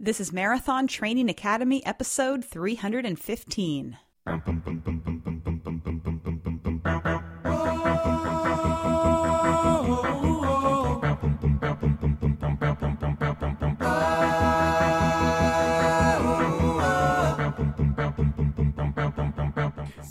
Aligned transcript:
This 0.00 0.20
is 0.20 0.32
Marathon 0.32 0.86
Training 0.86 1.28
Academy, 1.28 1.84
episode 1.84 2.44
315. 2.44 3.98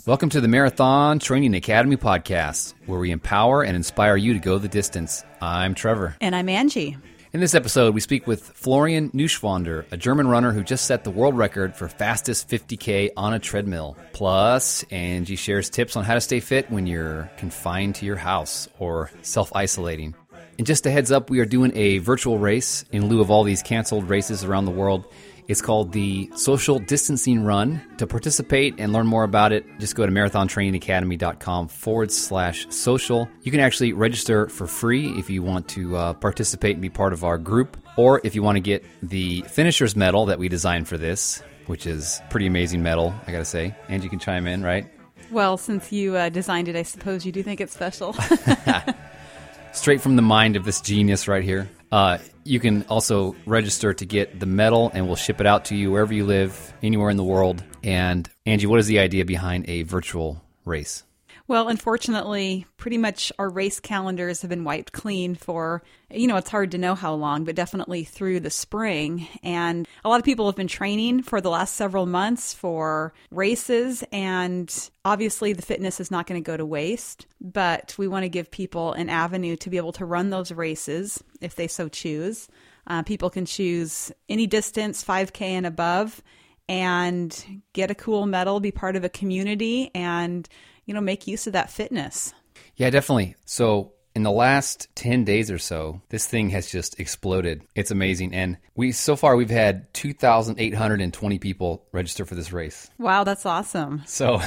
Welcome 0.04 0.28
to 0.28 0.42
the 0.42 0.48
Marathon 0.48 1.18
Training 1.18 1.54
Academy 1.54 1.96
podcast, 1.96 2.74
where 2.84 3.00
we 3.00 3.10
empower 3.10 3.62
and 3.62 3.74
inspire 3.74 4.16
you 4.16 4.34
to 4.34 4.38
go 4.38 4.58
the 4.58 4.68
distance. 4.68 5.24
I'm 5.40 5.74
Trevor. 5.74 6.14
And 6.20 6.36
I'm 6.36 6.50
Angie. 6.50 6.98
In 7.38 7.40
this 7.40 7.54
episode, 7.54 7.94
we 7.94 8.00
speak 8.00 8.26
with 8.26 8.42
Florian 8.42 9.10
Neuschwander, 9.10 9.84
a 9.92 9.96
German 9.96 10.26
runner 10.26 10.50
who 10.50 10.64
just 10.64 10.86
set 10.86 11.04
the 11.04 11.12
world 11.12 11.38
record 11.38 11.76
for 11.76 11.88
fastest 11.88 12.48
50K 12.48 13.10
on 13.16 13.32
a 13.32 13.38
treadmill. 13.38 13.96
Plus, 14.12 14.82
Angie 14.90 15.36
shares 15.36 15.70
tips 15.70 15.94
on 15.94 16.02
how 16.02 16.14
to 16.14 16.20
stay 16.20 16.40
fit 16.40 16.68
when 16.68 16.88
you're 16.88 17.30
confined 17.36 17.94
to 17.94 18.06
your 18.06 18.16
house 18.16 18.66
or 18.80 19.12
self 19.22 19.54
isolating. 19.54 20.16
And 20.58 20.66
just 20.66 20.84
a 20.86 20.90
heads 20.90 21.12
up, 21.12 21.30
we 21.30 21.38
are 21.38 21.44
doing 21.44 21.70
a 21.76 21.98
virtual 21.98 22.38
race 22.38 22.84
in 22.90 23.06
lieu 23.06 23.20
of 23.20 23.30
all 23.30 23.44
these 23.44 23.62
canceled 23.62 24.08
races 24.08 24.42
around 24.42 24.64
the 24.64 24.72
world. 24.72 25.04
It's 25.48 25.62
called 25.62 25.92
the 25.92 26.30
Social 26.36 26.78
Distancing 26.78 27.42
Run. 27.42 27.80
To 27.96 28.06
participate 28.06 28.74
and 28.76 28.92
learn 28.92 29.06
more 29.06 29.24
about 29.24 29.50
it, 29.50 29.64
just 29.78 29.96
go 29.96 30.04
to 30.04 30.12
marathontrainingacademy.com 30.12 31.68
forward 31.68 32.12
slash 32.12 32.66
social. 32.68 33.30
You 33.42 33.50
can 33.50 33.60
actually 33.60 33.94
register 33.94 34.48
for 34.50 34.66
free 34.66 35.08
if 35.18 35.30
you 35.30 35.42
want 35.42 35.66
to 35.68 35.96
uh, 35.96 36.12
participate 36.12 36.72
and 36.72 36.82
be 36.82 36.90
part 36.90 37.14
of 37.14 37.24
our 37.24 37.38
group, 37.38 37.78
or 37.96 38.20
if 38.24 38.34
you 38.34 38.42
want 38.42 38.56
to 38.56 38.60
get 38.60 38.84
the 39.02 39.40
finisher's 39.48 39.96
medal 39.96 40.26
that 40.26 40.38
we 40.38 40.50
designed 40.50 40.86
for 40.86 40.98
this, 40.98 41.42
which 41.64 41.86
is 41.86 42.20
pretty 42.28 42.46
amazing 42.46 42.82
medal, 42.82 43.14
I 43.26 43.32
gotta 43.32 43.46
say. 43.46 43.74
And 43.88 44.04
you 44.04 44.10
can 44.10 44.18
chime 44.18 44.46
in, 44.46 44.62
right? 44.62 44.86
Well, 45.30 45.56
since 45.56 45.90
you 45.90 46.14
uh, 46.14 46.28
designed 46.28 46.68
it, 46.68 46.76
I 46.76 46.82
suppose 46.82 47.24
you 47.24 47.32
do 47.32 47.42
think 47.42 47.62
it's 47.62 47.72
special. 47.72 48.14
Straight 49.72 50.02
from 50.02 50.16
the 50.16 50.22
mind 50.22 50.56
of 50.56 50.66
this 50.66 50.82
genius 50.82 51.26
right 51.26 51.42
here. 51.42 51.70
Uh, 51.90 52.18
you 52.48 52.60
can 52.60 52.84
also 52.84 53.36
register 53.46 53.92
to 53.92 54.06
get 54.06 54.40
the 54.40 54.46
medal, 54.46 54.90
and 54.94 55.06
we'll 55.06 55.16
ship 55.16 55.40
it 55.40 55.46
out 55.46 55.66
to 55.66 55.76
you 55.76 55.90
wherever 55.90 56.14
you 56.14 56.24
live, 56.24 56.72
anywhere 56.82 57.10
in 57.10 57.16
the 57.16 57.24
world. 57.24 57.62
And 57.84 58.28
Angie, 58.46 58.66
what 58.66 58.80
is 58.80 58.86
the 58.86 58.98
idea 58.98 59.24
behind 59.24 59.68
a 59.68 59.82
virtual 59.82 60.42
race? 60.64 61.04
Well, 61.48 61.68
unfortunately, 61.68 62.66
pretty 62.76 62.98
much 62.98 63.32
our 63.38 63.48
race 63.48 63.80
calendars 63.80 64.42
have 64.42 64.50
been 64.50 64.64
wiped 64.64 64.92
clean 64.92 65.34
for, 65.34 65.82
you 66.10 66.26
know, 66.26 66.36
it's 66.36 66.50
hard 66.50 66.72
to 66.72 66.78
know 66.78 66.94
how 66.94 67.14
long, 67.14 67.44
but 67.44 67.56
definitely 67.56 68.04
through 68.04 68.40
the 68.40 68.50
spring. 68.50 69.26
And 69.42 69.88
a 70.04 70.10
lot 70.10 70.20
of 70.20 70.26
people 70.26 70.44
have 70.44 70.56
been 70.56 70.68
training 70.68 71.22
for 71.22 71.40
the 71.40 71.48
last 71.48 71.74
several 71.74 72.04
months 72.04 72.52
for 72.52 73.14
races. 73.30 74.04
And 74.12 74.90
obviously, 75.06 75.54
the 75.54 75.62
fitness 75.62 76.00
is 76.00 76.10
not 76.10 76.26
going 76.26 76.38
to 76.38 76.46
go 76.46 76.58
to 76.58 76.66
waste, 76.66 77.26
but 77.40 77.94
we 77.96 78.08
want 78.08 78.24
to 78.24 78.28
give 78.28 78.50
people 78.50 78.92
an 78.92 79.08
avenue 79.08 79.56
to 79.56 79.70
be 79.70 79.78
able 79.78 79.92
to 79.92 80.04
run 80.04 80.28
those 80.28 80.52
races 80.52 81.24
if 81.40 81.54
they 81.54 81.66
so 81.66 81.88
choose. 81.88 82.48
Uh, 82.86 83.02
people 83.02 83.30
can 83.30 83.46
choose 83.46 84.12
any 84.28 84.46
distance, 84.46 85.02
5K 85.02 85.40
and 85.42 85.66
above, 85.66 86.22
and 86.68 87.62
get 87.72 87.90
a 87.90 87.94
cool 87.94 88.26
medal, 88.26 88.60
be 88.60 88.70
part 88.70 88.96
of 88.96 89.04
a 89.04 89.08
community, 89.08 89.90
and 89.94 90.48
you 90.86 90.94
know, 90.94 91.00
make 91.00 91.26
use 91.26 91.46
of 91.46 91.52
that 91.52 91.70
fitness. 91.70 92.32
Yeah, 92.76 92.90
definitely. 92.90 93.36
So 93.44 93.92
in 94.14 94.24
the 94.24 94.32
last 94.32 94.88
10 94.96 95.24
days 95.24 95.50
or 95.50 95.58
so, 95.58 96.00
this 96.08 96.26
thing 96.26 96.50
has 96.50 96.70
just 96.70 96.98
exploded. 96.98 97.62
It's 97.76 97.92
amazing. 97.92 98.34
And 98.34 98.56
we, 98.74 98.90
so 98.90 99.14
far, 99.14 99.36
we've 99.36 99.48
had 99.48 99.92
2,820 99.94 101.38
people 101.38 101.86
register 101.92 102.24
for 102.24 102.34
this 102.34 102.52
race. 102.52 102.90
Wow, 102.98 103.22
that's 103.22 103.46
awesome. 103.46 104.02
So, 104.06 104.40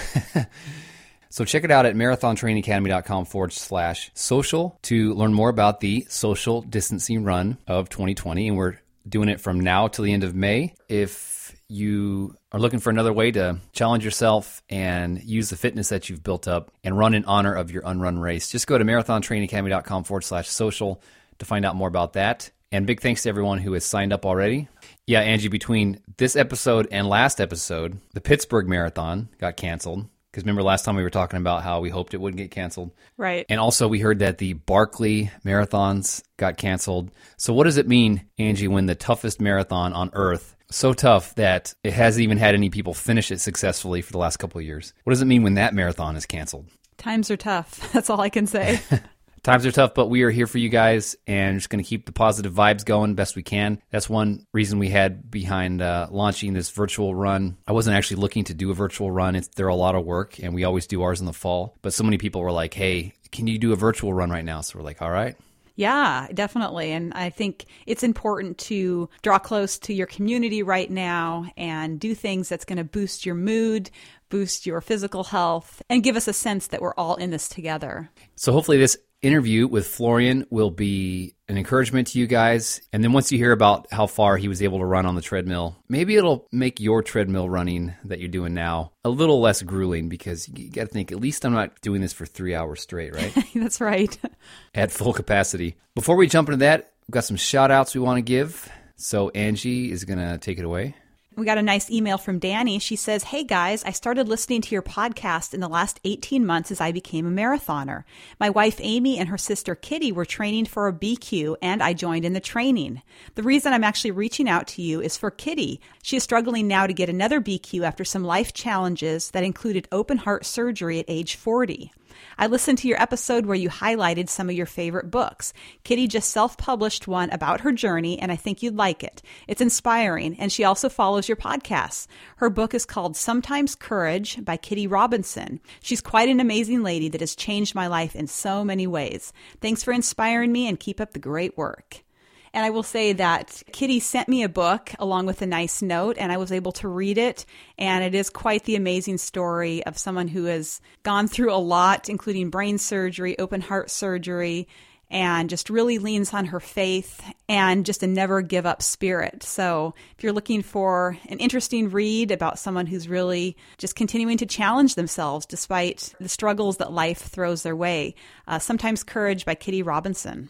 so 1.29 1.45
check 1.45 1.63
it 1.63 1.71
out 1.71 1.85
at 1.85 1.95
marathontrainingacademy.com 1.95 3.25
forward 3.25 3.53
slash 3.53 4.11
social 4.13 4.77
to 4.83 5.13
learn 5.13 5.33
more 5.33 5.49
about 5.49 5.79
the 5.79 6.05
social 6.09 6.61
distancing 6.63 7.23
run 7.23 7.57
of 7.67 7.87
2020. 7.87 8.49
And 8.49 8.57
we're 8.57 8.77
doing 9.07 9.29
it 9.29 9.39
from 9.39 9.59
now 9.59 9.87
till 9.87 10.03
the 10.03 10.11
end 10.11 10.25
of 10.25 10.35
May. 10.35 10.75
If 10.89 11.40
you 11.71 12.35
are 12.51 12.59
looking 12.59 12.79
for 12.79 12.89
another 12.89 13.13
way 13.13 13.31
to 13.31 13.57
challenge 13.71 14.03
yourself 14.03 14.61
and 14.69 15.23
use 15.23 15.49
the 15.49 15.55
fitness 15.55 15.89
that 15.89 16.09
you've 16.09 16.21
built 16.21 16.47
up 16.47 16.69
and 16.83 16.97
run 16.97 17.13
in 17.13 17.23
honor 17.23 17.53
of 17.53 17.71
your 17.71 17.81
unrun 17.83 18.19
race, 18.19 18.51
just 18.51 18.67
go 18.67 18.77
to 18.77 18.83
marathontrainingacademy.com 18.83 20.03
forward 20.03 20.23
slash 20.23 20.49
social 20.49 21.01
to 21.39 21.45
find 21.45 21.65
out 21.65 21.77
more 21.77 21.87
about 21.87 22.13
that. 22.13 22.51
And 22.73 22.85
big 22.85 23.01
thanks 23.01 23.23
to 23.23 23.29
everyone 23.29 23.57
who 23.57 23.73
has 23.73 23.85
signed 23.85 24.11
up 24.11 24.25
already. 24.25 24.67
Yeah, 25.07 25.21
Angie, 25.21 25.47
between 25.47 25.99
this 26.17 26.35
episode 26.35 26.87
and 26.91 27.07
last 27.07 27.39
episode, 27.39 27.97
the 28.13 28.21
Pittsburgh 28.21 28.67
Marathon 28.67 29.29
got 29.39 29.55
canceled. 29.55 30.07
Because 30.31 30.43
remember 30.43 30.63
last 30.63 30.85
time 30.85 30.95
we 30.95 31.03
were 31.03 31.09
talking 31.09 31.37
about 31.37 31.63
how 31.63 31.81
we 31.81 31.89
hoped 31.89 32.13
it 32.13 32.21
wouldn't 32.21 32.37
get 32.37 32.51
canceled? 32.51 32.91
Right. 33.17 33.45
And 33.49 33.59
also 33.59 33.89
we 33.89 33.99
heard 33.99 34.19
that 34.19 34.37
the 34.37 34.53
Barkley 34.53 35.29
marathons 35.45 36.23
got 36.37 36.55
canceled. 36.55 37.11
So 37.35 37.53
what 37.53 37.65
does 37.65 37.77
it 37.77 37.87
mean, 37.87 38.25
Angie, 38.37 38.69
when 38.69 38.85
the 38.85 38.95
toughest 38.95 39.41
marathon 39.41 39.91
on 39.91 40.09
earth 40.13 40.55
so 40.71 40.93
tough 40.93 41.35
that 41.35 41.73
it 41.83 41.93
hasn't 41.93 42.23
even 42.23 42.37
had 42.37 42.55
any 42.55 42.69
people 42.69 42.93
finish 42.93 43.31
it 43.31 43.39
successfully 43.39 44.01
for 44.01 44.11
the 44.11 44.17
last 44.17 44.37
couple 44.37 44.59
of 44.59 44.65
years. 44.65 44.93
What 45.03 45.11
does 45.11 45.21
it 45.21 45.25
mean 45.25 45.43
when 45.43 45.55
that 45.55 45.73
marathon 45.73 46.15
is 46.15 46.25
canceled? 46.25 46.67
Times 46.97 47.31
are 47.31 47.37
tough. 47.37 47.91
That's 47.93 48.09
all 48.09 48.21
I 48.21 48.29
can 48.29 48.47
say. 48.47 48.81
Times 49.43 49.65
are 49.65 49.71
tough, 49.71 49.95
but 49.95 50.05
we 50.05 50.21
are 50.21 50.29
here 50.29 50.45
for 50.45 50.59
you 50.59 50.69
guys 50.69 51.15
and 51.25 51.57
just 51.57 51.71
going 51.71 51.83
to 51.83 51.89
keep 51.89 52.05
the 52.05 52.11
positive 52.11 52.53
vibes 52.53 52.85
going 52.85 53.15
best 53.15 53.35
we 53.35 53.41
can. 53.41 53.81
That's 53.89 54.07
one 54.07 54.45
reason 54.53 54.77
we 54.77 54.89
had 54.89 55.31
behind 55.31 55.81
uh, 55.81 56.09
launching 56.11 56.53
this 56.53 56.69
virtual 56.69 57.15
run. 57.15 57.57
I 57.67 57.71
wasn't 57.71 57.97
actually 57.97 58.21
looking 58.21 58.43
to 58.45 58.53
do 58.53 58.69
a 58.69 58.75
virtual 58.75 59.09
run. 59.09 59.35
It's, 59.35 59.47
they're 59.47 59.67
a 59.67 59.75
lot 59.75 59.95
of 59.95 60.05
work, 60.05 60.37
and 60.37 60.53
we 60.53 60.63
always 60.63 60.85
do 60.85 61.01
ours 61.01 61.21
in 61.21 61.25
the 61.25 61.33
fall. 61.33 61.75
But 61.81 61.93
so 61.93 62.03
many 62.03 62.19
people 62.19 62.41
were 62.41 62.51
like, 62.51 62.75
hey, 62.75 63.13
can 63.31 63.47
you 63.47 63.57
do 63.57 63.73
a 63.73 63.75
virtual 63.75 64.13
run 64.13 64.29
right 64.29 64.45
now? 64.45 64.61
So 64.61 64.77
we're 64.77 64.85
like, 64.85 65.01
all 65.01 65.09
right, 65.09 65.35
yeah, 65.75 66.27
definitely. 66.33 66.91
And 66.91 67.13
I 67.13 67.29
think 67.29 67.65
it's 67.85 68.03
important 68.03 68.57
to 68.59 69.09
draw 69.21 69.39
close 69.39 69.77
to 69.79 69.93
your 69.93 70.07
community 70.07 70.63
right 70.63 70.89
now 70.89 71.45
and 71.57 71.99
do 71.99 72.13
things 72.13 72.49
that's 72.49 72.65
going 72.65 72.77
to 72.77 72.83
boost 72.83 73.25
your 73.25 73.35
mood, 73.35 73.89
boost 74.29 74.65
your 74.65 74.81
physical 74.81 75.23
health, 75.23 75.81
and 75.89 76.03
give 76.03 76.15
us 76.15 76.27
a 76.27 76.33
sense 76.33 76.67
that 76.67 76.81
we're 76.81 76.95
all 76.95 77.15
in 77.15 77.31
this 77.31 77.47
together. 77.47 78.09
So 78.35 78.51
hopefully, 78.51 78.77
this 78.77 78.97
interview 79.21 79.67
with 79.67 79.87
Florian 79.87 80.45
will 80.49 80.71
be 80.71 81.35
an 81.51 81.57
encouragement 81.57 82.07
to 82.07 82.17
you 82.17 82.27
guys. 82.27 82.81
And 82.93 83.03
then 83.03 83.11
once 83.11 83.29
you 83.29 83.37
hear 83.37 83.51
about 83.51 83.87
how 83.91 84.07
far 84.07 84.37
he 84.37 84.47
was 84.47 84.61
able 84.63 84.79
to 84.79 84.85
run 84.85 85.05
on 85.05 85.15
the 85.15 85.21
treadmill, 85.21 85.75
maybe 85.89 86.15
it'll 86.15 86.47
make 86.51 86.79
your 86.79 87.03
treadmill 87.03 87.49
running 87.49 87.93
that 88.05 88.19
you're 88.19 88.29
doing 88.29 88.53
now 88.53 88.93
a 89.03 89.09
little 89.09 89.41
less 89.41 89.61
grueling 89.61 90.07
because 90.07 90.47
you 90.47 90.69
got 90.69 90.83
to 90.83 90.87
think, 90.87 91.11
at 91.11 91.19
least 91.19 91.45
I'm 91.45 91.51
not 91.51 91.79
doing 91.81 91.99
this 91.99 92.13
for 92.13 92.25
three 92.25 92.55
hours 92.55 92.81
straight, 92.81 93.13
right? 93.13 93.35
That's 93.55 93.81
right. 93.81 94.17
At 94.73 94.91
full 94.91 95.11
capacity. 95.11 95.75
Before 95.93 96.15
we 96.15 96.27
jump 96.27 96.47
into 96.47 96.59
that, 96.59 96.93
we've 97.05 97.13
got 97.13 97.25
some 97.25 97.35
shout 97.37 97.69
outs 97.69 97.93
we 97.93 97.99
want 97.99 98.17
to 98.17 98.21
give. 98.21 98.71
So 98.95 99.29
Angie 99.31 99.91
is 99.91 100.05
going 100.05 100.19
to 100.19 100.37
take 100.37 100.57
it 100.57 100.63
away. 100.63 100.95
We 101.41 101.45
got 101.45 101.57
a 101.57 101.63
nice 101.63 101.89
email 101.89 102.19
from 102.19 102.37
Danny. 102.37 102.77
She 102.77 102.95
says, 102.95 103.23
Hey 103.23 103.43
guys, 103.43 103.83
I 103.83 103.93
started 103.93 104.27
listening 104.27 104.61
to 104.61 104.75
your 104.75 104.83
podcast 104.83 105.55
in 105.55 105.59
the 105.59 105.67
last 105.67 105.99
18 106.03 106.45
months 106.45 106.69
as 106.69 106.79
I 106.79 106.91
became 106.91 107.25
a 107.25 107.31
marathoner. 107.31 108.03
My 108.39 108.51
wife 108.51 108.75
Amy 108.79 109.17
and 109.17 109.27
her 109.27 109.39
sister 109.39 109.73
Kitty 109.73 110.11
were 110.11 110.23
training 110.23 110.67
for 110.67 110.87
a 110.87 110.93
BQ 110.93 111.55
and 111.59 111.81
I 111.81 111.93
joined 111.93 112.25
in 112.25 112.33
the 112.33 112.39
training. 112.39 113.01
The 113.33 113.41
reason 113.41 113.73
I'm 113.73 113.83
actually 113.83 114.11
reaching 114.11 114.47
out 114.47 114.67
to 114.67 114.83
you 114.83 115.01
is 115.01 115.17
for 115.17 115.31
Kitty. 115.31 115.81
She 116.03 116.15
is 116.15 116.21
struggling 116.21 116.67
now 116.67 116.85
to 116.85 116.93
get 116.93 117.09
another 117.09 117.41
BQ 117.41 117.87
after 117.87 118.05
some 118.05 118.23
life 118.23 118.53
challenges 118.53 119.31
that 119.31 119.43
included 119.43 119.87
open 119.91 120.19
heart 120.19 120.45
surgery 120.45 120.99
at 120.99 121.05
age 121.07 121.33
40. 121.33 121.91
I 122.37 122.47
listened 122.47 122.77
to 122.79 122.87
your 122.87 123.01
episode 123.01 123.45
where 123.45 123.55
you 123.55 123.69
highlighted 123.69 124.29
some 124.29 124.49
of 124.49 124.55
your 124.55 124.65
favorite 124.65 125.11
books. 125.11 125.53
Kitty 125.83 126.07
just 126.07 126.29
self 126.29 126.57
published 126.57 127.07
one 127.07 127.29
about 127.29 127.61
her 127.61 127.71
journey, 127.71 128.19
and 128.19 128.31
I 128.31 128.35
think 128.35 128.61
you'd 128.61 128.75
like 128.75 129.03
it. 129.03 129.21
It's 129.47 129.61
inspiring, 129.61 130.35
and 130.39 130.51
she 130.51 130.63
also 130.63 130.89
follows 130.89 131.27
your 131.27 131.35
podcasts. 131.37 132.07
Her 132.37 132.49
book 132.49 132.73
is 132.73 132.85
called 132.85 133.15
Sometimes 133.15 133.75
Courage 133.75 134.43
by 134.43 134.57
Kitty 134.57 134.87
Robinson. 134.87 135.59
She's 135.81 136.01
quite 136.01 136.29
an 136.29 136.39
amazing 136.39 136.83
lady 136.83 137.09
that 137.09 137.21
has 137.21 137.35
changed 137.35 137.75
my 137.75 137.87
life 137.87 138.15
in 138.15 138.27
so 138.27 138.63
many 138.63 138.87
ways. 138.87 139.33
Thanks 139.59 139.83
for 139.83 139.91
inspiring 139.91 140.51
me 140.51 140.67
and 140.67 140.79
keep 140.79 140.99
up 140.99 141.13
the 141.13 141.19
great 141.19 141.57
work. 141.57 142.03
And 142.53 142.65
I 142.65 142.69
will 142.69 142.83
say 142.83 143.13
that 143.13 143.63
Kitty 143.71 144.01
sent 144.01 144.27
me 144.27 144.43
a 144.43 144.49
book 144.49 144.91
along 144.99 145.25
with 145.25 145.41
a 145.41 145.47
nice 145.47 145.81
note, 145.81 146.17
and 146.19 146.31
I 146.31 146.37
was 146.37 146.51
able 146.51 146.73
to 146.73 146.87
read 146.87 147.17
it. 147.17 147.45
And 147.77 148.03
it 148.03 148.13
is 148.13 148.29
quite 148.29 148.65
the 148.65 148.75
amazing 148.75 149.19
story 149.19 149.85
of 149.85 149.97
someone 149.97 150.27
who 150.27 150.45
has 150.45 150.81
gone 151.03 151.27
through 151.27 151.53
a 151.53 151.55
lot, 151.55 152.09
including 152.09 152.49
brain 152.49 152.77
surgery, 152.77 153.39
open 153.39 153.61
heart 153.61 153.89
surgery, 153.89 154.67
and 155.09 155.49
just 155.49 155.69
really 155.69 155.97
leans 155.97 156.33
on 156.33 156.45
her 156.45 156.59
faith 156.59 157.21
and 157.47 157.85
just 157.85 158.03
a 158.03 158.07
never 158.07 158.41
give 158.41 158.65
up 158.65 158.81
spirit. 158.81 159.43
So, 159.43 159.93
if 160.17 160.23
you're 160.23 160.33
looking 160.33 160.61
for 160.61 161.17
an 161.27 161.39
interesting 161.39 161.89
read 161.89 162.31
about 162.31 162.59
someone 162.59 162.87
who's 162.87 163.09
really 163.09 163.57
just 163.77 163.95
continuing 163.95 164.37
to 164.37 164.45
challenge 164.45 164.95
themselves 164.95 165.45
despite 165.45 166.13
the 166.19 166.29
struggles 166.29 166.77
that 166.77 166.93
life 166.93 167.19
throws 167.19 167.63
their 167.63 167.75
way, 167.75 168.15
uh, 168.47 168.59
Sometimes 168.59 169.03
Courage 169.03 169.45
by 169.45 169.55
Kitty 169.55 169.83
Robinson. 169.83 170.49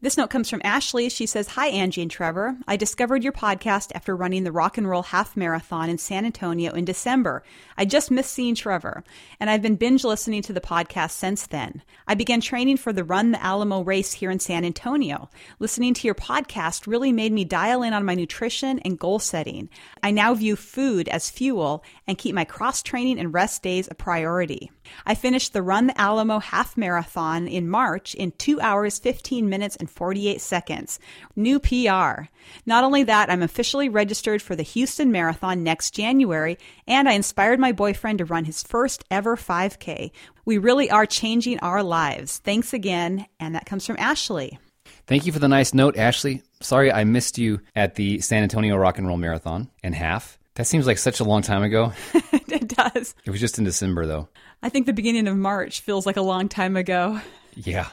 This 0.00 0.16
note 0.16 0.30
comes 0.30 0.48
from 0.48 0.60
Ashley. 0.62 1.08
She 1.08 1.26
says, 1.26 1.48
Hi, 1.48 1.66
Angie 1.66 2.02
and 2.02 2.10
Trevor. 2.10 2.56
I 2.68 2.76
discovered 2.76 3.24
your 3.24 3.32
podcast 3.32 3.90
after 3.96 4.14
running 4.14 4.44
the 4.44 4.52
Rock 4.52 4.78
and 4.78 4.88
Roll 4.88 5.02
Half 5.02 5.36
Marathon 5.36 5.90
in 5.90 5.98
San 5.98 6.24
Antonio 6.24 6.72
in 6.72 6.84
December. 6.84 7.42
I 7.76 7.84
just 7.84 8.08
missed 8.08 8.32
seeing 8.32 8.54
Trevor, 8.54 9.02
and 9.40 9.50
I've 9.50 9.60
been 9.60 9.74
binge 9.74 10.04
listening 10.04 10.42
to 10.42 10.52
the 10.52 10.60
podcast 10.60 11.10
since 11.10 11.48
then. 11.48 11.82
I 12.06 12.14
began 12.14 12.40
training 12.40 12.76
for 12.76 12.92
the 12.92 13.02
Run 13.02 13.32
the 13.32 13.42
Alamo 13.42 13.82
race 13.82 14.12
here 14.12 14.30
in 14.30 14.38
San 14.38 14.64
Antonio. 14.64 15.30
Listening 15.58 15.94
to 15.94 16.06
your 16.06 16.14
podcast 16.14 16.86
really 16.86 17.10
made 17.10 17.32
me 17.32 17.44
dial 17.44 17.82
in 17.82 17.92
on 17.92 18.04
my 18.04 18.14
nutrition 18.14 18.78
and 18.84 19.00
goal 19.00 19.18
setting. 19.18 19.68
I 20.00 20.12
now 20.12 20.32
view 20.32 20.54
food 20.54 21.08
as 21.08 21.28
fuel 21.28 21.82
and 22.06 22.16
keep 22.16 22.36
my 22.36 22.44
cross 22.44 22.84
training 22.84 23.18
and 23.18 23.34
rest 23.34 23.64
days 23.64 23.88
a 23.90 23.96
priority. 23.96 24.70
I 25.06 25.14
finished 25.14 25.52
the 25.52 25.62
Run 25.62 25.88
the 25.88 26.00
Alamo 26.00 26.38
Half 26.38 26.76
Marathon 26.76 27.48
in 27.48 27.68
March 27.68 28.14
in 28.14 28.32
2 28.32 28.60
hours, 28.60 28.98
15 28.98 29.48
minutes, 29.48 29.76
and 29.76 29.90
48 29.90 30.40
seconds. 30.40 30.98
New 31.36 31.58
PR. 31.58 32.28
Not 32.66 32.84
only 32.84 33.02
that, 33.04 33.30
I'm 33.30 33.42
officially 33.42 33.88
registered 33.88 34.42
for 34.42 34.56
the 34.56 34.62
Houston 34.62 35.12
Marathon 35.12 35.62
next 35.62 35.92
January, 35.92 36.58
and 36.86 37.08
I 37.08 37.12
inspired 37.12 37.58
my 37.58 37.72
boyfriend 37.72 38.18
to 38.18 38.24
run 38.24 38.44
his 38.44 38.62
first 38.62 39.04
ever 39.10 39.36
5K. 39.36 40.10
We 40.44 40.58
really 40.58 40.90
are 40.90 41.06
changing 41.06 41.58
our 41.60 41.82
lives. 41.82 42.38
Thanks 42.38 42.72
again. 42.72 43.26
And 43.38 43.54
that 43.54 43.66
comes 43.66 43.86
from 43.86 43.96
Ashley. 43.98 44.58
Thank 45.06 45.26
you 45.26 45.32
for 45.32 45.38
the 45.38 45.48
nice 45.48 45.74
note, 45.74 45.96
Ashley. 45.96 46.42
Sorry 46.60 46.92
I 46.92 47.04
missed 47.04 47.38
you 47.38 47.60
at 47.74 47.94
the 47.94 48.20
San 48.20 48.42
Antonio 48.42 48.76
Rock 48.76 48.98
and 48.98 49.06
Roll 49.06 49.16
Marathon 49.16 49.70
and 49.82 49.94
half. 49.94 50.38
That 50.54 50.66
seems 50.66 50.86
like 50.86 50.98
such 50.98 51.20
a 51.20 51.24
long 51.24 51.42
time 51.42 51.62
ago. 51.62 51.92
it 52.32 52.68
does. 52.68 53.14
It 53.24 53.30
was 53.30 53.40
just 53.40 53.58
in 53.58 53.64
December, 53.64 54.06
though. 54.06 54.28
I 54.62 54.68
think 54.68 54.86
the 54.86 54.92
beginning 54.92 55.28
of 55.28 55.36
March 55.36 55.80
feels 55.80 56.06
like 56.06 56.16
a 56.16 56.22
long 56.22 56.48
time 56.48 56.76
ago. 56.76 57.20
Yeah. 57.54 57.88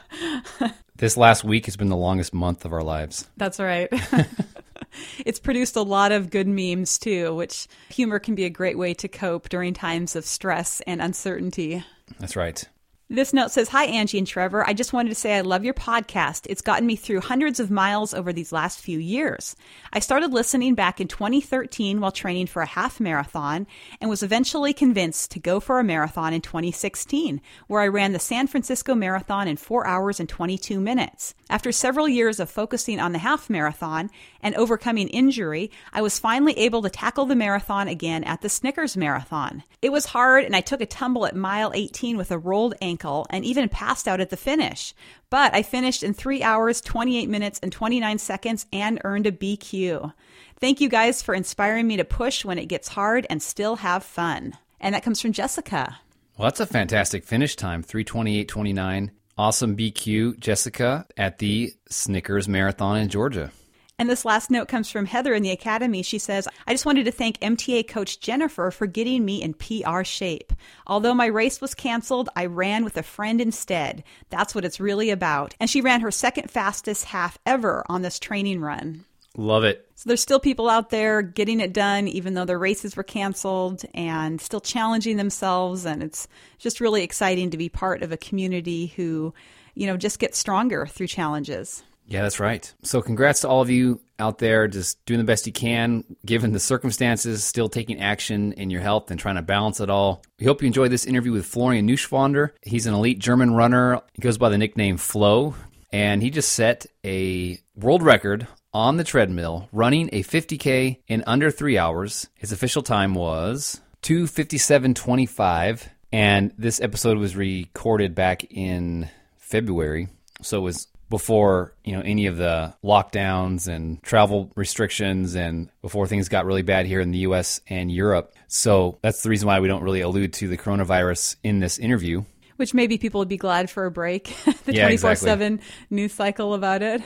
this 0.96 1.16
last 1.16 1.44
week 1.44 1.66
has 1.66 1.76
been 1.76 1.88
the 1.88 1.96
longest 1.96 2.34
month 2.34 2.64
of 2.64 2.72
our 2.72 2.82
lives. 2.82 3.28
That's 3.36 3.60
right. 3.60 3.88
it's 5.24 5.38
produced 5.38 5.76
a 5.76 5.82
lot 5.82 6.12
of 6.12 6.30
good 6.30 6.48
memes 6.48 6.98
too, 6.98 7.34
which 7.34 7.68
humor 7.88 8.18
can 8.18 8.34
be 8.34 8.44
a 8.44 8.50
great 8.50 8.78
way 8.78 8.94
to 8.94 9.08
cope 9.08 9.48
during 9.48 9.74
times 9.74 10.16
of 10.16 10.24
stress 10.24 10.80
and 10.86 11.00
uncertainty. 11.00 11.84
That's 12.18 12.36
right. 12.36 12.64
This 13.08 13.32
note 13.32 13.52
says, 13.52 13.68
Hi, 13.68 13.84
Angie 13.84 14.18
and 14.18 14.26
Trevor. 14.26 14.68
I 14.68 14.72
just 14.72 14.92
wanted 14.92 15.10
to 15.10 15.14
say 15.14 15.36
I 15.36 15.42
love 15.42 15.64
your 15.64 15.74
podcast. 15.74 16.48
It's 16.50 16.60
gotten 16.60 16.88
me 16.88 16.96
through 16.96 17.20
hundreds 17.20 17.60
of 17.60 17.70
miles 17.70 18.12
over 18.12 18.32
these 18.32 18.50
last 18.50 18.80
few 18.80 18.98
years. 18.98 19.54
I 19.92 20.00
started 20.00 20.32
listening 20.32 20.74
back 20.74 21.00
in 21.00 21.06
2013 21.06 22.00
while 22.00 22.10
training 22.10 22.48
for 22.48 22.62
a 22.62 22.66
half 22.66 22.98
marathon 22.98 23.68
and 24.00 24.10
was 24.10 24.24
eventually 24.24 24.72
convinced 24.72 25.30
to 25.30 25.38
go 25.38 25.60
for 25.60 25.78
a 25.78 25.84
marathon 25.84 26.34
in 26.34 26.40
2016, 26.40 27.40
where 27.68 27.80
I 27.80 27.86
ran 27.86 28.12
the 28.12 28.18
San 28.18 28.48
Francisco 28.48 28.96
Marathon 28.96 29.46
in 29.46 29.56
4 29.56 29.86
hours 29.86 30.18
and 30.18 30.28
22 30.28 30.80
minutes. 30.80 31.32
After 31.48 31.70
several 31.70 32.08
years 32.08 32.40
of 32.40 32.50
focusing 32.50 32.98
on 32.98 33.12
the 33.12 33.18
half 33.20 33.48
marathon 33.48 34.10
and 34.42 34.56
overcoming 34.56 35.06
injury, 35.10 35.70
I 35.92 36.02
was 36.02 36.18
finally 36.18 36.58
able 36.58 36.82
to 36.82 36.90
tackle 36.90 37.26
the 37.26 37.36
marathon 37.36 37.86
again 37.86 38.24
at 38.24 38.40
the 38.40 38.48
Snickers 38.48 38.96
Marathon. 38.96 39.62
It 39.80 39.92
was 39.92 40.06
hard 40.06 40.44
and 40.44 40.56
I 40.56 40.60
took 40.60 40.80
a 40.80 40.86
tumble 40.86 41.24
at 41.24 41.36
mile 41.36 41.70
18 41.72 42.16
with 42.16 42.32
a 42.32 42.38
rolled 42.38 42.74
ankle 42.80 42.95
ankle 42.96 43.26
and 43.28 43.44
even 43.44 43.68
passed 43.68 44.08
out 44.08 44.20
at 44.20 44.30
the 44.30 44.36
finish. 44.38 44.94
But 45.28 45.54
I 45.54 45.62
finished 45.62 46.02
in 46.02 46.14
3 46.14 46.42
hours, 46.42 46.80
28 46.80 47.28
minutes, 47.28 47.60
and 47.62 47.70
29 47.70 48.18
seconds 48.18 48.64
and 48.72 49.00
earned 49.04 49.26
a 49.26 49.32
BQ. 49.32 50.14
Thank 50.58 50.80
you 50.80 50.88
guys 50.88 51.20
for 51.20 51.34
inspiring 51.34 51.86
me 51.86 51.98
to 51.98 52.04
push 52.04 52.42
when 52.42 52.58
it 52.58 52.66
gets 52.66 52.88
hard 52.88 53.26
and 53.28 53.42
still 53.42 53.76
have 53.76 54.02
fun. 54.02 54.54
And 54.80 54.94
that 54.94 55.02
comes 55.02 55.20
from 55.20 55.32
Jessica. 55.32 55.98
Well, 56.38 56.46
that's 56.46 56.60
a 56.60 56.66
fantastic 56.66 57.24
finish 57.24 57.54
time 57.54 57.82
328.29. 57.82 59.10
Awesome 59.38 59.76
BQ, 59.76 60.38
Jessica, 60.38 61.04
at 61.18 61.38
the 61.38 61.74
Snickers 61.90 62.48
Marathon 62.48 62.96
in 62.96 63.10
Georgia. 63.10 63.52
And 63.98 64.10
this 64.10 64.26
last 64.26 64.50
note 64.50 64.68
comes 64.68 64.90
from 64.90 65.06
Heather 65.06 65.32
in 65.32 65.42
the 65.42 65.50
Academy. 65.50 66.02
She 66.02 66.18
says, 66.18 66.46
I 66.66 66.74
just 66.74 66.84
wanted 66.84 67.04
to 67.04 67.12
thank 67.12 67.40
MTA 67.40 67.88
coach 67.88 68.20
Jennifer 68.20 68.70
for 68.70 68.86
getting 68.86 69.24
me 69.24 69.40
in 69.40 69.54
PR 69.54 70.04
shape. 70.04 70.52
Although 70.86 71.14
my 71.14 71.26
race 71.26 71.62
was 71.62 71.74
canceled, 71.74 72.28
I 72.36 72.44
ran 72.44 72.84
with 72.84 72.98
a 72.98 73.02
friend 73.02 73.40
instead. 73.40 74.04
That's 74.28 74.54
what 74.54 74.66
it's 74.66 74.80
really 74.80 75.08
about. 75.08 75.54
And 75.58 75.70
she 75.70 75.80
ran 75.80 76.02
her 76.02 76.10
second 76.10 76.50
fastest 76.50 77.06
half 77.06 77.38
ever 77.46 77.86
on 77.88 78.02
this 78.02 78.18
training 78.18 78.60
run. 78.60 79.06
Love 79.38 79.64
it. 79.64 79.88
So 79.94 80.08
there's 80.08 80.20
still 80.20 80.40
people 80.40 80.68
out 80.68 80.90
there 80.90 81.22
getting 81.22 81.60
it 81.60 81.72
done, 81.72 82.06
even 82.06 82.34
though 82.34 82.44
their 82.44 82.58
races 82.58 82.96
were 82.96 83.02
canceled 83.02 83.82
and 83.94 84.42
still 84.42 84.60
challenging 84.60 85.16
themselves. 85.16 85.86
And 85.86 86.02
it's 86.02 86.28
just 86.58 86.80
really 86.80 87.02
exciting 87.02 87.48
to 87.50 87.56
be 87.56 87.70
part 87.70 88.02
of 88.02 88.12
a 88.12 88.18
community 88.18 88.88
who, 88.88 89.32
you 89.74 89.86
know, 89.86 89.96
just 89.96 90.18
gets 90.18 90.36
stronger 90.36 90.84
through 90.84 91.06
challenges. 91.06 91.82
Yeah, 92.06 92.22
that's 92.22 92.38
right. 92.38 92.72
So, 92.82 93.02
congrats 93.02 93.40
to 93.40 93.48
all 93.48 93.62
of 93.62 93.70
you 93.70 94.00
out 94.18 94.38
there, 94.38 94.68
just 94.68 95.04
doing 95.06 95.18
the 95.18 95.24
best 95.24 95.46
you 95.46 95.52
can, 95.52 96.04
given 96.24 96.52
the 96.52 96.60
circumstances, 96.60 97.44
still 97.44 97.68
taking 97.68 98.00
action 98.00 98.52
in 98.52 98.70
your 98.70 98.80
health 98.80 99.10
and 99.10 99.18
trying 99.18 99.34
to 99.34 99.42
balance 99.42 99.80
it 99.80 99.90
all. 99.90 100.22
We 100.38 100.46
hope 100.46 100.62
you 100.62 100.66
enjoyed 100.66 100.92
this 100.92 101.04
interview 101.04 101.32
with 101.32 101.46
Florian 101.46 101.88
Neuschwander. 101.88 102.50
He's 102.62 102.86
an 102.86 102.94
elite 102.94 103.18
German 103.18 103.54
runner. 103.54 104.00
He 104.14 104.22
goes 104.22 104.38
by 104.38 104.48
the 104.48 104.58
nickname 104.58 104.98
Flo, 104.98 105.54
and 105.92 106.22
he 106.22 106.30
just 106.30 106.52
set 106.52 106.86
a 107.04 107.58
world 107.74 108.02
record 108.02 108.46
on 108.72 108.98
the 108.98 109.04
treadmill 109.04 109.68
running 109.72 110.10
a 110.12 110.22
50K 110.22 110.98
in 111.08 111.24
under 111.26 111.50
three 111.50 111.76
hours. 111.76 112.28
His 112.34 112.52
official 112.52 112.82
time 112.82 113.14
was 113.14 113.80
257.25, 114.02 115.88
and 116.12 116.52
this 116.56 116.80
episode 116.80 117.18
was 117.18 117.34
recorded 117.34 118.14
back 118.14 118.44
in 118.44 119.08
February. 119.38 120.08
So 120.42 120.58
it 120.58 120.62
was 120.62 120.88
before 121.08 121.74
you 121.84 121.92
know 121.92 122.00
any 122.00 122.26
of 122.26 122.36
the 122.36 122.74
lockdowns 122.84 123.68
and 123.68 124.02
travel 124.02 124.50
restrictions 124.56 125.34
and 125.34 125.70
before 125.82 126.06
things 126.06 126.28
got 126.28 126.46
really 126.46 126.62
bad 126.62 126.86
here 126.86 127.00
in 127.00 127.10
the 127.10 127.18
US 127.18 127.60
and 127.68 127.90
Europe. 127.90 128.34
So 128.48 128.98
that's 129.02 129.22
the 129.22 129.30
reason 129.30 129.46
why 129.46 129.60
we 129.60 129.68
don't 129.68 129.82
really 129.82 130.00
allude 130.00 130.32
to 130.34 130.48
the 130.48 130.56
coronavirus 130.56 131.36
in 131.42 131.60
this 131.60 131.78
interview. 131.78 132.24
Which 132.56 132.72
maybe 132.72 132.96
people 132.96 133.18
would 133.18 133.28
be 133.28 133.36
glad 133.36 133.68
for 133.68 133.84
a 133.84 133.90
break. 133.90 134.34
the 134.64 134.74
Yeah, 134.74 134.84
24 134.84 135.12
exactly. 135.12 135.26
7 135.26 135.60
news 135.90 136.12
cycle 136.14 136.54
about 136.54 136.82
it. 136.82 137.02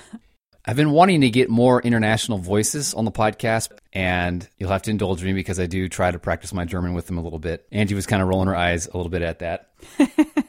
I've 0.65 0.77
been 0.77 0.91
wanting 0.91 1.23
to 1.23 1.31
get 1.31 1.49
more 1.49 1.81
international 1.81 2.39
voices 2.39 2.93
on 2.93 3.07
the 3.07 3.11
podcast, 3.11 3.71
and 3.95 4.47
you'll 4.59 4.71
have 4.71 4.83
to 4.83 4.91
indulge 4.91 5.25
me 5.25 5.33
because 5.33 5.59
I 5.59 5.67
do 5.67 5.89
try 5.89 6.11
to 6.11 6.19
practice 6.19 6.53
my 6.53 6.67
German 6.67 6.93
with 6.93 7.07
them 7.07 7.17
a 7.17 7.23
little 7.23 7.39
bit. 7.39 7.67
Angie 7.73 7.95
was 7.95 8.07
kind 8.07 8.23
of 8.23 8.29
rolling 8.29 8.47
her 8.47 8.55
eyes 8.55 8.87
a 8.87 8.97
little 8.97 9.11
bit 9.11 9.23
at 9.23 9.39
that. 9.39 9.71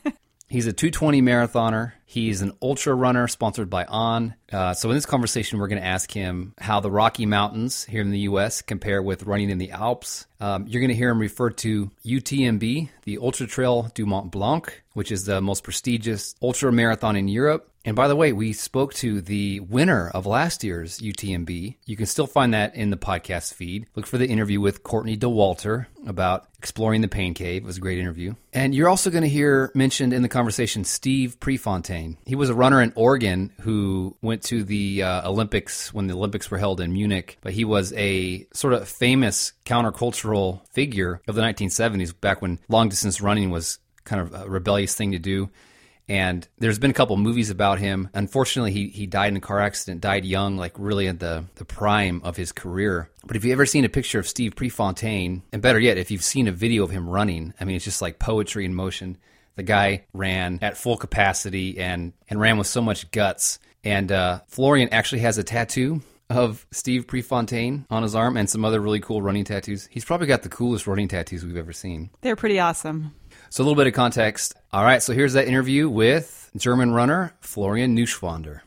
He's 0.52 0.68
a 0.68 0.74
220 0.74 1.22
marathoner. 1.22 1.94
He's 2.06 2.42
an 2.42 2.52
ultra 2.62 2.94
runner 2.94 3.30
sponsored 3.30 3.70
by 3.70 3.86
On. 3.86 4.36
Uh, 4.52 4.74
so, 4.74 4.90
in 4.90 4.98
this 4.98 5.06
conversation, 5.06 5.60
we're 5.60 5.70
going 5.70 5.82
to 5.82 5.88
ask 5.88 6.12
him 6.12 6.54
how 6.58 6.82
the 6.82 6.92
Rocky 6.92 7.26
Mountains 7.26 7.86
here 7.86 8.02
in 8.02 8.12
the 8.12 8.20
U.S. 8.20 8.62
compare 8.62 9.02
with 9.02 9.24
running 9.24 9.50
in 9.50 9.60
the 9.60 9.72
Alps. 9.72 10.28
Um, 10.42 10.68
you're 10.68 10.82
going 10.82 10.90
to 10.90 10.96
hear 10.96 11.10
him 11.10 11.20
refer 11.20 11.52
to 11.52 11.90
UTMB, 12.06 12.90
the 13.04 13.18
Ultra 13.20 13.48
Trail 13.48 13.92
du 13.94 14.06
Mont 14.06 14.30
Blanc, 14.30 14.84
which 14.92 15.10
is 15.10 15.24
the 15.24 15.40
most 15.40 15.64
prestigious 15.64 16.36
ultra 16.42 16.70
marathon 16.70 17.16
in 17.16 17.30
Europe. 17.30 17.72
And 17.86 17.96
by 17.96 18.08
the 18.08 18.16
way, 18.16 18.32
we 18.32 18.54
spoke 18.54 18.94
to 18.96 19.22
the 19.22 19.62
winner 19.62 20.10
of 20.10 20.26
last 20.26 20.64
year's 20.64 21.00
UTMB. 21.00 21.78
You 21.86 21.96
can 21.96 22.06
still 22.06 22.28
find 22.28 22.54
that 22.54 22.76
in 22.76 22.92
the 22.92 22.98
podcast 22.98 23.54
feed. 23.54 23.88
Look 23.96 24.06
for 24.06 24.18
the 24.18 24.28
interview 24.28 24.60
with 24.60 24.84
Courtney 24.84 25.18
Dauwalter 25.18 25.88
about 26.06 26.48
exploring 26.62 27.02
the 27.02 27.08
pain 27.08 27.34
cave. 27.34 27.64
It 27.64 27.66
was 27.66 27.78
a 27.78 27.82
great 27.82 27.98
interview. 27.98 28.36
And 28.54 28.76
you're 28.76 28.88
also 28.88 29.10
going 29.10 29.24
to 29.24 29.30
hear 29.30 29.72
mentioned 29.74 30.14
in 30.14 30.22
the 30.22 30.30
conversation 30.30 30.84
Steve 30.84 31.40
Prefontaine. 31.40 32.18
He 32.24 32.36
was 32.36 32.52
a 32.52 32.54
runner 32.54 32.84
in 32.84 32.94
Oregon 32.96 33.52
who 33.62 34.16
went 34.22 34.44
to 34.44 34.64
the 34.64 35.02
uh, 35.02 35.28
Olympics 35.28 35.92
when 35.92 36.06
the 36.06 36.14
Olympics 36.14 36.52
were 36.52 36.60
held 36.60 36.80
in 36.80 36.94
Munich, 36.94 37.40
but 37.42 37.54
he 37.54 37.66
was 37.66 37.94
a 37.94 38.46
sort 38.54 38.76
of 38.76 38.88
famous 38.88 39.54
countercultural 39.66 40.62
figure 40.70 41.20
of 41.28 41.34
the 41.34 41.42
1970s 41.42 42.14
back 42.22 42.44
when 42.44 42.60
long 42.70 42.90
distance 42.90 43.22
running 43.22 43.50
was 43.50 43.80
kind 44.04 44.22
of 44.22 44.34
a 44.34 44.48
rebellious 44.48 44.94
thing 44.94 45.14
to 45.14 45.20
do. 45.20 45.50
And 46.12 46.46
there's 46.58 46.78
been 46.78 46.92
a 46.92 46.94
couple 46.94 47.16
movies 47.16 47.50
about 47.50 47.80
him. 47.80 48.10
Unfortunately, 48.14 48.74
he, 48.74 48.90
he 48.90 49.08
died 49.08 49.30
in 49.30 49.38
a 49.38 49.40
car 49.40 49.62
accident, 49.62 50.02
died 50.02 50.26
young, 50.26 50.58
like 50.58 50.74
really 50.78 51.08
at 51.08 51.22
the, 51.22 51.46
the 51.56 51.64
prime 51.64 52.20
of 52.26 52.36
his 52.36 52.52
career. 52.52 53.10
But 53.26 53.38
if 53.38 53.46
you've 53.46 53.54
ever 53.54 53.66
seen 53.66 53.86
a 53.86 53.90
picture 53.90 54.20
of 54.20 54.28
Steve 54.28 54.58
Prefontaine, 54.58 55.42
and 55.54 55.62
better 55.62 55.80
yet, 55.80 55.98
if 55.98 56.12
you've 56.12 56.22
seen 56.22 56.50
a 56.50 56.52
video 56.52 56.84
of 56.84 56.90
him 56.90 57.08
running, 57.08 57.54
I 57.62 57.64
mean, 57.64 57.78
it's 57.78 57.86
just 57.86 58.02
like 58.02 58.20
poetry 58.20 58.66
in 58.66 58.74
motion. 58.74 59.20
The 59.56 59.64
guy 59.64 60.04
ran 60.12 60.60
at 60.62 60.76
full 60.76 60.98
capacity 60.98 61.80
and, 61.80 62.12
and 62.28 62.42
ran 62.42 62.58
with 62.58 62.68
so 62.68 62.82
much 62.82 63.10
guts. 63.12 63.60
And 63.86 64.12
uh, 64.12 64.42
Florian 64.50 64.90
actually 64.90 65.22
has 65.22 65.38
a 65.38 65.46
tattoo 65.46 66.02
of 66.30 66.68
Steve 66.72 67.08
Prefontaine 67.08 67.86
on 67.90 68.04
his 68.04 68.16
arm 68.16 68.36
and 68.36 68.50
some 68.50 68.66
other 68.66 68.82
really 68.82 69.00
cool 69.00 69.22
running 69.22 69.46
tattoos. 69.46 69.88
He's 69.90 70.04
probably 70.04 70.28
got 70.28 70.44
the 70.44 70.50
coolest 70.50 70.88
running 70.88 71.08
tattoos 71.08 71.46
we've 71.46 71.56
ever 71.56 71.72
seen. 71.72 72.10
They're 72.20 72.36
pretty 72.36 72.60
awesome. 72.60 73.16
So 73.50 73.64
a 73.64 73.66
little 73.66 73.76
bit 73.76 73.88
of 73.88 73.94
context. 73.94 74.56
All 74.74 74.86
right, 74.86 75.04
so 75.04 75.12
here's 75.12 75.34
that 75.34 75.50
interview 75.50 75.90
with 75.90 76.50
German 76.56 76.92
runner 76.92 77.34
Florian 77.42 77.94
Neuschwander. 77.94 78.62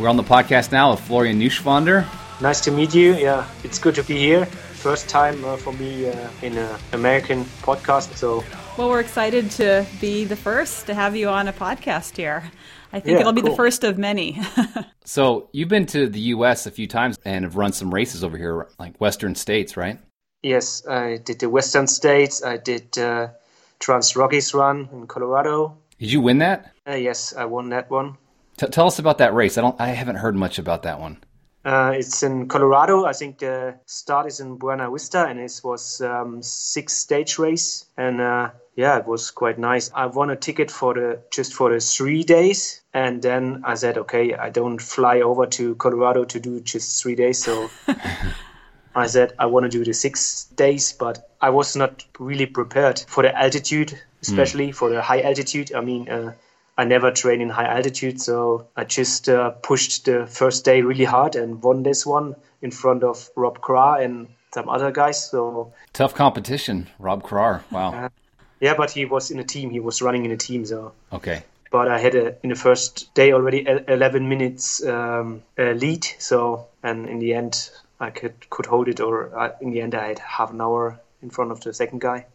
We're 0.00 0.08
on 0.08 0.16
the 0.16 0.22
podcast 0.22 0.72
now 0.72 0.92
with 0.92 1.00
Florian 1.00 1.38
Neuschwander. 1.38 2.06
Nice 2.40 2.62
to 2.62 2.70
meet 2.70 2.94
you. 2.94 3.12
Yeah, 3.16 3.46
it's 3.62 3.78
good 3.78 3.94
to 3.96 4.02
be 4.02 4.16
here. 4.16 4.46
First 4.46 5.10
time 5.10 5.44
uh, 5.44 5.58
for 5.58 5.74
me 5.74 6.08
uh, 6.08 6.30
in 6.40 6.56
an 6.56 6.74
American 6.94 7.44
podcast. 7.60 8.16
So, 8.16 8.42
Well, 8.78 8.88
we're 8.88 9.00
excited 9.00 9.50
to 9.52 9.84
be 10.00 10.24
the 10.24 10.36
first 10.36 10.86
to 10.86 10.94
have 10.94 11.14
you 11.16 11.28
on 11.28 11.48
a 11.48 11.52
podcast 11.52 12.16
here. 12.16 12.42
I 12.94 13.00
think 13.00 13.16
Yeah, 13.16 13.20
it'll 13.20 13.34
be 13.34 13.42
the 13.42 13.54
first 13.54 13.84
of 13.84 13.98
many. 13.98 14.40
So 15.04 15.48
you've 15.52 15.68
been 15.68 15.86
to 15.86 16.08
the 16.08 16.20
U.S. 16.36 16.66
a 16.66 16.70
few 16.70 16.86
times 16.86 17.18
and 17.24 17.44
have 17.44 17.56
run 17.56 17.72
some 17.72 17.92
races 17.92 18.22
over 18.22 18.38
here, 18.38 18.68
like 18.78 18.96
Western 19.00 19.34
states, 19.34 19.76
right? 19.76 19.98
yes, 20.42 20.86
I 20.86 21.18
did 21.18 21.40
the 21.40 21.50
Western 21.50 21.88
States. 21.88 22.44
I 22.44 22.56
did 22.56 22.96
uh, 22.96 23.28
Trans 23.80 24.14
Rockies 24.14 24.54
Run 24.54 24.88
in 24.92 25.06
Colorado. 25.08 25.76
Did 25.98 26.12
you 26.12 26.20
win 26.20 26.38
that? 26.38 26.72
Uh, 26.88 26.94
yes, 26.94 27.34
I 27.36 27.44
won 27.44 27.68
that 27.70 27.90
one. 27.90 28.16
T- 28.60 28.66
tell 28.66 28.86
us 28.86 28.98
about 28.98 29.16
that 29.18 29.32
race. 29.32 29.56
I 29.56 29.62
don't. 29.62 29.80
I 29.80 29.88
haven't 29.88 30.16
heard 30.16 30.36
much 30.36 30.58
about 30.58 30.82
that 30.82 31.00
one. 31.00 31.16
Uh, 31.64 31.94
it's 31.96 32.22
in 32.22 32.46
Colorado. 32.46 33.06
I 33.06 33.14
think 33.14 33.38
the 33.38 33.76
start 33.86 34.26
is 34.26 34.38
in 34.38 34.58
Buena 34.58 34.90
Vista, 34.90 35.24
and 35.24 35.40
it 35.40 35.60
was 35.64 36.02
um, 36.02 36.42
six 36.42 36.92
stage 36.92 37.38
race. 37.38 37.86
And 37.96 38.20
uh, 38.20 38.50
yeah, 38.76 38.98
it 38.98 39.06
was 39.06 39.30
quite 39.30 39.58
nice. 39.58 39.90
I 39.94 40.06
won 40.06 40.28
a 40.28 40.36
ticket 40.36 40.70
for 40.70 40.92
the 40.92 41.22
just 41.30 41.54
for 41.54 41.72
the 41.72 41.80
three 41.80 42.22
days, 42.22 42.82
and 42.92 43.22
then 43.22 43.62
I 43.64 43.76
said, 43.76 43.96
okay, 43.96 44.34
I 44.34 44.50
don't 44.50 44.78
fly 44.78 45.22
over 45.22 45.46
to 45.46 45.74
Colorado 45.76 46.24
to 46.26 46.38
do 46.38 46.60
just 46.60 47.02
three 47.02 47.14
days, 47.14 47.42
so. 47.42 47.70
I 48.92 49.06
said 49.06 49.34
I 49.38 49.46
want 49.46 49.64
to 49.64 49.70
do 49.70 49.84
the 49.84 49.94
six 49.94 50.46
days, 50.56 50.92
but 50.92 51.30
I 51.40 51.50
was 51.50 51.76
not 51.76 52.04
really 52.18 52.46
prepared 52.46 52.98
for 53.06 53.22
the 53.22 53.32
altitude, 53.34 53.96
especially 54.20 54.72
for 54.72 54.90
the 54.90 55.00
high 55.00 55.22
altitude. 55.22 55.72
I 55.72 55.80
mean, 55.80 56.08
uh, 56.08 56.32
I 56.76 56.84
never 56.84 57.10
train 57.10 57.40
in 57.40 57.50
high 57.50 57.66
altitude, 57.66 58.20
so 58.20 58.68
I 58.76 58.84
just 58.84 59.28
uh, 59.28 59.50
pushed 59.50 60.06
the 60.06 60.26
first 60.26 60.64
day 60.64 60.82
really 60.82 61.04
hard 61.04 61.36
and 61.36 61.62
won 61.62 61.82
this 61.82 62.06
one 62.06 62.36
in 62.62 62.70
front 62.70 63.04
of 63.04 63.28
Rob 63.36 63.60
Krar 63.60 64.00
and 64.00 64.28
some 64.54 64.68
other 64.68 64.90
guys. 64.90 65.30
So 65.30 65.72
Tough 65.92 66.14
competition, 66.14 66.88
Rob 66.98 67.22
Krar. 67.22 67.62
Wow. 67.70 68.10
yeah, 68.60 68.74
but 68.74 68.90
he 68.90 69.04
was 69.04 69.30
in 69.30 69.38
a 69.38 69.44
team. 69.44 69.70
He 69.70 69.80
was 69.80 70.02
running 70.02 70.24
in 70.24 70.30
a 70.30 70.36
team, 70.36 70.64
so. 70.64 70.92
Okay. 71.12 71.42
But 71.70 71.88
I 71.88 71.98
had 71.98 72.14
a, 72.14 72.36
in 72.42 72.48
the 72.50 72.56
first 72.56 73.14
day 73.14 73.32
already 73.32 73.58
e- 73.58 73.84
11 73.86 74.28
minutes 74.28 74.84
um, 74.84 75.42
uh, 75.58 75.70
lead, 75.72 76.04
so 76.18 76.66
and 76.82 77.08
in 77.08 77.20
the 77.20 77.34
end 77.34 77.70
I 78.00 78.10
could 78.10 78.48
could 78.50 78.66
hold 78.66 78.88
it, 78.88 79.00
or 79.00 79.38
uh, 79.38 79.52
in 79.60 79.70
the 79.70 79.80
end 79.80 79.94
I 79.94 80.08
had 80.08 80.18
half 80.18 80.50
an 80.50 80.60
hour 80.60 80.98
in 81.22 81.30
front 81.30 81.52
of 81.52 81.60
the 81.60 81.72
second 81.72 82.00
guy. 82.00 82.26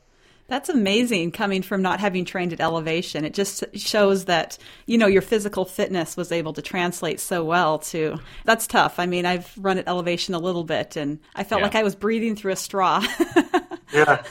That's 0.48 0.70
amazing 0.70 1.32
coming 1.32 1.64
from 1.64 1.82
not 1.82 2.00
having 2.00 2.24
trained 2.24 2.54
at 2.54 2.60
elevation. 2.60 3.26
It 3.26 3.34
just 3.34 3.64
shows 3.74 4.26
that, 4.26 4.58
you 4.86 4.98
know, 4.98 5.08
your 5.08 5.24
physical 5.24 5.66
fitness 5.66 6.16
was 6.16 6.32
able 6.32 6.54
to 6.54 6.62
translate 6.62 7.20
so 7.20 7.44
well 7.44 7.80
to 7.80 8.20
that's 8.44 8.68
tough. 8.68 9.00
I 9.00 9.08
mean, 9.08 9.26
I've 9.26 9.52
run 9.58 9.80
at 9.80 9.88
elevation 9.88 10.36
a 10.36 10.40
little 10.40 10.64
bit 10.64 10.96
and 10.98 11.20
I 11.36 11.44
felt 11.44 11.60
Yeah. 11.62 11.66
like 11.66 11.76
I 11.76 11.82
was 11.84 11.96
breathing 11.96 12.36
through 12.36 12.52
a 12.54 12.56
straw. 12.58 13.04
Yeah, 13.94 14.24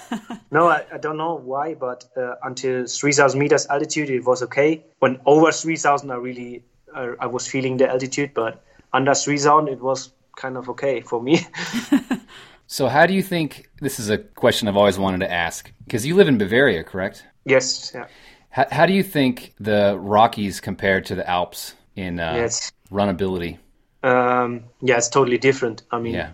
no, 0.50 0.68
I, 0.68 0.84
I 0.92 0.98
don't 0.98 1.16
know 1.16 1.36
why, 1.36 1.74
but 1.74 2.04
uh, 2.18 2.34
until 2.42 2.86
3,000 2.86 3.38
meters 3.38 3.66
altitude 3.68 4.10
it 4.10 4.24
was 4.24 4.42
okay. 4.42 4.84
When 4.98 5.20
over 5.24 5.50
3,000, 5.52 6.10
I 6.10 6.16
really 6.16 6.64
uh, 6.94 7.12
I 7.18 7.26
was 7.28 7.46
feeling 7.46 7.78
the 7.78 7.88
altitude, 7.88 8.32
but 8.34 8.62
under 8.92 9.14
3,000 9.14 9.68
it 9.68 9.80
was 9.80 10.12
kind 10.36 10.56
of 10.58 10.68
okay 10.70 11.00
for 11.00 11.22
me. 11.22 11.46
So 12.74 12.88
how 12.88 13.06
do 13.06 13.14
you 13.14 13.22
think? 13.22 13.70
This 13.80 14.00
is 14.00 14.10
a 14.10 14.18
question 14.18 14.66
I've 14.66 14.76
always 14.76 14.98
wanted 14.98 15.20
to 15.20 15.30
ask 15.30 15.70
because 15.84 16.04
you 16.04 16.16
live 16.16 16.26
in 16.26 16.38
Bavaria, 16.38 16.82
correct? 16.82 17.24
yes, 17.44 17.92
yeah. 17.94 18.06
How, 18.50 18.66
how 18.68 18.84
do 18.86 18.92
you 18.92 19.04
think 19.04 19.54
the 19.60 19.96
Rockies 19.96 20.58
compare 20.58 21.00
to 21.02 21.14
the 21.14 21.24
Alps 21.30 21.74
in 21.94 22.18
uh, 22.18 22.34
Yes. 22.34 22.72
runability? 22.90 23.58
Um, 24.02 24.64
yeah, 24.80 24.96
it's 24.96 25.08
totally 25.08 25.38
different. 25.38 25.84
I 25.92 26.00
mean, 26.00 26.14
Yeah. 26.14 26.30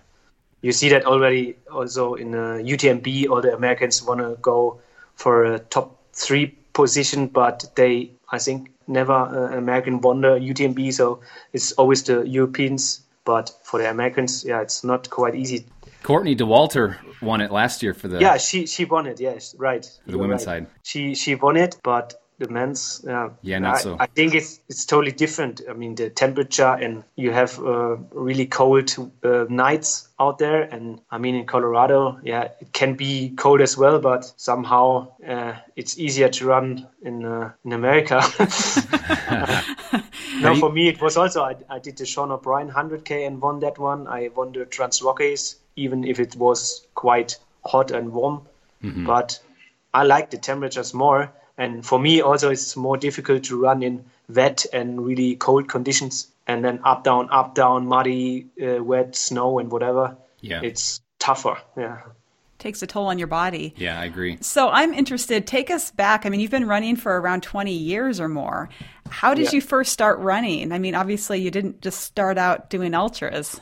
you 0.62 0.72
see 0.72 0.88
that 0.88 1.04
already 1.04 1.56
also 1.70 2.14
in 2.14 2.34
uh, 2.34 2.56
UTMB 2.72 3.28
all 3.28 3.42
the 3.42 3.52
americans 3.54 4.02
want 4.02 4.20
to 4.20 4.38
go 4.40 4.80
for 5.16 5.44
a 5.44 5.58
top 5.58 5.88
three 6.14 6.46
position 6.72 7.26
but 7.26 7.66
they 7.76 8.12
i 8.32 8.38
think 8.38 8.70
never 8.86 9.12
uh, 9.12 9.58
american 9.58 10.00
won 10.00 10.22
the 10.22 10.34
utmb 10.50 10.92
so 10.92 11.20
it's 11.52 11.72
always 11.72 12.02
the 12.04 12.26
europeans 12.26 13.02
but 13.24 13.52
for 13.62 13.80
the 13.80 13.90
americans 13.90 14.44
yeah 14.44 14.62
it's 14.62 14.82
not 14.84 15.10
quite 15.10 15.34
easy 15.34 15.64
Courtney 16.02 16.34
Dauwalter 16.36 16.96
won 17.20 17.40
it 17.40 17.50
last 17.50 17.82
year 17.82 17.94
for 17.94 18.08
the 18.08 18.20
yeah 18.20 18.36
she 18.36 18.66
she 18.66 18.84
won 18.84 19.06
it 19.06 19.20
yes 19.20 19.54
right 19.58 19.84
for 20.04 20.10
the 20.10 20.18
women's 20.18 20.46
right. 20.46 20.64
side. 20.64 20.66
she 20.82 21.14
she 21.14 21.34
won 21.34 21.56
it 21.56 21.78
but 21.82 22.14
the 22.40 22.48
men's 22.48 23.04
yeah 23.06 23.28
Yeah, 23.42 23.58
not 23.58 23.76
I, 23.76 23.80
so. 23.80 23.96
I 24.00 24.06
think 24.06 24.34
it's 24.34 24.60
it's 24.68 24.86
totally 24.86 25.12
different 25.12 25.60
i 25.68 25.74
mean 25.74 25.94
the 25.94 26.08
temperature 26.10 26.74
and 26.84 27.04
you 27.14 27.30
have 27.32 27.58
uh, 27.60 27.96
really 28.12 28.46
cold 28.46 28.90
uh, 29.22 29.44
nights 29.48 30.08
out 30.18 30.38
there 30.38 30.62
and 30.62 31.00
i 31.10 31.18
mean 31.18 31.34
in 31.34 31.46
colorado 31.46 32.18
yeah 32.24 32.48
it 32.60 32.72
can 32.72 32.94
be 32.94 33.30
cold 33.36 33.60
as 33.60 33.76
well 33.76 34.00
but 34.00 34.32
somehow 34.36 35.08
uh, 35.28 35.54
it's 35.76 35.98
easier 35.98 36.30
to 36.30 36.46
run 36.46 36.88
in 37.02 37.24
uh, 37.24 37.52
in 37.64 37.72
america 37.72 38.22
no 40.40 40.54
for 40.56 40.72
me 40.72 40.88
it 40.88 41.00
was 41.00 41.16
also 41.18 41.42
I, 41.42 41.56
I 41.68 41.78
did 41.78 41.98
the 41.98 42.06
sean 42.06 42.32
o'brien 42.32 42.70
100k 42.70 43.26
and 43.26 43.40
won 43.40 43.60
that 43.60 43.78
one 43.78 44.08
i 44.08 44.30
won 44.34 44.52
the 44.52 44.64
trans 44.64 45.02
rockies 45.02 45.56
even 45.76 46.04
if 46.04 46.18
it 46.20 46.36
was 46.36 46.86
quite 46.94 47.36
hot 47.64 47.90
and 47.90 48.12
warm 48.12 48.42
but 48.82 49.38
I 49.92 50.04
like 50.04 50.30
the 50.30 50.38
temperatures 50.38 50.94
more. 50.94 51.30
And 51.58 51.84
for 51.84 51.98
me, 51.98 52.22
also, 52.22 52.48
it's 52.48 52.74
more 52.76 52.96
difficult 52.96 53.44
to 53.44 53.60
run 53.60 53.82
in 53.82 54.06
wet 54.30 54.64
and 54.72 55.04
really 55.04 55.36
cold 55.36 55.68
conditions, 55.68 56.28
and 56.46 56.64
then 56.64 56.80
up, 56.84 57.04
down, 57.04 57.28
up, 57.30 57.54
down, 57.54 57.86
muddy, 57.86 58.46
uh, 58.62 58.82
wet, 58.82 59.14
snow, 59.14 59.58
and 59.58 59.70
whatever. 59.70 60.16
Yeah. 60.40 60.62
It's 60.62 61.02
tougher. 61.18 61.58
Yeah. 61.76 61.98
Takes 62.58 62.80
a 62.82 62.86
toll 62.86 63.06
on 63.08 63.18
your 63.18 63.26
body. 63.26 63.74
Yeah, 63.76 64.00
I 64.00 64.06
agree. 64.06 64.38
So 64.40 64.70
I'm 64.70 64.94
interested. 64.94 65.46
Take 65.46 65.70
us 65.70 65.90
back. 65.90 66.24
I 66.24 66.30
mean, 66.30 66.40
you've 66.40 66.50
been 66.50 66.66
running 66.66 66.96
for 66.96 67.20
around 67.20 67.42
20 67.42 67.72
years 67.72 68.18
or 68.20 68.28
more. 68.28 68.70
How 69.10 69.34
did 69.34 69.46
Yeah. 69.46 69.56
you 69.56 69.60
first 69.60 69.92
start 69.92 70.18
running? 70.20 70.72
I 70.72 70.78
mean, 70.78 70.94
obviously, 70.94 71.38
you 71.42 71.50
didn't 71.50 71.82
just 71.82 72.00
start 72.00 72.38
out 72.38 72.70
doing 72.70 72.94
ultras. 72.94 73.60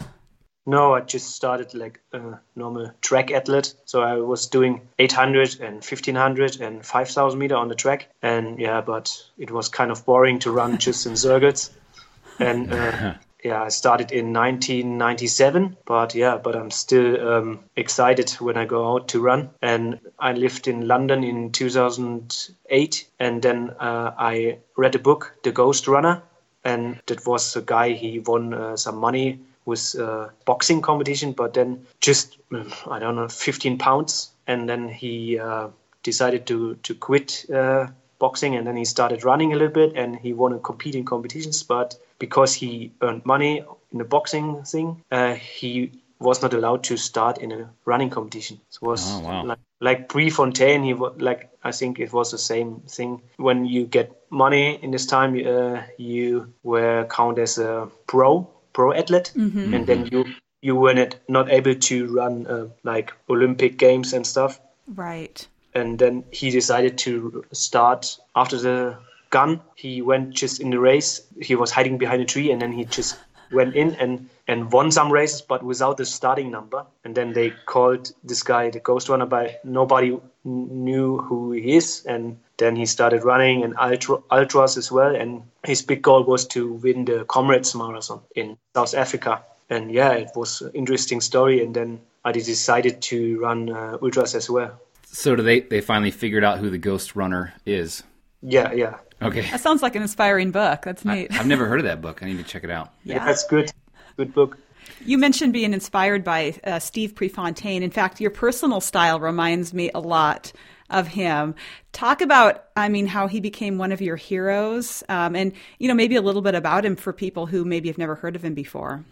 No, 0.69 0.93
I 0.93 1.01
just 1.01 1.35
started 1.35 1.73
like 1.73 1.99
a 2.13 2.41
normal 2.55 2.93
track 3.01 3.31
athlete. 3.31 3.75
So 3.87 4.03
I 4.03 4.17
was 4.17 4.49
doing 4.49 4.83
800 4.99 5.61
and 5.61 5.77
1500 5.77 6.61
and 6.61 6.85
5000 6.85 7.39
meter 7.39 7.57
on 7.57 7.69
the 7.69 7.75
track. 7.75 8.11
And 8.21 8.59
yeah, 8.59 8.83
but 8.83 9.11
it 9.39 9.51
was 9.51 9.71
kind 9.71 9.91
of 9.91 10.05
boring 10.05 10.41
to 10.41 10.53
run 10.53 10.77
just 10.77 11.07
in 11.07 11.17
circuits. 11.17 11.71
And 12.39 12.71
uh, 12.71 13.15
yeah, 13.43 13.63
I 13.63 13.71
started 13.71 14.13
in 14.13 14.35
1997. 14.35 15.79
But 15.87 16.15
yeah, 16.15 16.37
but 16.37 16.55
I'm 16.55 16.71
still 16.71 17.29
um, 17.29 17.61
excited 17.75 18.31
when 18.33 18.59
I 18.59 18.67
go 18.67 18.93
out 18.93 19.09
to 19.09 19.23
run. 19.23 19.49
And 19.63 19.99
I 20.19 20.35
lived 20.35 20.69
in 20.69 20.87
London 20.87 21.25
in 21.25 21.51
2008. 21.51 23.09
And 23.19 23.41
then 23.41 23.71
uh, 23.81 24.13
I 24.19 24.59
read 24.77 24.95
a 24.95 24.99
book, 24.99 25.35
The 25.45 25.51
Ghost 25.51 25.89
Runner. 25.89 26.23
And 26.63 27.01
that 27.07 27.27
was 27.27 27.57
a 27.57 27.63
guy, 27.63 27.93
he 27.93 28.19
won 28.19 28.53
uh, 28.53 28.77
some 28.77 28.99
money 28.99 29.41
with 29.69 29.85
uh, 30.01 30.29
boxing 30.47 30.81
competition, 30.83 31.33
but 31.33 31.53
then 31.55 31.87
just 32.01 32.39
mm, 32.51 32.73
I 32.91 32.99
don't 32.99 33.17
know, 33.17 33.29
15 33.29 33.79
pounds, 33.79 34.31
and 34.47 34.69
then 34.69 34.89
he 34.89 35.39
uh, 35.39 35.69
decided 36.03 36.47
to 36.47 36.75
to 36.83 36.95
quit 36.95 37.45
uh, 37.51 37.87
boxing, 38.19 38.57
and 38.57 38.67
then 38.67 38.77
he 38.77 38.85
started 38.85 39.25
running 39.25 39.53
a 39.53 39.57
little 39.57 39.75
bit, 39.75 39.97
and 39.97 40.17
he 40.17 40.33
wanted 40.33 40.57
to 40.57 40.63
compete 40.63 40.95
in 40.95 41.05
competitions, 41.05 41.63
but 41.63 41.97
because 42.19 42.55
he 42.55 42.93
earned 43.03 43.25
money 43.25 43.63
in 43.93 43.99
the 43.99 44.05
boxing 44.05 44.63
thing, 44.65 45.03
uh, 45.13 45.35
he 45.35 45.91
was 46.21 46.43
not 46.43 46.53
allowed 46.55 46.83
to 46.85 46.97
start 46.97 47.39
in 47.39 47.53
a 47.53 47.71
running 47.85 48.11
competition. 48.11 48.61
So 48.71 48.79
it 48.87 48.89
was 48.89 49.03
Oh, 49.07 49.21
wow. 49.21 49.45
like 49.45 49.59
like 49.81 50.09
Prefontaine, 50.09 50.83
he 50.83 50.95
like 50.95 51.51
I 51.63 51.73
think 51.73 51.99
it 52.01 52.13
was 52.13 52.31
the 52.31 52.39
same 52.39 52.81
thing. 52.89 53.23
When 53.37 53.67
you 53.67 53.87
get 53.87 54.11
money 54.31 54.79
in 54.83 54.91
this 54.91 55.07
time, 55.07 55.35
uh, 55.47 55.83
you 55.97 56.53
were 56.63 57.07
counted 57.11 57.43
as 57.43 57.59
a 57.59 57.89
pro 58.07 58.49
pro 58.73 58.93
athlete, 58.93 59.33
and 59.35 59.87
then 59.87 60.07
you 60.07 60.25
you 60.61 60.75
were 60.75 60.95
not, 60.95 61.17
not 61.29 61.51
able 61.51 61.75
to 61.75 62.15
run 62.15 62.47
uh, 62.47 62.69
like 62.83 63.13
Olympic 63.29 63.79
games 63.79 64.13
and 64.13 64.27
stuff. 64.27 64.61
Right. 64.87 65.47
And 65.75 65.99
then 65.99 66.25
he 66.31 66.51
decided 66.51 66.99
to 66.99 67.45
start 67.53 68.19
after 68.35 68.59
the 68.59 68.99
gun. 69.31 69.61
He 69.77 70.03
went 70.03 70.31
just 70.31 70.61
in 70.61 70.71
the 70.71 70.81
race. 70.81 71.23
He 71.41 71.55
was 71.55 71.71
hiding 71.71 71.99
behind 71.99 72.23
a 72.23 72.25
tree, 72.25 72.51
and 72.51 72.61
then 72.61 72.73
he 72.73 72.85
just 72.85 73.17
went 73.51 73.75
in 73.75 73.95
and 73.95 74.29
and 74.47 74.73
won 74.73 74.91
some 74.91 75.13
races, 75.13 75.43
but 75.43 75.63
without 75.63 75.99
the 75.99 76.07
starting 76.07 76.51
number. 76.51 76.85
And 77.05 77.15
then 77.15 77.33
they 77.35 77.51
called 77.67 78.11
this 78.25 78.43
guy 78.43 78.71
the 78.71 78.81
Ghost 78.81 79.09
Runner, 79.09 79.27
but 79.27 79.65
nobody 79.65 80.19
knew 80.45 81.19
who 81.19 81.53
he 81.53 81.77
is. 81.77 82.05
And 82.07 82.39
then 82.57 82.75
he 82.75 82.87
started 82.87 83.25
running 83.25 83.63
and 83.63 83.75
ultra, 83.79 84.19
ultras 84.31 84.79
as 84.79 84.91
well. 84.91 85.15
And 85.15 85.43
his 85.65 85.83
big 85.83 86.01
goal 86.03 86.25
was 86.25 86.47
to 86.49 86.73
win 86.73 87.05
the 87.05 87.25
Comrades 87.27 87.75
Marathon 87.75 88.21
in 88.35 88.57
South 88.75 88.95
Africa. 88.95 89.45
And 89.69 89.93
yeah, 89.93 90.13
it 90.13 90.31
was 90.35 90.63
an 90.63 90.73
interesting 90.73 91.21
story. 91.21 91.63
And 91.63 91.75
then 91.75 92.01
I 92.25 92.33
decided 92.33 93.03
to 93.03 93.39
run 93.41 93.71
uh, 93.71 93.99
ultras 94.01 94.35
as 94.35 94.49
well. 94.49 94.81
So 95.11 95.37
do 95.37 95.43
they 95.43 95.61
they 95.61 95.81
finally 95.81 96.11
figured 96.11 96.45
out 96.45 96.59
who 96.59 96.71
the 96.71 96.79
Ghost 96.79 97.17
Runner 97.17 97.55
is? 97.67 98.03
Yeah, 98.43 98.73
yeah. 98.73 98.99
Okay. 99.21 99.43
That 99.43 99.61
sounds 99.61 99.83
like 99.83 99.97
an 99.97 100.03
inspiring 100.03 100.51
book. 100.51 100.83
That's 100.83 101.05
I, 101.05 101.15
neat. 101.15 101.33
I've 101.33 101.47
never 101.47 101.67
heard 101.67 101.81
of 101.81 101.85
that 101.87 102.01
book. 102.01 102.23
I 102.23 102.27
need 102.27 102.39
to 102.39 102.45
check 102.45 102.65
it 102.65 102.71
out. 102.71 102.93
yeah. 103.05 103.25
That's 103.25 103.45
good. 103.47 103.73
Good 104.17 104.35
book. 104.35 104.59
You 105.05 105.19
mentioned 105.19 105.53
being 105.53 105.73
inspired 105.73 106.25
by 106.25 106.55
uh, 106.65 106.79
Steve 106.79 107.15
Prefontaine. 107.15 107.83
In 107.83 107.91
fact, 107.91 108.21
your 108.21 108.31
personal 108.31 108.81
style 108.81 109.21
reminds 109.21 109.75
me 109.75 109.91
a 109.95 110.01
lot 110.01 110.53
of 110.91 111.07
him. 111.07 111.55
Talk 111.93 112.21
about, 112.21 112.65
I 112.77 112.89
mean, 112.89 113.07
how 113.07 113.27
he 113.27 113.41
became 113.41 113.79
one 113.79 113.93
of 113.93 114.01
your 114.01 114.17
heroes, 114.17 115.03
um, 115.09 115.37
and 115.37 115.53
you 115.79 115.89
know, 115.89 115.95
maybe 115.95 116.17
a 116.17 116.23
little 116.23 116.43
bit 116.43 116.55
about 116.55 116.85
him 116.85 116.97
for 116.97 117.13
people 117.13 117.47
who 117.47 117.65
maybe 117.65 117.89
have 117.89 117.99
never 117.99 118.15
heard 118.15 118.37
of 118.37 118.45
him 118.45 118.55
before. 118.55 119.05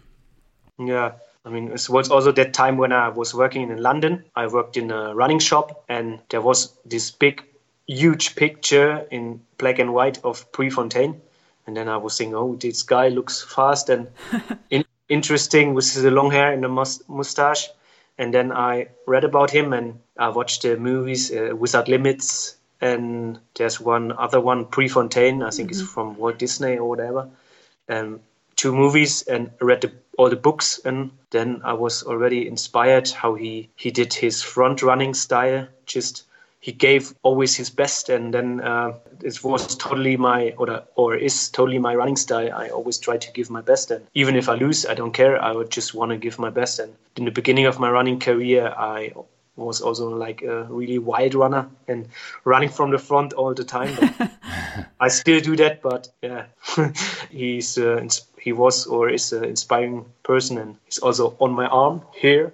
Yeah, 0.79 1.13
I 1.45 1.49
mean, 1.49 1.71
it 1.71 1.89
was 1.89 2.09
also 2.09 2.31
that 2.31 2.53
time 2.53 2.77
when 2.77 2.91
I 2.91 3.09
was 3.09 3.33
working 3.33 3.69
in 3.69 3.81
London. 3.81 4.25
I 4.35 4.47
worked 4.47 4.77
in 4.77 4.91
a 4.91 5.15
running 5.15 5.39
shop, 5.39 5.85
and 5.87 6.19
there 6.29 6.41
was 6.41 6.73
this 6.85 7.11
big, 7.11 7.43
huge 7.87 8.35
picture 8.35 9.05
in 9.11 9.41
black 9.57 9.79
and 9.79 9.93
white 9.93 10.23
of 10.23 10.51
Prefontaine. 10.51 11.21
And 11.65 11.75
then 11.75 11.89
I 11.89 11.97
was 11.97 12.17
thinking, 12.17 12.35
oh, 12.35 12.55
this 12.55 12.83
guy 12.83 13.09
looks 13.09 13.41
fast 13.41 13.89
and 13.89 14.07
in- 14.69 14.85
interesting 15.09 15.73
with 15.73 15.93
the 15.93 16.11
long 16.11 16.31
hair 16.31 16.51
and 16.51 16.63
the 16.63 16.69
mus- 16.69 17.03
mustache. 17.07 17.67
And 18.17 18.33
then 18.33 18.51
I 18.51 18.87
read 19.05 19.23
about 19.23 19.51
him 19.51 19.73
and 19.73 19.99
I 20.17 20.29
watched 20.29 20.61
the 20.63 20.77
movies 20.77 21.31
uh, 21.31 21.55
Without 21.55 21.87
Limits. 21.87 22.55
And 22.79 23.39
there's 23.55 23.79
one 23.79 24.11
other 24.11 24.39
one, 24.39 24.65
Prefontaine, 24.65 25.41
I 25.41 25.49
think 25.49 25.71
it's 25.71 25.81
from 25.81 26.15
Walt 26.17 26.37
Disney 26.37 26.77
or 26.77 26.87
whatever 26.87 27.29
um, 27.89 28.19
two 28.55 28.73
movies 28.73 29.21
and 29.23 29.51
read 29.61 29.81
the, 29.81 29.91
all 30.17 30.29
the 30.29 30.35
books 30.35 30.79
and 30.83 31.11
then 31.29 31.61
I 31.63 31.73
was 31.73 32.03
already 32.03 32.47
inspired 32.47 33.09
how 33.09 33.35
he 33.35 33.69
he 33.75 33.91
did 33.91 34.13
his 34.13 34.41
front 34.41 34.81
running 34.81 35.13
style 35.13 35.67
just 35.85 36.23
he 36.59 36.71
gave 36.71 37.13
always 37.23 37.55
his 37.55 37.69
best 37.69 38.09
and 38.09 38.33
then 38.33 38.61
uh, 38.61 38.93
it 39.23 39.43
was 39.43 39.75
totally 39.75 40.17
my 40.17 40.51
or 40.57 40.83
or 40.95 41.15
is 41.15 41.49
totally 41.49 41.79
my 41.79 41.95
running 41.95 42.15
style 42.15 42.51
I 42.53 42.69
always 42.69 42.97
try 42.97 43.17
to 43.17 43.31
give 43.31 43.49
my 43.49 43.61
best 43.61 43.91
and 43.91 44.05
even 44.13 44.35
if 44.35 44.49
I 44.49 44.55
lose 44.55 44.85
I 44.85 44.93
don't 44.93 45.13
care 45.13 45.41
I 45.41 45.51
would 45.51 45.69
just 45.69 45.93
want 45.93 46.11
to 46.11 46.17
give 46.17 46.39
my 46.39 46.49
best 46.49 46.79
and 46.79 46.93
in 47.15 47.25
the 47.25 47.31
beginning 47.31 47.65
of 47.65 47.79
my 47.79 47.89
running 47.89 48.19
career 48.19 48.73
I 48.75 49.13
was 49.57 49.81
also 49.81 50.09
like 50.09 50.43
a 50.43 50.63
really 50.65 50.99
wild 50.99 51.33
runner 51.33 51.67
and 51.87 52.07
running 52.45 52.69
from 52.69 52.91
the 52.91 52.99
front 52.99 53.33
all 53.33 53.53
the 53.53 53.63
time. 53.63 53.97
I 54.99 55.07
still 55.09 55.39
do 55.39 55.55
that, 55.57 55.81
but 55.81 56.09
yeah, 56.21 56.45
he's 57.29 57.77
uh, 57.77 58.07
he 58.39 58.53
was 58.53 58.85
or 58.85 59.09
is 59.09 59.33
an 59.33 59.43
inspiring 59.45 60.05
person, 60.23 60.57
and 60.57 60.77
he's 60.85 60.99
also 60.99 61.35
on 61.39 61.51
my 61.51 61.65
arm 61.65 62.03
here. 62.13 62.53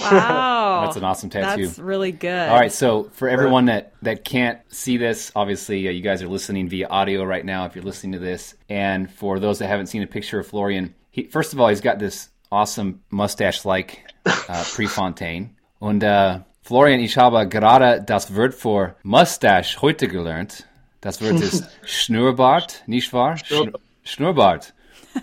Wow, 0.00 0.82
That's 0.84 0.96
an 0.96 1.04
awesome 1.04 1.30
tattoo. 1.30 1.66
That's 1.66 1.78
really 1.78 2.12
good. 2.12 2.48
All 2.48 2.58
right, 2.58 2.72
so 2.72 3.10
for 3.12 3.28
everyone 3.28 3.66
that 3.66 3.92
that 4.02 4.24
can't 4.24 4.58
see 4.68 4.96
this, 4.96 5.32
obviously 5.34 5.86
uh, 5.88 5.90
you 5.90 6.02
guys 6.02 6.22
are 6.22 6.28
listening 6.28 6.68
via 6.68 6.88
audio 6.88 7.24
right 7.24 7.44
now. 7.44 7.64
If 7.66 7.74
you're 7.74 7.84
listening 7.84 8.12
to 8.12 8.18
this, 8.18 8.54
and 8.68 9.10
for 9.10 9.38
those 9.38 9.58
that 9.60 9.68
haven't 9.68 9.86
seen 9.86 10.02
a 10.02 10.06
picture 10.06 10.38
of 10.38 10.46
Florian, 10.46 10.94
he, 11.10 11.24
first 11.24 11.52
of 11.52 11.60
all, 11.60 11.68
he's 11.68 11.80
got 11.80 11.98
this 11.98 12.28
awesome 12.50 13.00
mustache-like 13.10 14.04
uh, 14.26 14.64
Prefontaine. 14.74 15.50
Und 15.80 16.02
äh, 16.02 16.40
Florian, 16.62 17.00
ich 17.00 17.16
habe 17.16 17.46
gerade 17.48 18.02
das 18.04 18.34
Wort 18.34 18.54
für 18.54 18.94
Mustache 19.02 19.80
heute 19.80 20.08
gelernt. 20.08 20.66
Das 21.00 21.22
Wort 21.22 21.40
ist 21.40 21.64
Schnurrbart, 21.84 22.82
nicht 22.86 23.12
wahr? 23.12 23.36
Schn 23.38 23.72
Schnurrbart. 24.04 24.74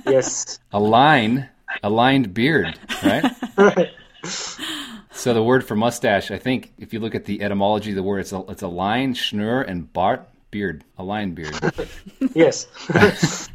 Yes, 0.08 0.60
A 0.72 0.80
line, 0.80 1.50
a 1.82 1.88
lined 1.90 2.34
beard, 2.34 2.80
right? 3.04 3.26
So 4.25 5.34
the 5.34 5.44
word 5.44 5.65
for 5.65 5.75
mustache, 5.75 6.29
I 6.32 6.38
think, 6.38 6.74
if 6.77 6.94
you 6.94 7.00
look 7.00 7.15
at 7.15 7.25
the 7.25 7.41
etymology 7.41 7.91
of 7.91 7.96
the 7.96 8.03
word, 8.03 8.20
it's 8.20 8.34
a, 8.34 8.44
it's 8.50 8.62
a 8.62 8.67
line, 8.67 9.13
schnur, 9.13 9.67
and 9.67 9.91
bart, 9.91 10.27
beard, 10.51 10.84
a 10.98 11.03
line 11.03 11.34
beard. 11.34 11.58
yes. 12.34 12.67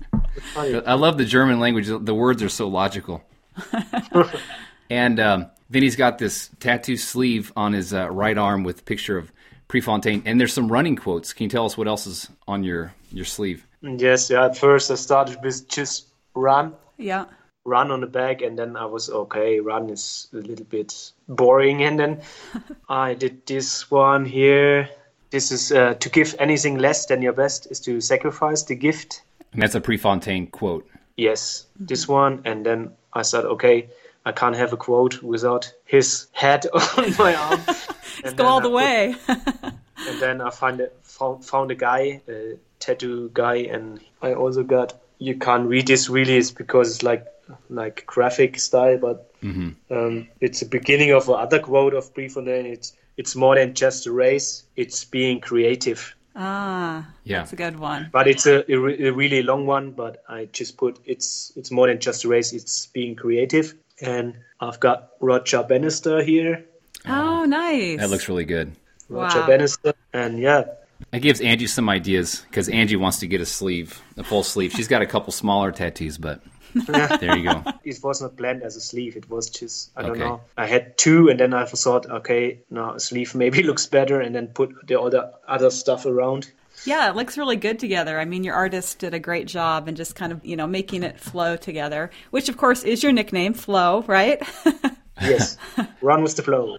I 0.56 0.94
love 0.94 1.18
the 1.18 1.24
German 1.24 1.60
language. 1.60 1.86
The 1.88 2.14
words 2.14 2.42
are 2.42 2.48
so 2.48 2.68
logical. 2.68 3.22
and 4.90 5.20
um, 5.20 5.46
then 5.68 5.82
he's 5.82 5.96
got 5.96 6.18
this 6.18 6.50
tattoo 6.60 6.96
sleeve 6.96 7.52
on 7.56 7.72
his 7.72 7.92
uh, 7.92 8.10
right 8.10 8.36
arm 8.36 8.64
with 8.64 8.80
a 8.80 8.84
picture 8.84 9.18
of 9.18 9.32
Prefontaine, 9.68 10.22
and 10.26 10.40
there's 10.40 10.52
some 10.52 10.70
running 10.70 10.96
quotes. 10.96 11.32
Can 11.32 11.44
you 11.44 11.50
tell 11.50 11.64
us 11.64 11.78
what 11.78 11.86
else 11.86 12.06
is 12.06 12.28
on 12.48 12.64
your 12.64 12.92
your 13.12 13.24
sleeve? 13.24 13.66
yes, 13.82 14.28
yeah. 14.28 14.46
At 14.46 14.56
first, 14.56 14.90
I 14.90 14.96
started 14.96 15.38
with 15.44 15.68
just 15.68 16.08
run, 16.34 16.74
Yeah. 16.98 17.26
Run 17.64 17.90
on 17.90 18.00
the 18.00 18.06
back, 18.06 18.42
and 18.42 18.58
then 18.58 18.76
I 18.76 18.84
was 18.86 19.10
okay. 19.10 19.60
Run 19.60 19.90
is 19.90 20.28
a 20.32 20.36
little 20.36 20.64
bit 20.64 21.12
boring, 21.28 21.82
and 21.82 21.98
then 21.98 22.20
I 22.88 23.14
did 23.14 23.46
this 23.46 23.90
one 23.90 24.24
here. 24.24 24.88
This 25.30 25.52
is 25.52 25.70
uh, 25.72 25.94
to 25.94 26.08
give 26.08 26.34
anything 26.38 26.78
less 26.78 27.06
than 27.06 27.22
your 27.22 27.32
best 27.32 27.66
is 27.70 27.80
to 27.80 28.00
sacrifice 28.00 28.64
the 28.64 28.74
gift. 28.74 29.22
And 29.52 29.62
that's 29.62 29.74
a 29.74 29.80
Prefontaine 29.80 30.48
quote. 30.48 30.86
Yes, 31.16 31.66
this 31.78 32.08
one, 32.08 32.42
and 32.44 32.64
then 32.64 32.92
I 33.12 33.22
said, 33.22 33.44
okay, 33.44 33.88
I 34.24 34.32
can't 34.32 34.56
have 34.56 34.72
a 34.72 34.76
quote 34.76 35.22
without 35.22 35.72
his 35.84 36.26
head 36.32 36.66
on 36.96 37.14
my 37.18 37.34
arm. 37.34 37.60
And 38.22 38.36
Go 38.36 38.42
then 38.42 38.46
all 38.52 38.58
I 38.58 38.62
the 38.62 38.68
put- 38.68 38.74
way. 38.74 39.14
and 40.08 40.20
then 40.20 40.40
I 40.42 40.50
find 40.50 40.78
it, 40.80 40.94
found, 41.02 41.42
found 41.44 41.70
a 41.70 41.74
guy, 41.74 42.20
a 42.28 42.56
tattoo 42.78 43.30
guy, 43.32 43.56
and 43.70 44.00
I 44.20 44.34
also 44.34 44.62
got. 44.62 44.94
You 45.18 45.36
can't 45.36 45.66
read 45.68 45.86
this 45.86 46.08
really, 46.10 46.36
it's 46.36 46.50
because 46.50 46.90
it's 46.94 47.02
like 47.02 47.26
like 47.68 48.04
graphic 48.06 48.58
style, 48.58 48.98
but 48.98 49.32
um, 49.42 50.28
it's 50.40 50.60
the 50.60 50.66
beginning 50.66 51.12
of 51.12 51.28
another 51.28 51.58
quote 51.58 51.94
of 51.94 52.12
Prefontaine. 52.14 52.66
It's 52.66 52.92
it's 53.16 53.34
more 53.36 53.54
than 53.56 53.74
just 53.74 54.06
a 54.06 54.12
race; 54.12 54.64
it's 54.76 55.04
being 55.04 55.40
creative. 55.40 56.14
ah, 56.36 57.06
Yeah. 57.24 57.38
that's 57.40 57.52
a 57.52 57.56
good 57.56 57.78
one. 57.78 58.08
But 58.12 58.28
it's 58.28 58.46
a, 58.46 58.70
a, 58.72 58.76
re- 58.76 59.08
a 59.08 59.12
really 59.12 59.42
long 59.42 59.66
one. 59.66 59.90
But 59.92 60.22
I 60.28 60.46
just 60.52 60.76
put 60.76 60.98
it's 61.04 61.52
it's 61.56 61.70
more 61.70 61.86
than 61.88 61.98
just 62.00 62.24
a 62.24 62.28
race; 62.28 62.52
it's 62.52 62.86
being 62.86 63.14
creative. 63.16 63.74
And 64.02 64.34
I've 64.60 64.80
got 64.80 65.10
Roger 65.20 65.62
Bannister 65.62 66.22
here, 66.22 66.64
Oh, 67.06 67.44
nice. 67.44 67.98
That 68.00 68.08
looks 68.10 68.28
really 68.28 68.44
good. 68.46 68.72
Roger 69.08 69.40
Wow. 69.40 69.46
Bannister, 69.46 69.92
and 70.12 70.38
yeah, 70.38 70.64
it 71.12 71.20
gives 71.20 71.40
Angie 71.40 71.66
some 71.66 71.88
ideas 71.88 72.42
because 72.48 72.68
Angie 72.68 72.96
wants 72.96 73.18
to 73.20 73.26
get 73.26 73.40
a 73.40 73.46
sleeve, 73.46 74.00
a 74.16 74.22
full 74.24 74.42
sleeve. 74.42 74.72
She's 74.72 74.86
got 74.88 75.02
a 75.02 75.06
couple 75.06 75.32
smaller 75.32 75.72
tattoos, 75.72 76.16
but 76.18 76.40
there 76.86 77.36
you 77.36 77.44
go. 77.44 77.62
it 77.84 77.98
was 78.02 78.20
not 78.22 78.36
planned 78.36 78.62
as 78.62 78.76
a 78.76 78.80
sleeve. 78.80 79.16
It 79.16 79.28
was 79.30 79.50
just 79.50 79.90
I 79.96 80.02
don't 80.02 80.12
Okay. 80.12 80.20
know. 80.20 80.40
I 80.56 80.66
had 80.66 80.96
two, 80.98 81.28
and 81.28 81.38
then 81.40 81.52
I 81.54 81.64
thought, 81.64 82.06
okay, 82.10 82.60
now 82.70 82.94
a 82.94 83.00
sleeve 83.00 83.34
maybe 83.34 83.62
looks 83.70 83.86
better, 83.86 84.20
and 84.20 84.34
then 84.34 84.48
put 84.48 84.86
the 84.86 85.00
other 85.00 85.32
other 85.48 85.70
stuff 85.70 86.06
around. 86.06 86.50
Yeah, 86.86 87.10
it 87.10 87.16
looks 87.16 87.36
really 87.36 87.56
good 87.56 87.78
together. 87.78 88.18
I 88.18 88.24
mean, 88.24 88.42
your 88.42 88.54
artist 88.54 89.00
did 89.00 89.12
a 89.12 89.18
great 89.18 89.46
job 89.46 89.86
and 89.86 89.96
just 89.96 90.14
kind 90.14 90.32
of, 90.32 90.42
you 90.46 90.56
know, 90.56 90.66
making 90.66 91.02
it 91.02 91.20
flow 91.20 91.56
together, 91.56 92.10
which 92.30 92.48
of 92.48 92.56
course 92.56 92.84
is 92.84 93.02
your 93.02 93.12
nickname, 93.12 93.52
Flow, 93.52 94.02
right? 94.06 94.40
Yes, 95.20 95.58
run 96.00 96.22
with 96.22 96.36
the 96.36 96.42
flow. 96.42 96.78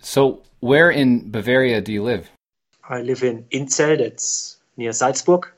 So, 0.00 0.42
where 0.60 0.88
in 0.88 1.32
Bavaria 1.32 1.80
do 1.80 1.92
you 1.92 2.04
live? 2.04 2.30
I 2.88 3.02
live 3.02 3.24
in 3.24 3.42
Inzell, 3.50 3.98
that's 3.98 4.58
near 4.76 4.92
Salzburg, 4.92 5.48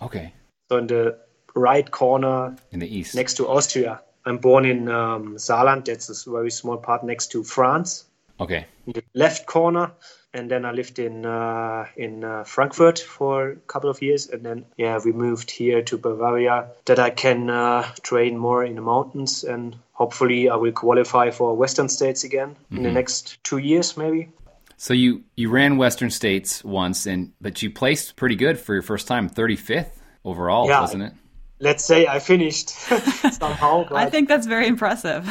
Okay, 0.00 0.32
so 0.70 0.78
in 0.78 0.86
the 0.86 1.18
right 1.58 1.90
corner 1.90 2.56
in 2.70 2.80
the 2.80 2.98
east. 2.98 3.14
next 3.14 3.34
to 3.34 3.48
Austria. 3.48 4.00
I'm 4.24 4.38
born 4.38 4.64
in 4.64 4.88
um, 4.88 5.36
Saarland, 5.36 5.86
that's 5.86 6.26
a 6.26 6.30
very 6.30 6.50
small 6.50 6.76
part 6.76 7.02
next 7.02 7.32
to 7.32 7.44
France. 7.44 8.04
Okay, 8.40 8.66
left 9.14 9.46
corner 9.46 9.90
and 10.34 10.50
then 10.50 10.64
I 10.64 10.72
lived 10.72 10.98
in 10.98 11.24
uh, 11.24 11.86
in 11.96 12.22
uh, 12.22 12.44
Frankfurt 12.44 12.98
for 12.98 13.50
a 13.50 13.56
couple 13.56 13.90
of 13.90 14.00
years 14.02 14.28
and 14.28 14.44
then 14.44 14.64
yeah 14.76 15.00
we 15.04 15.12
moved 15.12 15.50
here 15.50 15.82
to 15.82 15.98
Bavaria 15.98 16.68
that 16.84 16.98
I 16.98 17.10
can 17.10 17.50
uh, 17.50 17.82
train 18.02 18.36
more 18.38 18.64
in 18.64 18.74
the 18.76 18.82
mountains 18.82 19.44
and 19.44 19.76
hopefully 19.92 20.48
I 20.50 20.56
will 20.56 20.72
qualify 20.72 21.30
for 21.30 21.56
Western 21.56 21.88
States 21.88 22.24
again 22.24 22.56
in 22.70 22.82
the 22.82 22.92
next 22.92 23.42
two 23.42 23.58
years 23.58 23.96
maybe 23.96 24.28
so 24.76 24.94
you 24.94 25.24
you 25.34 25.50
ran 25.50 25.76
Western 25.76 26.10
States 26.10 26.62
once, 26.62 27.04
and 27.06 27.32
but 27.40 27.60
you 27.62 27.70
placed 27.70 28.14
pretty 28.14 28.36
good 28.36 28.60
for 28.60 28.74
your 28.74 28.82
first 28.82 29.08
time, 29.08 29.28
thirty 29.28 29.56
fifth 29.56 30.00
overall, 30.24 30.68
Yeah. 30.68 30.80
wasn't 30.80 31.02
it? 31.02 31.12
Let's 31.60 31.84
say 31.84 32.06
I 32.06 32.18
finished 32.18 32.70
somehow 33.32 33.84
but 33.88 33.96
I 33.96 34.10
think 34.10 34.28
that's 34.28 34.46
very 34.46 34.66
impressive. 34.66 35.28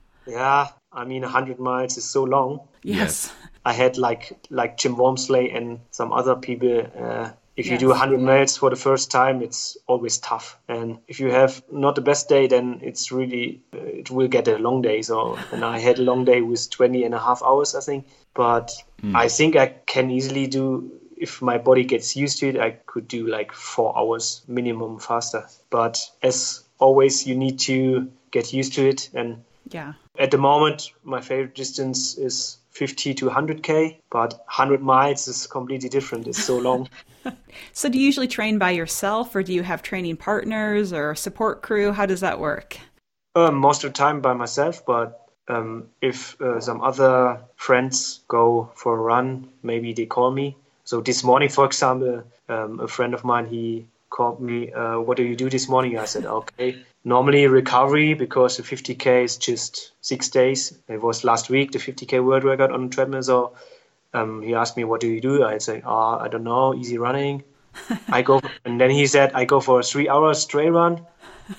yeah 0.26 0.68
I 0.92 1.04
mean 1.04 1.22
100 1.22 1.58
miles 1.58 1.96
is 1.96 2.04
so 2.04 2.24
long 2.24 2.60
yes. 2.82 3.32
I 3.64 3.72
had 3.72 3.98
like 3.98 4.38
like 4.50 4.76
Jim 4.76 4.96
Walmsley 4.96 5.50
and 5.50 5.80
some 5.90 6.12
other 6.12 6.34
people. 6.34 6.86
Uh, 6.98 7.30
if 7.56 7.66
you 7.66 7.76
do 7.76 7.88
100 7.88 8.18
miles 8.20 8.56
for 8.56 8.70
the 8.70 8.76
first 8.76 9.10
time, 9.10 9.42
it's 9.42 9.76
always 9.86 10.16
tough. 10.16 10.58
And 10.66 10.98
if 11.08 11.20
you 11.20 11.30
have 11.30 11.62
not 11.70 11.94
the 11.94 12.00
best 12.00 12.28
day, 12.28 12.46
then 12.46 12.80
it's 12.82 13.12
really 13.12 13.60
uh, 13.74 13.78
it 13.78 14.10
will 14.10 14.28
get 14.28 14.48
a 14.48 14.56
long 14.56 14.80
day. 14.80 15.02
So 15.02 15.38
and 15.52 15.62
I 15.62 15.78
had 15.78 15.98
a 15.98 16.02
long 16.02 16.24
day 16.24 16.40
with 16.40 16.70
20 16.70 17.04
and 17.04 17.14
a 17.14 17.18
half 17.18 17.42
hours, 17.42 17.74
I 17.74 17.80
think. 17.80 18.06
But 18.32 18.72
I 19.14 19.28
think 19.28 19.56
I 19.56 19.66
can 19.86 20.10
easily 20.10 20.46
do. 20.46 20.99
If 21.20 21.42
my 21.42 21.58
body 21.58 21.84
gets 21.84 22.16
used 22.16 22.38
to 22.38 22.48
it, 22.48 22.58
I 22.58 22.70
could 22.86 23.06
do 23.06 23.26
like 23.26 23.52
four 23.52 23.96
hours 23.96 24.42
minimum 24.48 24.98
faster. 24.98 25.46
But 25.68 26.00
as 26.22 26.64
always, 26.78 27.26
you 27.26 27.36
need 27.36 27.58
to 27.60 28.10
get 28.30 28.52
used 28.52 28.72
to 28.74 28.88
it 28.88 29.10
and 29.14 29.44
Yeah. 29.70 29.92
at 30.18 30.30
the 30.30 30.38
moment, 30.38 30.92
my 31.04 31.20
favorite 31.20 31.54
distance 31.54 32.16
is 32.18 32.58
50 32.70 33.14
to 33.14 33.28
100k, 33.28 33.98
but 34.10 34.32
100 34.32 34.80
miles 34.80 35.28
is 35.28 35.46
completely 35.46 35.88
different. 35.88 36.26
It's 36.26 36.44
so 36.44 36.56
long. 36.58 36.88
So, 37.72 37.88
do 37.90 37.98
you 37.98 38.06
usually 38.06 38.28
train 38.28 38.58
by 38.58 38.70
yourself, 38.70 39.34
or 39.36 39.42
do 39.42 39.52
you 39.52 39.62
have 39.62 39.82
training 39.82 40.16
partners 40.16 40.92
or 40.92 41.14
support 41.14 41.62
crew? 41.62 41.92
How 41.92 42.06
does 42.06 42.20
that 42.20 42.40
work? 42.40 42.78
Um, 43.34 43.56
most 43.56 43.84
of 43.84 43.92
the 43.92 43.98
time 43.98 44.20
by 44.20 44.32
myself, 44.32 44.86
but 44.86 45.28
um, 45.48 45.88
if 46.00 46.40
uh, 46.40 46.60
some 46.60 46.80
other 46.80 47.40
friends 47.56 48.20
go 48.28 48.70
for 48.74 48.94
a 48.94 49.00
run, 49.00 49.50
maybe 49.62 49.92
they 49.92 50.06
call 50.06 50.30
me. 50.30 50.56
So 50.90 51.00
this 51.00 51.22
morning, 51.22 51.50
for 51.50 51.66
example, 51.66 52.24
um, 52.48 52.80
a 52.80 52.88
friend 52.88 53.14
of 53.14 53.22
mine 53.22 53.46
he 53.46 53.86
called 54.08 54.40
me. 54.40 54.72
Uh, 54.72 54.98
what 54.98 55.16
do 55.16 55.22
you 55.22 55.36
do 55.36 55.48
this 55.48 55.68
morning? 55.68 55.96
I 55.96 56.04
said, 56.04 56.26
okay. 56.26 56.82
Normally 57.04 57.46
recovery 57.46 58.14
because 58.14 58.56
the 58.56 58.64
50k 58.64 59.22
is 59.22 59.36
just 59.36 59.92
six 60.00 60.30
days. 60.30 60.76
It 60.88 61.00
was 61.00 61.22
last 61.22 61.48
week 61.48 61.70
the 61.70 61.78
50k 61.78 62.24
world 62.24 62.42
record 62.42 62.72
on 62.72 62.88
the 62.88 62.92
treadmill. 62.92 63.22
So 63.22 63.52
um, 64.14 64.42
he 64.42 64.56
asked 64.56 64.76
me, 64.76 64.82
what 64.82 65.00
do 65.00 65.06
you 65.06 65.20
do? 65.20 65.44
I 65.44 65.58
said, 65.58 65.84
oh, 65.86 66.18
I 66.18 66.26
don't 66.26 66.42
know, 66.42 66.74
easy 66.74 66.98
running. 66.98 67.44
I 68.08 68.22
go, 68.22 68.40
and 68.64 68.80
then 68.80 68.90
he 68.90 69.06
said, 69.06 69.30
I 69.32 69.44
go 69.44 69.60
for 69.60 69.78
a 69.78 69.84
three 69.84 70.08
hour 70.08 70.34
straight 70.34 70.70
run. 70.70 71.06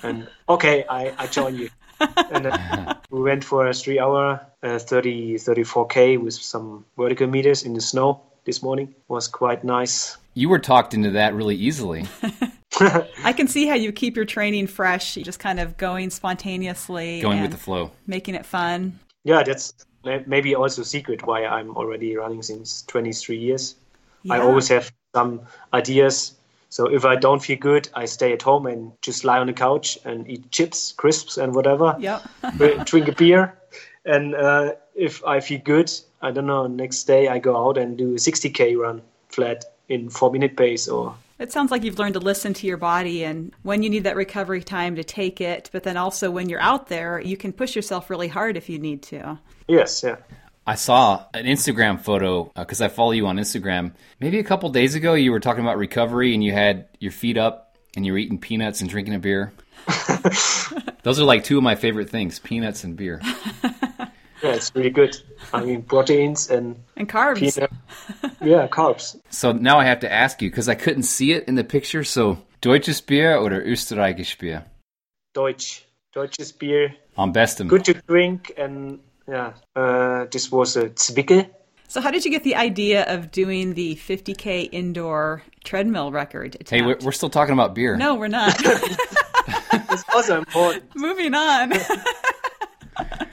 And 0.02 0.28
okay, 0.46 0.84
I, 0.90 1.14
I 1.16 1.26
join 1.26 1.56
you. 1.56 1.70
And 2.30 2.44
then 2.44 2.96
we 3.08 3.22
went 3.22 3.44
for 3.44 3.66
a 3.66 3.72
three 3.72 3.98
hour, 3.98 4.46
uh, 4.62 4.78
30, 4.78 5.36
34K 5.36 6.20
with 6.20 6.34
some 6.34 6.84
vertical 6.98 7.28
meters 7.28 7.62
in 7.62 7.72
the 7.72 7.80
snow 7.80 8.20
this 8.44 8.62
morning. 8.62 8.94
Was 9.08 9.28
quite 9.28 9.64
nice. 9.64 10.16
You 10.34 10.48
were 10.48 10.58
talked 10.58 10.94
into 10.94 11.10
that 11.10 11.34
really 11.34 11.56
easily. 11.56 12.06
I 12.80 13.32
can 13.32 13.48
see 13.48 13.66
how 13.66 13.74
you 13.74 13.92
keep 13.92 14.16
your 14.16 14.24
training 14.24 14.66
fresh, 14.66 15.14
just 15.14 15.38
kind 15.38 15.60
of 15.60 15.76
going 15.76 16.10
spontaneously, 16.10 17.20
Going 17.20 17.38
and 17.38 17.42
with 17.42 17.52
the 17.52 17.58
flow. 17.58 17.90
making 18.06 18.34
it 18.34 18.46
fun. 18.46 18.98
Yeah, 19.24 19.42
that's 19.42 19.74
maybe 20.04 20.54
also 20.54 20.82
a 20.82 20.84
secret 20.84 21.26
why 21.26 21.44
I'm 21.44 21.76
already 21.76 22.16
running 22.16 22.42
since 22.42 22.82
23 22.82 23.36
years. 23.36 23.76
I 24.30 24.38
always 24.38 24.68
have 24.68 24.90
some 25.14 25.42
ideas. 25.74 26.34
So 26.70 26.86
if 26.86 27.04
I 27.04 27.16
don't 27.16 27.42
feel 27.42 27.58
good, 27.58 27.88
I 27.94 28.06
stay 28.06 28.32
at 28.32 28.40
home 28.42 28.66
and 28.66 28.92
just 29.02 29.24
lie 29.24 29.38
on 29.38 29.46
the 29.46 29.52
couch 29.52 29.98
and 30.04 30.28
eat 30.28 30.50
chips, 30.50 30.92
crisps, 30.92 31.36
and 31.36 31.54
whatever. 31.54 31.96
Yeah. 31.98 32.20
Drink 32.84 33.08
a 33.08 33.12
beer. 33.12 33.58
And 34.04 34.34
uh, 34.34 34.72
if 34.94 35.24
I 35.24 35.40
feel 35.40 35.60
good, 35.60 35.90
I 36.20 36.30
don't 36.30 36.46
know, 36.46 36.66
next 36.66 37.04
day 37.04 37.28
I 37.28 37.38
go 37.38 37.68
out 37.68 37.78
and 37.78 37.96
do 37.96 38.12
a 38.12 38.18
60k 38.18 38.76
run 38.76 39.02
flat 39.28 39.64
in 39.88 40.08
four 40.10 40.30
minute 40.30 40.56
pace 40.56 40.88
or 40.88 41.14
It 41.38 41.52
sounds 41.52 41.70
like 41.70 41.82
you've 41.82 41.98
learned 41.98 42.14
to 42.14 42.20
listen 42.20 42.54
to 42.54 42.66
your 42.66 42.76
body 42.76 43.24
and 43.24 43.52
when 43.62 43.82
you 43.82 43.90
need 43.90 44.04
that 44.04 44.16
recovery 44.16 44.62
time 44.62 44.96
to 44.96 45.04
take 45.04 45.40
it, 45.40 45.70
but 45.72 45.82
then 45.82 45.96
also 45.96 46.30
when 46.30 46.48
you're 46.48 46.60
out 46.60 46.88
there, 46.88 47.20
you 47.20 47.36
can 47.36 47.52
push 47.52 47.74
yourself 47.74 48.10
really 48.10 48.28
hard 48.28 48.56
if 48.56 48.68
you 48.68 48.78
need 48.78 49.02
to. 49.04 49.38
yes, 49.68 50.02
yeah. 50.02 50.16
I 50.64 50.76
saw 50.76 51.24
an 51.34 51.46
Instagram 51.46 52.00
photo 52.00 52.52
uh, 52.54 52.60
because 52.60 52.80
I 52.80 52.88
follow 52.88 53.10
you 53.10 53.26
on 53.26 53.36
Instagram. 53.36 53.94
Maybe 54.20 54.38
a 54.38 54.44
couple 54.44 54.70
days 54.70 54.94
ago, 54.94 55.14
you 55.14 55.32
were 55.32 55.40
talking 55.40 55.64
about 55.64 55.76
recovery 55.76 56.34
and 56.34 56.44
you 56.44 56.52
had 56.52 56.86
your 57.00 57.10
feet 57.10 57.36
up 57.36 57.76
and 57.96 58.06
you 58.06 58.12
were 58.12 58.18
eating 58.18 58.38
peanuts 58.38 58.80
and 58.80 58.88
drinking 58.88 59.14
a 59.14 59.18
beer. 59.18 59.52
Those 61.02 61.18
are 61.18 61.24
like 61.24 61.42
two 61.42 61.56
of 61.56 61.64
my 61.64 61.74
favorite 61.74 62.10
things 62.10 62.38
peanuts 62.38 62.84
and 62.84 62.96
beer. 62.96 63.20
Yeah, 64.42 64.54
it's 64.54 64.74
really 64.74 64.90
good. 64.90 65.16
I 65.52 65.64
mean, 65.64 65.82
proteins 65.82 66.50
and 66.50 66.76
And 66.96 67.08
carbs. 67.08 67.38
peanut. 67.54 67.70
yeah, 68.40 68.66
carbs. 68.68 69.16
So 69.30 69.52
now 69.52 69.78
I 69.78 69.84
have 69.84 70.00
to 70.00 70.12
ask 70.12 70.42
you 70.42 70.50
because 70.50 70.68
I 70.68 70.74
couldn't 70.74 71.04
see 71.04 71.32
it 71.32 71.46
in 71.48 71.54
the 71.54 71.64
picture. 71.64 72.02
So, 72.04 72.38
deutsches 72.60 73.00
Bier 73.00 73.36
oder 73.38 73.62
österreichisches 73.64 74.38
Bier? 74.38 74.64
Deutsch. 75.34 75.84
Deutsches 76.12 76.52
Bier. 76.52 76.94
Am 77.16 77.32
besten. 77.32 77.68
Good 77.68 77.84
to 77.84 77.94
drink. 77.94 78.52
And 78.58 78.98
yeah, 79.28 79.52
uh, 79.76 80.26
this 80.30 80.50
was 80.50 80.76
a 80.76 80.90
Zwickel. 80.90 81.48
So, 81.88 82.00
how 82.00 82.10
did 82.10 82.24
you 82.24 82.30
get 82.30 82.42
the 82.42 82.56
idea 82.56 83.04
of 83.14 83.30
doing 83.30 83.74
the 83.74 83.94
50K 83.96 84.68
indoor 84.72 85.42
treadmill 85.62 86.10
record? 86.10 86.54
Attempt? 86.56 86.70
Hey, 86.70 86.82
we're, 86.82 86.98
we're 87.04 87.12
still 87.12 87.30
talking 87.30 87.52
about 87.52 87.74
beer. 87.74 87.96
no, 87.96 88.14
we're 88.16 88.28
not. 88.28 88.56
It's 89.90 90.04
also 90.14 90.38
important. 90.38 90.84
Moving 90.96 91.34
on. 91.34 91.72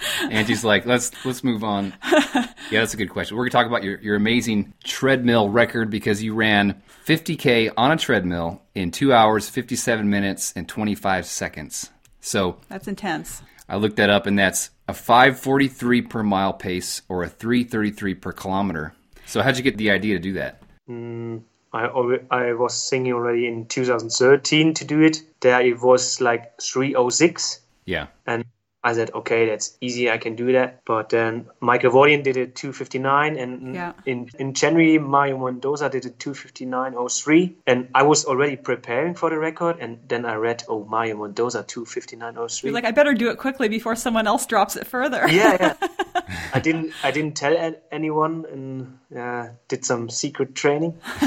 Angie's 0.31 0.63
like, 0.63 0.85
let's 0.85 1.11
let's 1.25 1.43
move 1.43 1.63
on. 1.63 1.93
Yeah, 2.71 2.81
that's 2.81 2.93
a 2.93 2.97
good 2.97 3.09
question. 3.09 3.35
We're 3.35 3.45
gonna 3.45 3.63
talk 3.63 3.65
about 3.65 3.83
your, 3.83 3.99
your 3.99 4.15
amazing 4.15 4.75
treadmill 4.83 5.49
record 5.49 5.89
because 5.89 6.21
you 6.21 6.35
ran 6.35 6.83
50k 7.07 7.71
on 7.75 7.91
a 7.91 7.97
treadmill 7.97 8.61
in 8.75 8.91
two 8.91 9.11
hours, 9.11 9.49
57 9.49 10.07
minutes, 10.07 10.53
and 10.55 10.69
25 10.69 11.25
seconds. 11.25 11.89
So 12.21 12.59
That's 12.67 12.87
intense. 12.87 13.41
I 13.67 13.77
looked 13.77 13.95
that 13.95 14.11
up, 14.11 14.27
and 14.27 14.37
that's 14.37 14.69
a 14.87 14.93
543 14.93 16.03
per 16.03 16.21
mile 16.21 16.53
pace 16.53 17.01
or 17.09 17.23
a 17.23 17.29
333 17.29 18.13
per 18.13 18.31
kilometer. 18.33 18.93
So 19.25 19.41
how'd 19.41 19.57
you 19.57 19.63
get 19.63 19.77
the 19.77 19.89
idea 19.89 20.15
to 20.15 20.19
do 20.19 20.33
that? 20.33 20.61
Mm, 20.87 21.41
I 21.73 21.85
I 22.31 22.53
was 22.53 22.89
thinking 22.89 23.13
already 23.13 23.47
in 23.47 23.65
2013 23.65 24.73
to 24.75 24.85
do 24.85 25.01
it. 25.01 25.21
There 25.39 25.61
it 25.61 25.81
was 25.81 26.19
like 26.19 26.59
306. 26.61 27.61
Yeah. 27.85 28.07
And 28.25 28.43
I 28.81 28.93
said, 28.93 29.11
okay, 29.13 29.47
that's 29.49 29.77
easy. 29.81 30.09
I 30.09 30.17
can 30.17 30.35
do 30.35 30.53
that. 30.53 30.81
But 30.85 31.09
then 31.09 31.47
Michael 31.59 31.91
Wardian 31.91 32.23
did 32.23 32.37
it 32.37 32.55
259, 32.55 33.35
and 33.37 33.75
Yeah. 33.75 33.91
in 34.05 34.29
in 34.39 34.53
January 34.53 34.97
Mario 34.99 35.37
Mendoza 35.37 35.89
did 35.89 36.05
it 36.05 36.17
259.03, 36.17 37.55
and 37.67 37.87
I 37.93 38.03
was 38.03 38.25
already 38.25 38.55
preparing 38.55 39.15
for 39.15 39.29
the 39.29 39.37
record, 39.37 39.77
and 39.79 39.99
then 40.07 40.25
I 40.25 40.35
read, 40.35 40.63
oh, 40.69 40.85
Mario 40.85 41.17
Mendoza 41.17 41.63
259.03. 41.63 42.63
You're 42.63 42.73
like, 42.73 42.85
I 42.85 42.91
better 42.91 43.13
do 43.13 43.29
it 43.29 43.37
quickly 43.37 43.67
before 43.67 43.95
someone 43.95 44.27
else 44.27 44.45
drops 44.45 44.75
it 44.77 44.87
further. 44.87 45.27
yeah, 45.29 45.57
yeah. 45.59 45.87
I 46.53 46.59
didn't 46.59 46.93
I 47.03 47.11
didn't 47.11 47.35
tell 47.35 47.75
anyone, 47.91 48.45
and 48.51 48.99
uh, 49.17 49.49
did 49.67 49.85
some 49.85 50.09
secret 50.09 50.55
training. 50.55 50.99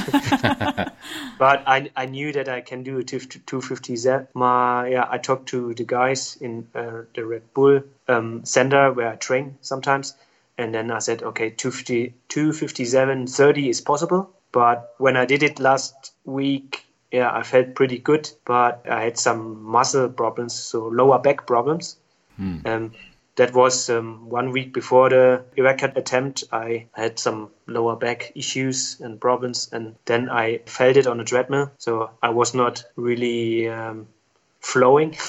but 1.38 1.62
I 1.66 1.90
I 1.96 2.06
knew 2.06 2.32
that 2.32 2.48
I 2.48 2.60
can 2.60 2.82
do 2.82 2.98
a 2.98 3.04
257. 3.04 4.28
My 4.34 4.88
yeah, 4.88 5.06
I 5.08 5.18
talked 5.18 5.48
to 5.50 5.74
the 5.74 5.84
guys 5.84 6.36
in 6.40 6.68
uh, 6.74 7.02
the 7.14 7.24
Red 7.24 7.42
Bull 7.54 7.82
um, 8.08 8.44
center 8.44 8.92
where 8.92 9.08
I 9.08 9.16
train 9.16 9.58
sometimes, 9.60 10.14
and 10.58 10.74
then 10.74 10.90
I 10.90 10.98
said, 10.98 11.22
okay, 11.22 11.50
250, 11.50 12.14
257, 12.28 13.26
30 13.26 13.68
is 13.68 13.80
possible. 13.80 14.30
But 14.52 14.94
when 14.98 15.16
I 15.16 15.24
did 15.24 15.42
it 15.42 15.58
last 15.58 16.12
week, 16.24 16.84
yeah, 17.10 17.32
I 17.32 17.42
felt 17.42 17.74
pretty 17.74 17.98
good, 17.98 18.30
but 18.44 18.86
I 18.88 19.02
had 19.04 19.18
some 19.18 19.62
muscle 19.62 20.08
problems, 20.08 20.54
so 20.54 20.88
lower 20.88 21.18
back 21.18 21.46
problems. 21.46 21.96
Um, 22.66 22.92
that 23.36 23.54
was 23.54 23.88
um, 23.88 24.28
one 24.28 24.50
week 24.50 24.72
before 24.72 25.08
the 25.08 25.44
record 25.56 25.96
attempt. 25.96 26.44
I 26.52 26.86
had 26.92 27.18
some 27.18 27.50
lower 27.66 27.96
back 27.96 28.32
issues 28.34 29.00
and 29.00 29.20
problems, 29.20 29.68
and 29.72 29.94
then 30.04 30.28
I 30.28 30.58
felt 30.66 30.96
it 30.96 31.06
on 31.06 31.18
the 31.18 31.24
treadmill. 31.24 31.70
So 31.78 32.10
I 32.22 32.30
was 32.30 32.54
not 32.54 32.84
really 32.96 33.68
um, 33.68 34.08
flowing. 34.60 35.16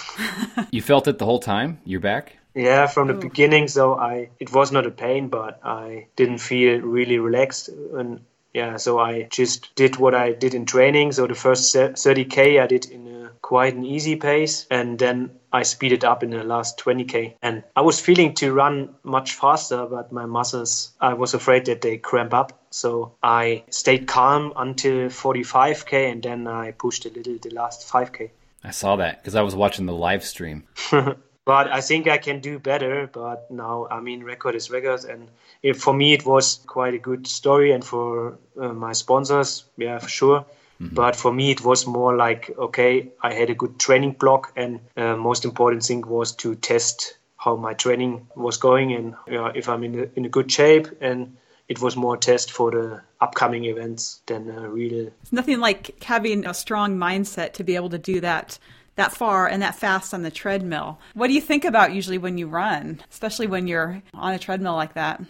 You 0.71 0.81
felt 0.81 1.07
it 1.07 1.17
the 1.19 1.25
whole 1.25 1.39
time. 1.39 1.79
You're 1.85 1.99
back. 1.99 2.37
Yeah, 2.55 2.87
from 2.87 3.07
the 3.07 3.13
beginning. 3.13 3.67
So 3.67 3.95
I, 3.95 4.29
it 4.39 4.53
was 4.53 4.71
not 4.71 4.85
a 4.85 4.91
pain, 4.91 5.29
but 5.29 5.59
I 5.63 6.07
didn't 6.15 6.37
feel 6.37 6.79
really 6.81 7.17
relaxed. 7.17 7.69
And 7.69 8.21
yeah, 8.53 8.77
so 8.77 8.99
I 8.99 9.23
just 9.23 9.73
did 9.75 9.97
what 9.97 10.13
I 10.13 10.33
did 10.33 10.53
in 10.53 10.65
training. 10.65 11.11
So 11.11 11.27
the 11.27 11.35
first 11.35 11.75
30k 11.75 12.61
I 12.61 12.67
did 12.67 12.85
in 12.85 13.07
a 13.07 13.12
quite 13.43 13.75
an 13.75 13.85
easy 13.85 14.15
pace, 14.15 14.65
and 14.71 14.97
then 14.97 15.29
I 15.51 15.61
speeded 15.61 16.03
up 16.03 16.23
in 16.23 16.31
the 16.31 16.43
last 16.43 16.79
20k. 16.79 17.35
And 17.43 17.63
I 17.75 17.81
was 17.81 17.99
feeling 17.99 18.33
to 18.35 18.51
run 18.51 18.95
much 19.03 19.33
faster, 19.35 19.85
but 19.85 20.11
my 20.11 20.25
muscles, 20.25 20.93
I 20.99 21.13
was 21.13 21.35
afraid 21.35 21.65
that 21.65 21.81
they 21.81 21.97
cramp 21.97 22.33
up. 22.33 22.59
So 22.71 23.13
I 23.21 23.63
stayed 23.69 24.07
calm 24.07 24.53
until 24.55 25.09
45k, 25.09 26.11
and 26.11 26.23
then 26.23 26.47
I 26.47 26.71
pushed 26.71 27.05
a 27.05 27.09
little 27.09 27.37
the 27.37 27.51
last 27.51 27.87
5k. 27.87 28.31
I 28.63 28.71
saw 28.71 28.95
that 28.95 29.21
because 29.21 29.35
I 29.35 29.41
was 29.41 29.55
watching 29.55 29.85
the 29.85 29.93
live 29.93 30.23
stream. 30.23 30.63
but 30.91 31.67
I 31.67 31.81
think 31.81 32.07
I 32.07 32.17
can 32.17 32.39
do 32.39 32.59
better. 32.59 33.09
But 33.11 33.51
now, 33.51 33.87
I 33.91 33.99
mean, 33.99 34.23
record 34.23 34.55
is 34.55 34.71
record, 34.71 35.03
and 35.03 35.27
it, 35.61 35.75
for 35.75 35.93
me, 35.93 36.13
it 36.13 36.25
was 36.25 36.61
quite 36.65 36.93
a 36.93 36.99
good 36.99 37.27
story, 37.27 37.73
and 37.73 37.83
for 37.83 38.39
uh, 38.59 38.69
my 38.69 38.93
sponsors, 38.93 39.65
yeah, 39.77 39.99
for 39.99 40.09
sure. 40.09 40.45
But 40.91 41.15
for 41.15 41.31
me, 41.31 41.51
it 41.51 41.63
was 41.63 41.85
more 41.87 42.15
like 42.15 42.53
okay, 42.57 43.11
I 43.21 43.33
had 43.33 43.49
a 43.49 43.55
good 43.55 43.79
training 43.79 44.13
block, 44.13 44.53
and 44.55 44.79
uh, 44.97 45.15
most 45.15 45.45
important 45.45 45.83
thing 45.83 46.07
was 46.07 46.35
to 46.37 46.55
test 46.55 47.17
how 47.37 47.55
my 47.55 47.73
training 47.73 48.27
was 48.35 48.57
going, 48.57 48.93
and 48.93 49.15
yeah, 49.27 49.51
if 49.53 49.67
I'm 49.67 49.83
in 49.83 49.99
a, 49.99 50.07
in 50.15 50.25
a 50.25 50.29
good 50.29 50.51
shape, 50.51 50.87
and 51.01 51.35
it 51.67 51.81
was 51.81 51.95
more 51.95 52.15
a 52.15 52.17
test 52.17 52.51
for 52.51 52.71
the 52.71 53.01
upcoming 53.21 53.65
events 53.65 54.21
than 54.25 54.49
a 54.49 54.69
real 54.69 55.07
It's 55.21 55.31
nothing 55.31 55.59
like 55.59 56.03
having 56.03 56.45
a 56.45 56.53
strong 56.53 56.97
mindset 56.97 57.53
to 57.53 57.63
be 57.63 57.75
able 57.75 57.89
to 57.89 57.97
do 57.97 58.21
that 58.21 58.59
that 58.95 59.11
far 59.11 59.47
and 59.47 59.61
that 59.61 59.75
fast 59.75 60.13
on 60.13 60.21
the 60.21 60.29
treadmill. 60.29 60.99
What 61.15 61.27
do 61.27 61.33
you 61.33 61.41
think 61.41 61.65
about 61.65 61.93
usually 61.93 62.19
when 62.19 62.37
you 62.37 62.47
run, 62.47 63.01
especially 63.11 63.47
when 63.47 63.67
you're 63.67 64.03
on 64.13 64.33
a 64.33 64.39
treadmill 64.39 64.75
like 64.75 64.93
that? 64.93 65.21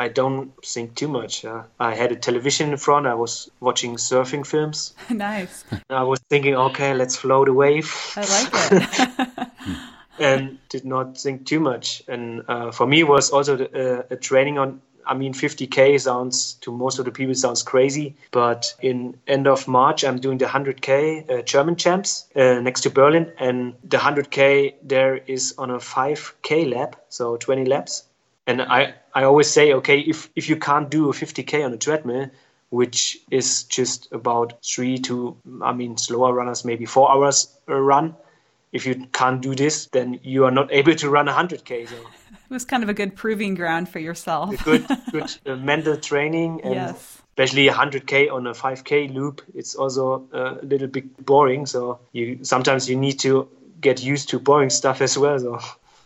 I 0.00 0.08
don't 0.08 0.50
think 0.64 0.94
too 0.94 1.08
much. 1.08 1.44
Uh, 1.44 1.64
I 1.78 1.94
had 1.94 2.10
a 2.10 2.16
television 2.16 2.70
in 2.70 2.78
front. 2.78 3.06
I 3.06 3.12
was 3.12 3.50
watching 3.60 3.96
surfing 3.96 4.46
films. 4.46 4.94
nice. 5.10 5.62
I 5.90 6.04
was 6.04 6.20
thinking, 6.30 6.54
okay, 6.54 6.94
let's 6.94 7.16
float 7.16 7.50
a 7.50 7.52
wave, 7.52 7.94
I 8.16 8.20
like 8.20 8.48
it. 8.72 9.48
and 10.18 10.58
did 10.70 10.86
not 10.86 11.18
think 11.18 11.44
too 11.44 11.60
much. 11.60 12.02
And 12.08 12.44
uh, 12.48 12.70
for 12.70 12.86
me, 12.86 13.04
was 13.04 13.30
also 13.30 13.56
the, 13.56 13.68
uh, 13.98 14.02
a 14.10 14.16
training 14.16 14.58
on 14.58 14.80
I 15.06 15.14
mean, 15.14 15.34
50k 15.34 16.00
sounds 16.00 16.54
to 16.62 16.72
most 16.72 16.98
of 16.98 17.04
the 17.04 17.10
people 17.10 17.34
sounds 17.34 17.62
crazy, 17.62 18.14
but 18.30 18.74
in 18.80 19.18
end 19.26 19.48
of 19.48 19.66
March 19.66 20.04
I'm 20.04 20.18
doing 20.20 20.38
the 20.38 20.44
100k 20.44 21.30
uh, 21.30 21.42
German 21.42 21.76
champs 21.76 22.26
uh, 22.36 22.60
next 22.60 22.82
to 22.82 22.90
Berlin, 22.90 23.32
and 23.38 23.74
the 23.82 23.96
100k 23.96 24.74
there 24.82 25.16
is 25.16 25.54
on 25.58 25.70
a 25.70 25.78
5k 25.78 26.72
lap, 26.72 26.96
so 27.08 27.36
20 27.36 27.64
laps. 27.64 28.04
And 28.46 28.62
I, 28.62 28.94
I 29.14 29.24
always 29.24 29.50
say, 29.50 29.72
okay, 29.74 30.00
if, 30.00 30.30
if 30.36 30.48
you 30.48 30.56
can't 30.56 30.90
do 30.90 31.08
a 31.10 31.12
50k 31.12 31.64
on 31.64 31.72
a 31.72 31.76
treadmill, 31.76 32.30
which 32.70 33.18
is 33.30 33.64
just 33.64 34.12
about 34.12 34.64
three 34.64 34.98
to, 34.98 35.36
I 35.62 35.72
mean, 35.72 35.96
slower 35.96 36.32
runners, 36.32 36.64
maybe 36.64 36.84
four 36.86 37.10
hours 37.10 37.48
a 37.66 37.74
run. 37.80 38.14
If 38.72 38.86
you 38.86 39.06
can't 39.12 39.40
do 39.40 39.56
this, 39.56 39.86
then 39.86 40.20
you 40.22 40.44
are 40.44 40.52
not 40.52 40.72
able 40.72 40.94
to 40.94 41.10
run 41.10 41.26
100k. 41.26 41.88
So 41.88 41.96
It 42.50 42.54
was 42.54 42.64
kind 42.64 42.82
of 42.82 42.88
a 42.88 42.94
good 42.94 43.16
proving 43.16 43.54
ground 43.54 43.88
for 43.88 43.98
yourself. 43.98 44.64
good, 44.64 44.86
good 45.12 45.36
uh, 45.46 45.56
mental 45.56 45.96
training 45.96 46.62
and 46.62 46.74
Yes. 46.74 47.18
especially 47.36 47.68
100k 47.68 48.30
on 48.32 48.46
a 48.46 48.52
5k 48.52 49.12
loop. 49.12 49.42
It's 49.54 49.74
also 49.74 50.28
a 50.32 50.64
little 50.64 50.88
bit 50.88 51.24
boring. 51.24 51.66
So 51.66 51.98
you 52.12 52.44
sometimes 52.44 52.88
you 52.88 52.96
need 52.96 53.18
to 53.20 53.48
get 53.80 54.02
used 54.02 54.28
to 54.30 54.38
boring 54.38 54.70
stuff 54.70 55.00
as 55.00 55.16
well. 55.18 55.38
So 55.38 55.58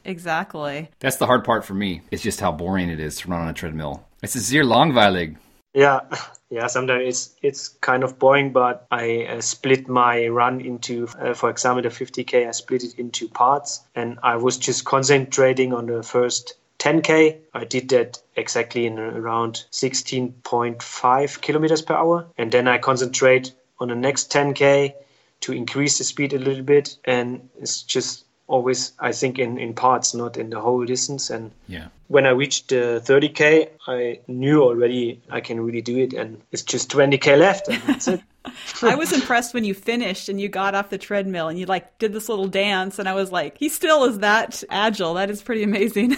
Exactly. 0.05 0.91
That's 1.01 1.17
the 1.17 1.27
hard 1.27 1.45
part 1.45 1.65
for 1.65 1.75
me. 1.75 2.03
It's 2.11 2.23
just 2.23 2.41
how 2.41 2.53
boring 2.53 2.91
it 2.91 3.01
is 3.01 3.17
to 3.19 3.29
run 3.29 3.41
on 3.41 3.49
a 3.49 3.55
treadmill. 3.55 4.05
Es 4.23 4.37
ist 4.37 4.47
sehr 4.49 4.65
langweilig. 4.65 5.37
yeah, 5.75 6.01
yeah. 6.51 6.67
Sometimes 6.69 7.03
it's 7.07 7.35
it's 7.43 7.69
kind 7.69 8.05
of 8.05 8.19
boring, 8.19 8.53
but 8.53 8.87
I 8.91 9.27
uh, 9.29 9.41
split 9.41 9.89
my 9.89 10.29
run 10.29 10.61
into, 10.61 11.09
uh, 11.19 11.35
for 11.35 11.51
example, 11.51 11.83
the 11.83 11.89
50k. 11.89 12.49
I 12.49 12.51
split 12.53 12.85
it 12.85 12.95
into 12.99 13.29
parts, 13.29 13.83
and 13.95 14.19
I 14.23 14.37
was 14.37 14.57
just 14.57 14.85
concentrating 14.85 15.75
on 15.75 15.87
the 15.87 16.03
first 16.03 16.55
10k. 16.79 17.39
I 17.53 17.65
did 17.65 17.89
that 17.91 18.21
exactly 18.37 18.87
in 18.87 18.99
around 18.99 19.65
16.5 19.73 21.41
kilometers 21.41 21.83
per 21.83 21.95
hour, 21.95 22.27
and 22.39 22.53
then 22.53 22.69
I 22.69 22.79
concentrate 22.79 23.53
on 23.81 23.89
the 23.89 23.97
next 23.97 24.33
10k 24.33 24.95
to 25.41 25.53
increase 25.53 25.99
the 25.99 26.05
speed 26.05 26.33
a 26.33 26.39
little 26.39 26.63
bit, 26.63 26.97
and 27.05 27.49
it's 27.59 27.83
just 27.83 28.24
always 28.47 28.93
I 28.99 29.13
think 29.13 29.39
in 29.39 29.59
in 29.59 29.75
parts, 29.75 30.15
not 30.15 30.37
in 30.37 30.51
the 30.51 30.61
whole 30.61 30.85
distance, 30.85 31.31
and 31.31 31.51
Yeah. 31.69 31.87
when 32.09 32.27
I 32.27 32.31
reached 32.31 32.69
the 32.69 33.01
30k, 33.05 33.69
I 33.89 34.21
knew 34.29 34.63
already 34.63 35.21
I 35.31 35.41
can 35.41 35.61
really 35.61 35.83
do 35.83 35.99
it, 35.99 36.13
and 36.13 36.41
it's 36.53 36.63
just 36.63 36.91
20k 36.91 37.37
left, 37.39 37.69
and 37.69 37.83
that's 37.83 38.09
it. 38.09 38.21
I 38.83 38.95
was 38.95 39.13
impressed 39.13 39.55
when 39.55 39.65
you 39.65 39.73
finished 39.73 40.29
and 40.29 40.39
you 40.39 40.51
got 40.51 40.75
off 40.75 40.91
the 40.91 40.99
treadmill 40.99 41.49
and 41.49 41.59
you 41.59 41.65
like 41.65 41.99
did 41.99 42.13
this 42.13 42.29
little 42.29 42.47
dance 42.47 42.99
and 42.99 43.09
I 43.09 43.15
was 43.15 43.33
like, 43.33 43.57
he 43.57 43.71
still 43.71 44.05
is 44.05 44.19
that 44.19 44.63
agile. 44.69 45.15
That 45.15 45.31
is 45.31 45.41
pretty 45.43 45.63
amazing. 45.63 46.15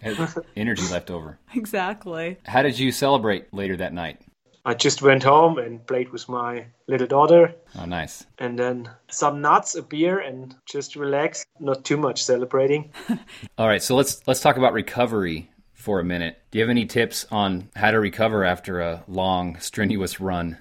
Energy 0.56 0.82
left 0.92 1.10
over. 1.10 1.38
exactly. 1.54 2.36
How 2.44 2.62
did 2.62 2.78
you 2.78 2.92
celebrate 2.92 3.54
later 3.54 3.76
that 3.78 3.94
night? 3.94 4.20
I 4.64 4.74
just 4.74 5.02
went 5.02 5.24
home 5.24 5.58
and 5.58 5.84
played 5.86 6.10
with 6.10 6.28
my 6.28 6.66
little 6.86 7.06
daughter, 7.08 7.52
Oh, 7.78 7.84
nice. 7.84 8.24
and 8.38 8.56
then 8.58 8.88
some 9.08 9.40
nuts, 9.40 9.74
a 9.74 9.82
beer, 9.82 10.20
and 10.20 10.54
just 10.66 10.94
relax. 10.94 11.44
Not 11.58 11.84
too 11.84 11.96
much 11.96 12.22
celebrating. 12.22 12.92
All 13.58 13.66
right, 13.66 13.82
so 13.82 13.96
let's 13.96 14.22
let's 14.28 14.40
talk 14.40 14.56
about 14.56 14.72
recovery 14.72 15.50
for 15.72 15.98
a 15.98 16.04
minute. 16.04 16.38
Do 16.52 16.58
you 16.58 16.62
have 16.62 16.70
any 16.70 16.86
tips 16.86 17.26
on 17.32 17.70
how 17.74 17.90
to 17.90 17.98
recover 17.98 18.44
after 18.44 18.80
a 18.80 19.02
long, 19.08 19.58
strenuous 19.58 20.20
run? 20.20 20.58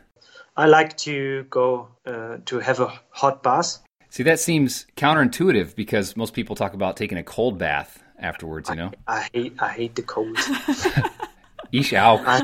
I 0.57 0.65
like 0.65 0.97
to 0.97 1.43
go 1.51 1.89
uh, 2.05 2.37
to 2.45 2.59
have 2.59 2.79
a 2.79 2.91
hot 3.11 3.43
bath. 3.43 3.77
See, 4.09 4.23
that 4.23 4.39
seems 4.39 4.87
counterintuitive 4.97 5.75
because 5.75 6.17
most 6.17 6.33
people 6.33 6.55
talk 6.55 6.73
about 6.73 6.97
taking 6.97 7.19
a 7.19 7.23
cold 7.23 7.59
bath 7.59 8.01
afterwards. 8.19 8.67
You 8.69 8.75
know, 8.77 8.91
I 9.07 9.27
hate 9.31 9.53
I 9.59 9.69
hate 9.69 9.93
the 9.95 10.01
cold. 10.01 10.37
ish 11.71 11.93
out. 11.93 12.19
I 12.25 12.41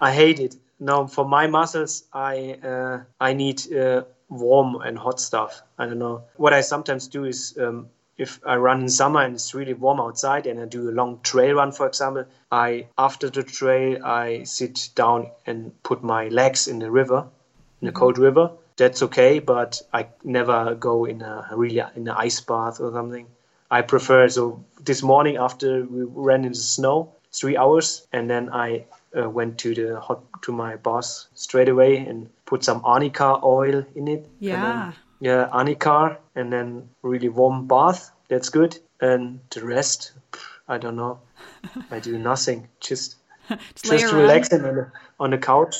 hate 0.00 0.40
it. 0.40 0.56
No, 0.80 1.06
for 1.06 1.24
my 1.24 1.46
muscles, 1.48 2.04
I 2.12 2.58
uh, 2.62 3.00
I 3.20 3.32
need 3.32 3.72
uh, 3.72 4.04
warm 4.28 4.76
and 4.76 4.98
hot 4.98 5.20
stuff. 5.20 5.62
I 5.78 5.86
don't 5.86 5.98
know. 5.98 6.22
What 6.36 6.52
I 6.52 6.60
sometimes 6.60 7.08
do 7.08 7.24
is 7.24 7.58
um, 7.60 7.88
if 8.16 8.40
I 8.46 8.56
run 8.56 8.82
in 8.82 8.88
summer 8.88 9.22
and 9.22 9.34
it's 9.34 9.54
really 9.54 9.74
warm 9.74 10.00
outside 10.00 10.46
and 10.46 10.60
I 10.60 10.66
do 10.66 10.90
a 10.90 10.92
long 10.92 11.20
trail 11.22 11.56
run, 11.56 11.72
for 11.72 11.86
example, 11.86 12.26
I 12.50 12.86
after 12.96 13.30
the 13.30 13.42
trail 13.42 14.04
I 14.04 14.44
sit 14.44 14.90
down 14.94 15.30
and 15.46 15.72
put 15.82 16.02
my 16.02 16.28
legs 16.28 16.68
in 16.68 16.78
the 16.78 16.90
river, 16.90 17.26
in 17.82 17.88
a 17.88 17.92
cold 17.92 18.18
river. 18.18 18.50
That's 18.76 19.02
okay, 19.02 19.40
but 19.40 19.82
I 19.92 20.06
never 20.22 20.76
go 20.76 21.04
in 21.04 21.22
a 21.22 21.48
really 21.52 21.80
in 21.96 22.08
an 22.08 22.14
ice 22.16 22.40
bath 22.40 22.80
or 22.80 22.92
something. 22.92 23.26
I 23.70 23.82
prefer 23.82 24.28
so 24.28 24.64
this 24.80 25.02
morning 25.02 25.36
after 25.36 25.84
we 25.84 26.04
ran 26.04 26.44
in 26.44 26.52
the 26.52 26.58
snow 26.58 27.14
three 27.32 27.56
hours 27.56 28.06
and 28.12 28.30
then 28.30 28.50
I 28.50 28.86
uh, 29.16 29.28
went 29.28 29.58
to 29.58 29.74
the 29.74 30.00
hot 30.00 30.20
to 30.42 30.52
my 30.52 30.76
boss 30.76 31.28
straight 31.34 31.68
away 31.68 31.96
and 31.98 32.28
put 32.46 32.64
some 32.64 32.80
arnica 32.84 33.38
oil 33.42 33.84
in 33.94 34.08
it. 34.08 34.26
Yeah. 34.40 34.62
then- 34.62 34.94
yeah, 35.20 35.48
arnica 35.50 36.16
and 36.36 36.52
then 36.52 36.88
really 37.02 37.28
warm 37.28 37.66
bath. 37.66 38.10
That's 38.28 38.50
good. 38.50 38.78
And 39.00 39.40
the 39.50 39.64
rest, 39.64 40.12
I 40.68 40.78
don't 40.78 40.94
know. 40.96 41.18
I 41.90 41.98
do 41.98 42.18
nothing. 42.18 42.68
Just 42.80 43.16
Just 43.48 43.84
just 43.84 44.12
relaxing 44.12 44.64
on 44.64 44.74
the 44.76 44.92
on 45.18 45.30
the 45.30 45.38
couch. 45.38 45.76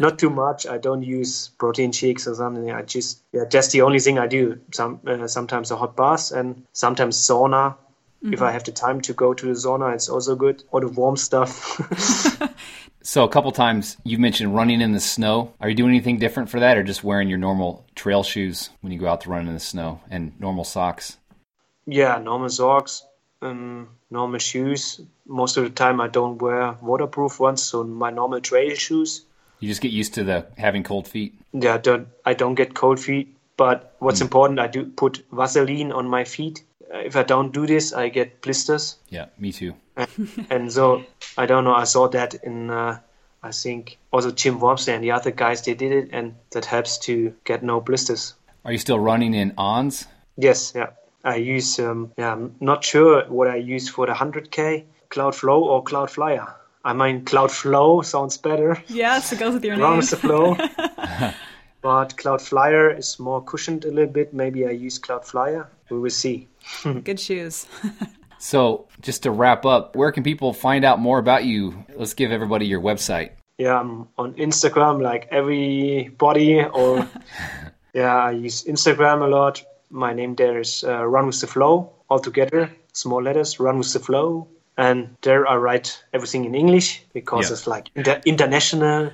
Not 0.00 0.18
too 0.18 0.30
much. 0.30 0.66
I 0.66 0.78
don't 0.78 1.02
use 1.02 1.50
protein 1.58 1.92
shakes 1.92 2.26
or 2.26 2.34
something. 2.34 2.70
I 2.72 2.82
just 2.82 3.22
yeah, 3.32 3.44
that's 3.50 3.68
the 3.68 3.82
only 3.82 4.00
thing 4.00 4.18
I 4.18 4.26
do. 4.26 4.58
Some 4.72 4.98
uh, 5.06 5.28
sometimes 5.28 5.70
a 5.70 5.76
hot 5.76 5.94
bath 5.96 6.32
and 6.32 6.64
sometimes 6.72 7.16
sauna. 7.16 7.76
If 8.32 8.40
I 8.40 8.50
have 8.52 8.64
the 8.64 8.72
time 8.72 9.00
to 9.02 9.12
go 9.12 9.34
to 9.34 9.46
the 9.46 9.52
sauna, 9.52 9.94
it's 9.94 10.08
also 10.08 10.34
good. 10.34 10.64
Or 10.72 10.80
the 10.80 10.88
warm 10.88 11.16
stuff. 11.16 11.78
So, 13.06 13.22
a 13.22 13.28
couple 13.28 13.52
times 13.52 13.98
you've 14.02 14.18
mentioned 14.18 14.54
running 14.54 14.80
in 14.80 14.92
the 14.92 15.00
snow. 15.00 15.52
Are 15.60 15.68
you 15.68 15.74
doing 15.74 15.90
anything 15.90 16.18
different 16.18 16.48
for 16.48 16.58
that, 16.60 16.76
or 16.78 16.82
just 16.82 17.04
wearing 17.04 17.28
your 17.28 17.38
normal 17.38 17.86
trail 17.94 18.22
shoes 18.22 18.70
when 18.80 18.92
you 18.92 18.98
go 18.98 19.06
out 19.06 19.20
to 19.20 19.30
run 19.30 19.46
in 19.46 19.54
the 19.54 19.60
snow 19.60 20.00
and 20.10 20.32
normal 20.40 20.64
socks? 20.64 21.18
yeah, 21.86 22.18
normal 22.18 22.48
socks, 22.48 23.04
um, 23.42 23.88
normal 24.10 24.38
shoes. 24.38 25.00
Most 25.26 25.56
of 25.56 25.64
the 25.64 25.70
time, 25.70 26.00
I 26.00 26.08
don't 26.08 26.40
wear 26.40 26.76
waterproof 26.80 27.40
ones, 27.40 27.62
so 27.62 27.84
my 27.84 28.10
normal 28.10 28.40
trail 28.40 28.74
shoes. 28.74 29.24
You 29.60 29.68
just 29.68 29.80
get 29.80 29.92
used 29.92 30.14
to 30.14 30.24
the 30.24 30.46
having 30.58 30.82
cold 30.82 31.08
feet. 31.08 31.34
Yeah, 31.52 31.78
don't, 31.78 32.08
I 32.24 32.34
don't 32.34 32.54
get 32.54 32.74
cold 32.74 33.00
feet. 33.00 33.36
But 33.56 33.94
what's 34.00 34.20
important, 34.20 34.58
I 34.58 34.66
do 34.66 34.86
put 34.86 35.24
Vaseline 35.30 35.92
on 35.92 36.08
my 36.08 36.24
feet. 36.24 36.64
If 36.92 37.16
I 37.16 37.22
don't 37.22 37.52
do 37.52 37.66
this, 37.66 37.92
I 37.92 38.08
get 38.08 38.42
blisters. 38.42 38.96
Yeah, 39.08 39.26
me 39.38 39.52
too. 39.52 39.74
And 40.50 40.72
so 40.72 41.04
I 41.38 41.46
don't 41.46 41.64
know. 41.64 41.74
I 41.74 41.84
saw 41.84 42.08
that 42.08 42.34
in 42.34 42.70
uh, 42.70 42.98
I 43.42 43.52
think 43.52 43.98
also 44.12 44.30
Jim 44.30 44.58
Walmsley 44.58 44.94
and 44.94 45.04
the 45.04 45.12
other 45.12 45.30
guys 45.30 45.62
they 45.62 45.74
did 45.74 45.92
it, 45.92 46.08
and 46.12 46.34
that 46.50 46.64
helps 46.64 46.98
to 46.98 47.34
get 47.44 47.62
no 47.62 47.80
blisters. 47.80 48.34
Are 48.64 48.72
you 48.72 48.78
still 48.78 48.98
running 48.98 49.34
in 49.34 49.52
ons? 49.58 50.06
Yes, 50.36 50.72
yeah. 50.74 50.90
I 51.24 51.36
use 51.36 51.78
um, 51.78 52.12
yeah. 52.18 52.32
I'm 52.32 52.54
not 52.60 52.84
sure 52.84 53.24
what 53.28 53.48
I 53.48 53.56
use 53.56 53.88
for 53.88 54.06
the 54.06 54.12
100k 54.12 54.84
Cloud 55.10 55.34
Flow 55.34 55.62
or 55.64 55.82
Cloud 55.82 56.10
Flyer. 56.10 56.46
I 56.84 56.92
mean 56.92 57.24
Cloud 57.24 57.50
Flow 57.52 58.02
sounds 58.02 58.36
better. 58.36 58.82
Yes, 58.88 59.32
it 59.32 59.38
goes 59.38 59.54
with 59.54 59.64
your 59.64 59.76
Wrong 59.78 59.92
name. 59.92 59.98
with 59.98 60.10
the 60.10 60.16
flow. 60.16 60.56
but 61.82 62.16
Cloud 62.16 62.42
Flyer 62.42 62.90
is 62.90 63.18
more 63.18 63.42
cushioned 63.42 63.84
a 63.84 63.90
little 63.90 64.12
bit. 64.12 64.34
Maybe 64.34 64.66
I 64.66 64.70
use 64.70 64.98
Cloud 64.98 65.24
Flyer. 65.24 65.68
We 65.90 65.98
will 65.98 66.10
see. 66.10 66.48
Good 67.04 67.20
shoes. 67.20 67.66
So, 68.44 68.88
just 69.00 69.22
to 69.22 69.30
wrap 69.30 69.64
up, 69.64 69.96
where 69.96 70.12
can 70.12 70.22
people 70.22 70.52
find 70.52 70.84
out 70.84 71.00
more 71.00 71.18
about 71.18 71.46
you? 71.46 71.82
Let's 71.96 72.12
give 72.12 72.30
everybody 72.30 72.66
your 72.66 72.82
website. 72.82 73.30
yeah, 73.56 73.80
I'm 73.80 74.08
on 74.18 74.34
Instagram 74.34 75.00
like 75.00 75.28
everybody, 75.30 76.62
or 76.62 77.08
yeah, 77.94 78.14
I 78.14 78.32
use 78.32 78.64
Instagram 78.64 79.22
a 79.22 79.28
lot. 79.28 79.64
My 79.88 80.12
name 80.12 80.34
there 80.34 80.60
is 80.60 80.84
uh, 80.84 81.06
Run 81.06 81.26
with 81.26 81.40
the 81.40 81.46
Flow, 81.46 81.90
all 82.10 82.18
together, 82.18 82.70
small 82.92 83.22
letters, 83.22 83.58
Run 83.58 83.78
with 83.78 83.90
the 83.94 84.00
Flow. 84.00 84.46
And 84.76 85.16
there 85.22 85.48
I 85.48 85.56
write 85.56 86.04
everything 86.12 86.44
in 86.44 86.54
English 86.54 87.02
because 87.14 87.50
it's 87.50 87.66
like 87.66 87.88
inter- 87.94 88.20
international. 88.26 89.10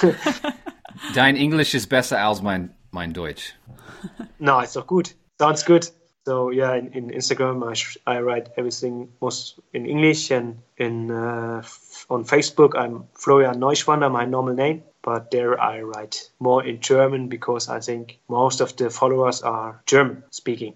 Dein 1.14 1.36
English 1.36 1.74
ist 1.74 1.90
besser 1.90 2.16
als 2.24 2.40
mein, 2.40 2.70
mein 2.90 3.12
Deutsch. 3.12 3.52
No, 4.38 4.60
it's 4.60 4.74
not 4.74 4.86
good. 4.86 5.12
Sounds 5.38 5.62
good. 5.62 5.90
So 6.24 6.50
yeah, 6.50 6.74
in, 6.74 6.92
in 6.92 7.10
Instagram 7.10 7.68
I, 7.68 7.74
sh- 7.74 7.98
I 8.06 8.20
write 8.20 8.50
everything 8.56 9.08
most 9.20 9.58
in 9.72 9.86
English 9.86 10.30
and 10.30 10.58
in 10.78 11.10
uh, 11.10 11.62
f- 11.64 12.06
on 12.08 12.24
Facebook 12.24 12.78
I'm 12.78 13.08
Florian 13.14 13.56
Neuschwander, 13.56 14.10
my 14.10 14.24
normal 14.24 14.54
name. 14.54 14.84
But 15.02 15.32
there 15.32 15.60
I 15.60 15.80
write 15.80 16.30
more 16.38 16.64
in 16.64 16.80
German 16.80 17.28
because 17.28 17.68
I 17.68 17.80
think 17.80 18.18
most 18.28 18.60
of 18.60 18.76
the 18.76 18.88
followers 18.88 19.42
are 19.42 19.82
German 19.86 20.22
speaking. 20.30 20.74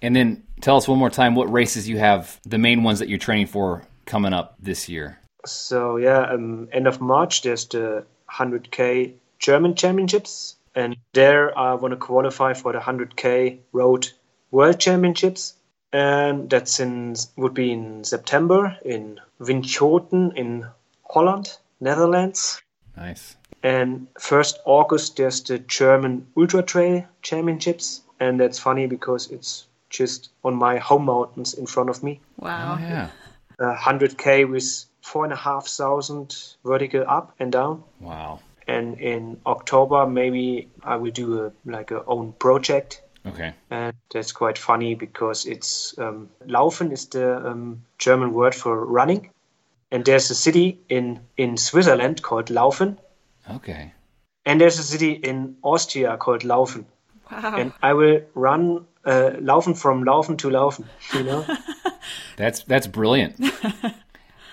And 0.00 0.16
then 0.16 0.42
tell 0.60 0.76
us 0.76 0.88
one 0.88 0.98
more 0.98 1.10
time 1.10 1.34
what 1.34 1.52
races 1.52 1.86
you 1.86 1.98
have, 1.98 2.40
the 2.44 2.56
main 2.58 2.82
ones 2.82 3.00
that 3.00 3.10
you're 3.10 3.18
training 3.18 3.48
for 3.48 3.84
coming 4.06 4.32
up 4.32 4.54
this 4.58 4.88
year. 4.88 5.18
So 5.44 5.98
yeah, 5.98 6.22
um, 6.32 6.68
end 6.72 6.86
of 6.86 7.00
March 7.00 7.42
there's 7.42 7.66
the 7.66 8.06
100k 8.30 9.12
German 9.38 9.74
Championships, 9.74 10.56
and 10.74 10.96
there 11.12 11.56
I 11.56 11.74
want 11.74 11.92
to 11.92 11.96
qualify 11.96 12.54
for 12.54 12.72
the 12.72 12.78
100k 12.78 13.58
Road 13.72 14.10
World 14.50 14.78
Championships. 14.78 15.54
and 15.90 16.50
that's 16.50 16.80
in 16.80 17.16
would 17.36 17.54
be 17.54 17.72
in 17.72 18.04
September 18.04 18.76
in 18.84 19.18
Winschoten 19.40 20.36
in 20.36 20.66
Holland, 21.10 21.56
Netherlands. 21.80 22.60
Nice. 22.96 23.36
And 23.62 24.06
first 24.20 24.58
August 24.64 25.16
there's 25.16 25.42
the 25.42 25.58
German 25.58 26.26
Ultra 26.36 26.62
Trail 26.62 27.06
Championships, 27.22 28.02
and 28.20 28.38
that's 28.38 28.58
funny 28.58 28.86
because 28.86 29.30
it's 29.30 29.66
just 29.90 30.28
on 30.44 30.54
my 30.54 30.76
home 30.78 31.06
mountains 31.06 31.54
in 31.54 31.66
front 31.66 31.88
of 31.88 32.02
me. 32.02 32.20
Wow. 32.36 32.76
Oh, 32.78 32.82
yeah. 32.82 33.10
Uh, 33.60 33.74
100k 33.74 34.48
with 34.48 34.84
four 35.02 35.24
and 35.24 35.32
a 35.32 35.36
half 35.36 35.66
thousand 35.66 36.36
vertical 36.64 37.04
up 37.08 37.34
and 37.40 37.50
down. 37.50 37.82
Wow. 37.98 38.38
And 38.68 39.00
in 39.00 39.40
October 39.46 40.06
maybe 40.06 40.68
I 40.84 40.94
will 40.94 41.10
do 41.10 41.46
a 41.46 41.52
like 41.64 41.90
a 41.90 42.04
own 42.04 42.34
project 42.34 43.02
Okay. 43.28 43.52
and 43.70 43.94
that's 44.12 44.32
quite 44.32 44.58
funny 44.58 44.94
because 44.94 45.44
it's 45.46 45.94
um, 45.98 46.28
Laufen 46.46 46.92
is 46.92 47.06
the 47.08 47.36
um, 47.50 47.82
German 47.98 48.32
word 48.32 48.54
for 48.54 48.84
running, 48.84 49.30
and 49.90 50.04
there's 50.04 50.30
a 50.30 50.34
city 50.34 50.78
in 50.88 51.20
in 51.36 51.56
Switzerland 51.56 52.22
called 52.22 52.50
Laufen, 52.50 52.96
Okay. 53.50 53.92
and 54.44 54.60
there's 54.60 54.78
a 54.78 54.82
city 54.82 55.12
in 55.12 55.56
Austria 55.62 56.16
called 56.16 56.42
Laufen, 56.44 56.84
Wow. 57.30 57.56
and 57.56 57.72
I 57.82 57.92
will 57.92 58.20
run 58.34 58.86
uh, 59.04 59.30
Laufen 59.40 59.74
from 59.74 60.04
Laufen 60.04 60.36
to 60.38 60.50
Laufen, 60.50 60.84
you 61.14 61.22
know. 61.24 61.44
That's 62.36 62.64
that's 62.64 62.86
brilliant. 62.86 63.36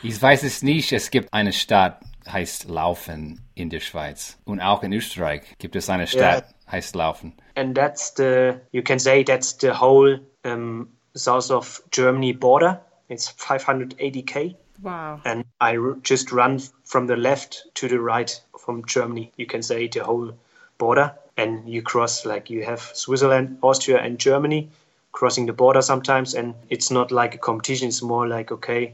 Ich 0.04 0.22
weiß 0.22 0.44
es 0.44 0.62
nicht. 0.62 0.92
Es 0.94 1.10
gibt 1.10 1.34
eine 1.34 1.52
Stadt, 1.52 2.00
heißt 2.32 2.66
Laufen 2.70 3.42
in 3.56 3.70
der 3.72 3.80
Schweiz. 3.80 4.38
Und 4.46 4.60
auch 4.62 4.84
in 4.84 4.94
Österreich 4.94 5.42
gibt 5.58 5.76
es 5.76 5.90
eine 5.90 6.06
Stadt, 6.06 6.54
heißt 6.71 6.95
Laufen. 6.95 7.34
and 7.56 7.75
that's 7.75 8.12
the 8.12 8.62
you 8.71 8.84
can 8.84 8.99
say 8.99 9.23
that's 9.23 9.54
the 9.54 9.73
whole 9.73 10.19
um, 10.43 10.89
south 11.15 11.51
of 11.51 11.82
Germany 11.91 12.34
border. 12.34 12.80
It's 13.10 13.32
580k. 13.34 14.56
wow. 14.82 15.21
and 15.25 15.45
I 15.62 15.78
just 16.01 16.32
run 16.32 16.60
from 16.84 17.08
the 17.08 17.15
left 17.15 17.65
to 17.75 17.88
the 17.88 17.99
right 17.99 18.41
from 18.60 18.86
Germany. 18.86 19.32
You 19.38 19.45
can 19.45 19.62
say 19.62 19.88
the 19.88 20.04
whole 20.04 20.34
border, 20.78 21.13
and 21.38 21.69
you 21.69 21.82
cross 21.82 22.25
like 22.25 22.49
you 22.49 22.65
have 22.65 22.82
Switzerland, 22.93 23.58
Austria, 23.62 23.99
and 23.99 24.19
Germany 24.19 24.69
crossing 25.12 25.45
the 25.45 25.54
border 25.54 25.82
sometimes, 25.82 26.34
and 26.34 26.56
it's 26.69 26.91
not 26.91 27.12
like 27.12 27.36
a 27.36 27.38
competition. 27.38 27.88
It's 27.88 28.01
more 28.01 28.28
like 28.28 28.51
okay, 28.51 28.93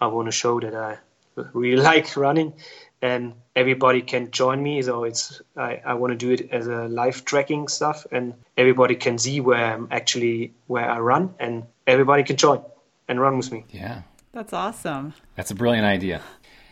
I 0.00 0.06
want 0.08 0.26
to 0.26 0.32
show 0.32 0.58
that 0.60 0.74
I 0.74 0.98
really 1.52 1.82
like 1.90 2.16
running, 2.16 2.54
and 3.02 3.34
everybody 3.56 4.02
can 4.02 4.30
join 4.30 4.62
me. 4.62 4.82
So 4.82 5.04
it's 5.04 5.40
I, 5.56 5.80
I 5.84 5.94
want 5.94 6.12
to 6.12 6.16
do 6.16 6.30
it 6.32 6.50
as 6.50 6.66
a 6.66 6.88
live 6.88 7.24
tracking 7.24 7.68
stuff, 7.68 8.06
and 8.10 8.34
everybody 8.56 8.94
can 8.94 9.18
see 9.18 9.40
where 9.40 9.72
I'm 9.74 9.88
actually 9.90 10.52
where 10.66 10.88
I 10.90 10.98
run, 10.98 11.34
and 11.38 11.64
everybody 11.86 12.22
can 12.22 12.36
join 12.36 12.62
and 13.08 13.20
run 13.20 13.36
with 13.36 13.50
me. 13.52 13.64
Yeah. 13.70 14.02
That's 14.32 14.52
awesome. 14.52 15.14
That's 15.34 15.50
a 15.50 15.54
brilliant 15.56 15.86
idea. 15.86 16.22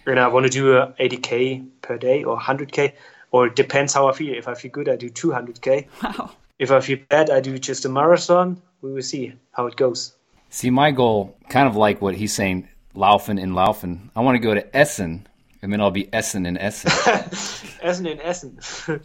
and 0.07 0.21
I 0.21 0.29
want 0.29 0.47
to 0.47 0.51
do 0.51 0.77
uh, 0.77 0.93
a 0.99 1.09
80k 1.09 1.67
per 1.83 1.99
day 1.99 2.23
or 2.23 2.39
100k, 2.39 2.93
or 3.33 3.49
it 3.49 3.57
depends 3.57 3.93
how 3.95 4.09
I 4.09 4.13
feel. 4.13 4.35
If 4.35 4.47
I 4.47 4.55
feel 4.55 4.71
good, 4.71 4.89
I 4.89 4.97
do 4.97 5.11
200k. 5.11 5.87
Wow. 6.03 6.31
If 6.59 6.71
I 6.73 6.81
feel 6.81 6.99
bad, 7.09 7.31
I 7.31 7.41
do 7.41 7.57
just 7.59 7.85
a 7.85 7.89
marathon. 7.89 8.61
We 8.81 8.93
will 8.93 9.03
see 9.03 9.33
how 9.53 9.67
it 9.67 9.77
goes. 9.77 10.15
See, 10.51 10.71
my 10.71 10.91
goal, 10.91 11.37
kind 11.49 11.69
of 11.69 11.77
like 11.77 12.01
what 12.01 12.15
he's 12.17 12.33
saying, 12.33 12.69
Laufen 12.95 13.39
in 13.39 13.53
Laufen. 13.55 14.11
I 14.17 14.21
want 14.21 14.35
to 14.35 14.41
go 14.41 14.55
to 14.55 14.77
Essen, 14.77 15.27
and 15.63 15.73
then 15.73 15.81
I'll 15.81 15.91
be 15.91 16.09
Essen 16.13 16.47
in 16.47 16.57
Essen. 16.57 16.91
Essen 17.83 18.07
in 18.07 18.21
Essen. 18.21 18.59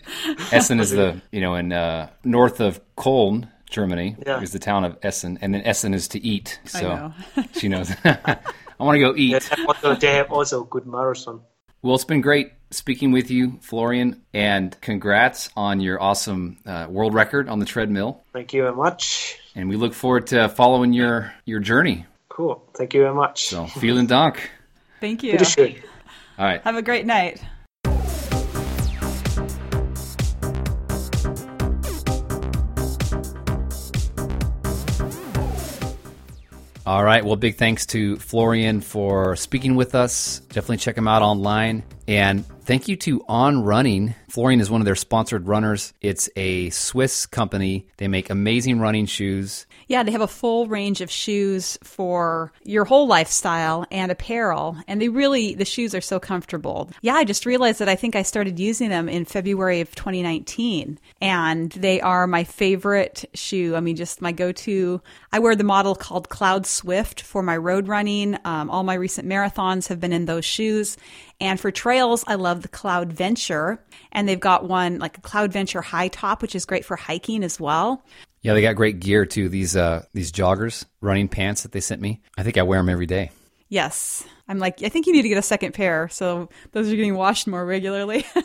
Essen 0.51 0.79
is 0.79 0.91
the 0.91 1.21
you 1.31 1.41
know 1.41 1.55
in 1.55 1.71
uh, 1.71 2.09
north 2.23 2.59
of 2.59 2.79
Köln, 2.95 3.47
Germany, 3.69 4.15
Yeah. 4.25 4.41
is 4.41 4.51
the 4.51 4.59
town 4.59 4.83
of 4.83 4.97
Essen, 5.01 5.39
and 5.41 5.53
then 5.53 5.61
Essen 5.61 5.93
is 5.93 6.07
to 6.09 6.19
eat. 6.23 6.59
So 6.65 6.81
know. 6.81 7.13
she 7.53 7.67
knows. 7.67 7.91
I 8.03 8.39
want 8.79 8.95
to 8.95 8.99
go 8.99 9.13
eat. 9.15 9.43
have 9.43 9.67
also, 9.67 9.95
they 9.95 10.13
have 10.15 10.31
also 10.31 10.63
a 10.63 10.65
good 10.65 10.85
marathon. 10.85 11.41
Well, 11.81 11.95
it's 11.95 12.05
been 12.05 12.21
great 12.21 12.53
speaking 12.71 13.11
with 13.11 13.29
you, 13.29 13.59
Florian, 13.61 14.21
and 14.33 14.79
congrats 14.81 15.49
on 15.55 15.79
your 15.79 16.01
awesome 16.01 16.57
uh, 16.65 16.87
world 16.89 17.13
record 17.13 17.49
on 17.49 17.59
the 17.59 17.65
treadmill. 17.65 18.23
Thank 18.31 18.53
you 18.53 18.63
very 18.63 18.75
much. 18.75 19.37
And 19.55 19.69
we 19.69 19.75
look 19.75 19.93
forward 19.93 20.27
to 20.27 20.49
following 20.49 20.93
your 20.93 21.33
your 21.45 21.59
journey. 21.59 22.05
Cool. 22.29 22.63
Thank 22.75 22.93
you 22.93 23.01
very 23.01 23.13
much. 23.13 23.45
So, 23.45 23.65
vielen 23.79 24.07
Dank. 24.07 24.49
Thank 24.99 25.23
you. 25.23 25.37
All 26.37 26.45
right. 26.45 26.61
Have 26.61 26.75
a 26.75 26.81
great 26.81 27.05
night. 27.05 27.41
All 36.85 37.01
right. 37.01 37.23
Well, 37.23 37.37
big 37.37 37.55
thanks 37.55 37.85
to 37.87 38.17
Florian 38.17 38.81
for 38.81 39.37
speaking 39.37 39.75
with 39.75 39.95
us. 39.95 40.39
Definitely 40.49 40.77
check 40.77 40.97
him 40.97 41.07
out 41.07 41.21
online. 41.21 41.83
And 42.09 42.45
thank 42.63 42.89
you 42.89 42.97
to 42.97 43.23
On 43.29 43.63
Running. 43.63 44.15
Florian 44.29 44.59
is 44.59 44.69
one 44.69 44.81
of 44.81 44.85
their 44.85 44.95
sponsored 44.95 45.47
runners. 45.47 45.93
It's 46.01 46.29
a 46.35 46.71
Swiss 46.71 47.25
company. 47.25 47.87
They 47.97 48.09
make 48.09 48.29
amazing 48.29 48.81
running 48.81 49.05
shoes. 49.05 49.65
Yeah, 49.87 50.03
they 50.03 50.11
have 50.11 50.21
a 50.21 50.27
full 50.27 50.67
range 50.67 51.01
of 51.01 51.11
shoes 51.11 51.77
for 51.83 52.51
your 52.63 52.85
whole 52.85 53.07
lifestyle 53.07 53.85
and 53.91 54.11
apparel. 54.11 54.77
And 54.87 55.01
they 55.01 55.09
really, 55.09 55.55
the 55.55 55.65
shoes 55.65 55.93
are 55.93 56.01
so 56.01 56.19
comfortable. 56.19 56.89
Yeah, 57.01 57.15
I 57.15 57.23
just 57.23 57.45
realized 57.45 57.79
that 57.79 57.89
I 57.89 57.95
think 57.95 58.15
I 58.15 58.21
started 58.21 58.59
using 58.59 58.89
them 58.89 59.09
in 59.09 59.25
February 59.25 59.81
of 59.81 59.93
2019. 59.95 60.99
And 61.21 61.71
they 61.71 62.01
are 62.01 62.27
my 62.27 62.43
favorite 62.43 63.25
shoe. 63.33 63.75
I 63.75 63.79
mean, 63.79 63.95
just 63.95 64.21
my 64.21 64.31
go 64.31 64.51
to. 64.51 65.01
I 65.31 65.39
wear 65.39 65.55
the 65.55 65.63
model 65.63 65.95
called 65.95 66.29
Cloud 66.29 66.65
Swift 66.65 67.21
for 67.21 67.41
my 67.41 67.57
road 67.57 67.87
running. 67.87 68.37
Um, 68.45 68.69
all 68.69 68.83
my 68.83 68.95
recent 68.95 69.27
marathons 69.27 69.87
have 69.87 69.99
been 69.99 70.13
in 70.13 70.25
those 70.25 70.45
shoes. 70.45 70.97
And 71.39 71.59
for 71.59 71.71
trails, 71.71 72.23
I 72.27 72.35
love 72.35 72.61
the 72.61 72.67
Cloud 72.67 73.11
Venture. 73.11 73.83
And 74.11 74.27
they've 74.27 74.39
got 74.39 74.67
one 74.67 74.99
like 74.99 75.17
a 75.17 75.21
Cloud 75.21 75.51
Venture 75.51 75.81
high 75.81 76.07
top, 76.07 76.41
which 76.41 76.55
is 76.55 76.65
great 76.65 76.85
for 76.85 76.95
hiking 76.95 77.43
as 77.43 77.59
well. 77.59 78.03
Yeah, 78.43 78.53
they 78.53 78.61
got 78.61 78.75
great 78.75 78.99
gear 78.99 79.25
too. 79.25 79.49
These 79.49 79.75
uh, 79.75 80.05
these 80.13 80.31
joggers, 80.31 80.85
running 81.01 81.29
pants 81.29 81.63
that 81.63 81.71
they 81.71 81.79
sent 81.79 82.01
me. 82.01 82.21
I 82.37 82.43
think 82.43 82.57
I 82.57 82.61
wear 82.61 82.79
them 82.79 82.89
every 82.89 83.07
day. 83.07 83.31
Yes. 83.69 84.23
I'm 84.47 84.59
like, 84.59 84.83
I 84.83 84.89
think 84.89 85.07
you 85.07 85.13
need 85.13 85.23
to 85.23 85.29
get 85.29 85.37
a 85.37 85.41
second 85.41 85.73
pair. 85.73 86.09
So 86.09 86.49
those 86.73 86.91
are 86.91 86.95
getting 86.95 87.15
washed 87.15 87.47
more 87.47 87.65
regularly. 87.65 88.25